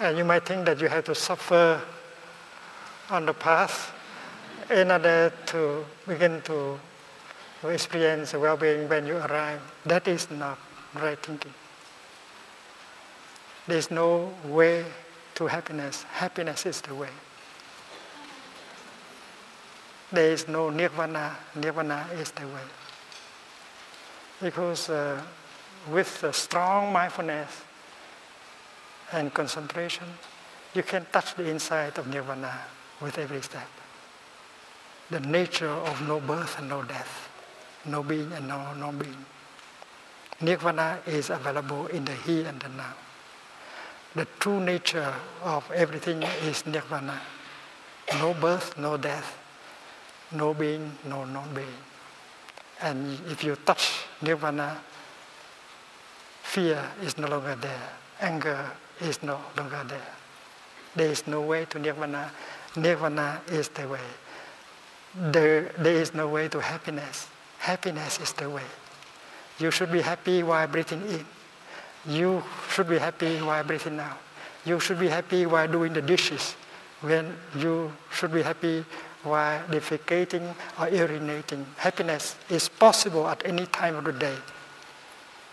[0.00, 1.82] And you might think that you have to suffer
[3.10, 3.92] on the path
[4.70, 6.80] in order to begin to
[7.68, 9.60] experience well-being when you arrive.
[9.84, 10.58] That is not
[10.94, 11.54] right thinking.
[13.66, 14.84] There is no way
[15.36, 16.02] to happiness.
[16.04, 17.10] Happiness is the way.
[20.12, 21.36] There is no nirvana.
[21.54, 22.66] Nirvana is the way.
[24.42, 25.22] Because uh,
[25.90, 27.62] with strong mindfulness
[29.12, 30.06] and concentration,
[30.74, 32.58] you can touch the inside of nirvana
[33.00, 33.68] with every step.
[35.10, 37.29] The nature of no birth and no death,
[37.86, 39.24] no being and no non-being.
[40.40, 42.94] Nirvana is available in the here and the now
[44.14, 47.20] the true nature of everything is nirvana.
[48.14, 49.38] No birth, no death,
[50.32, 51.80] no being, no non-being.
[52.82, 54.78] And if you touch nirvana,
[56.42, 57.88] fear is no longer there,
[58.20, 58.70] anger
[59.00, 60.12] is no longer there.
[60.96, 62.32] There is no way to nirvana.
[62.76, 64.00] Nirvana is the way.
[65.14, 67.28] There, there is no way to happiness.
[67.60, 68.64] Happiness is the way.
[69.58, 71.24] You should be happy while breathing in.
[72.06, 74.18] You should be happy while breathing out.
[74.64, 76.56] You should be happy while doing the dishes.
[77.02, 78.84] When you should be happy
[79.22, 81.64] while defecating or urinating.
[81.76, 84.36] Happiness is possible at any time of the day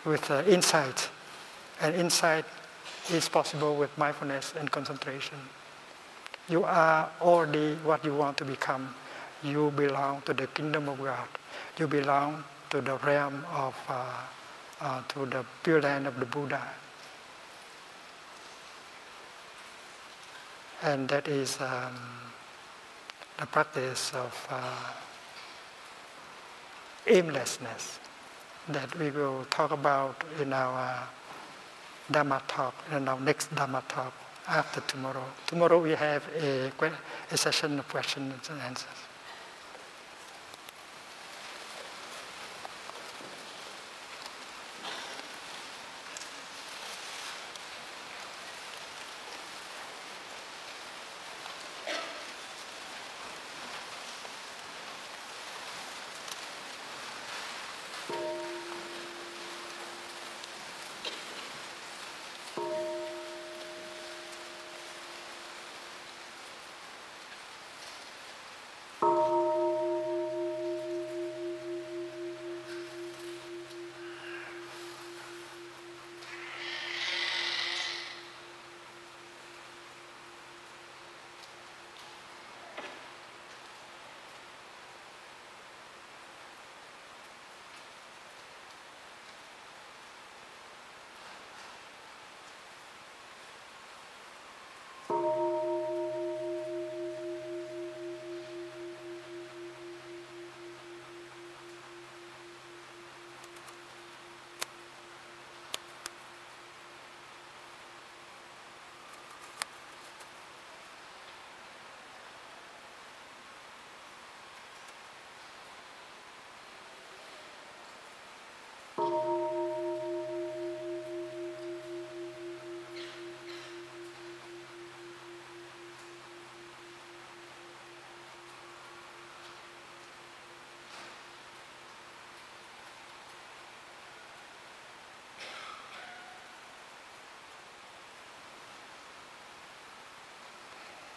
[0.06, 1.10] with uh, insight.
[1.82, 2.46] And insight
[3.12, 5.38] is possible with mindfulness and concentration.
[6.48, 8.96] You are already what you want to become.
[9.44, 11.28] You belong to the kingdom of God.
[11.78, 14.06] You belong to the realm of uh,
[14.82, 16.62] uh, to the pure land of the Buddha.
[20.84, 21.96] And that is um,
[23.38, 24.92] the practice of uh,
[27.08, 28.00] aimlessness
[28.70, 31.08] that we will talk about in our
[32.12, 34.14] Dhamma talk, in our next Dharma talk
[34.48, 35.24] after tomorrow.
[35.46, 36.72] Tomorrow we have a,
[37.32, 39.07] a session of questions and answers.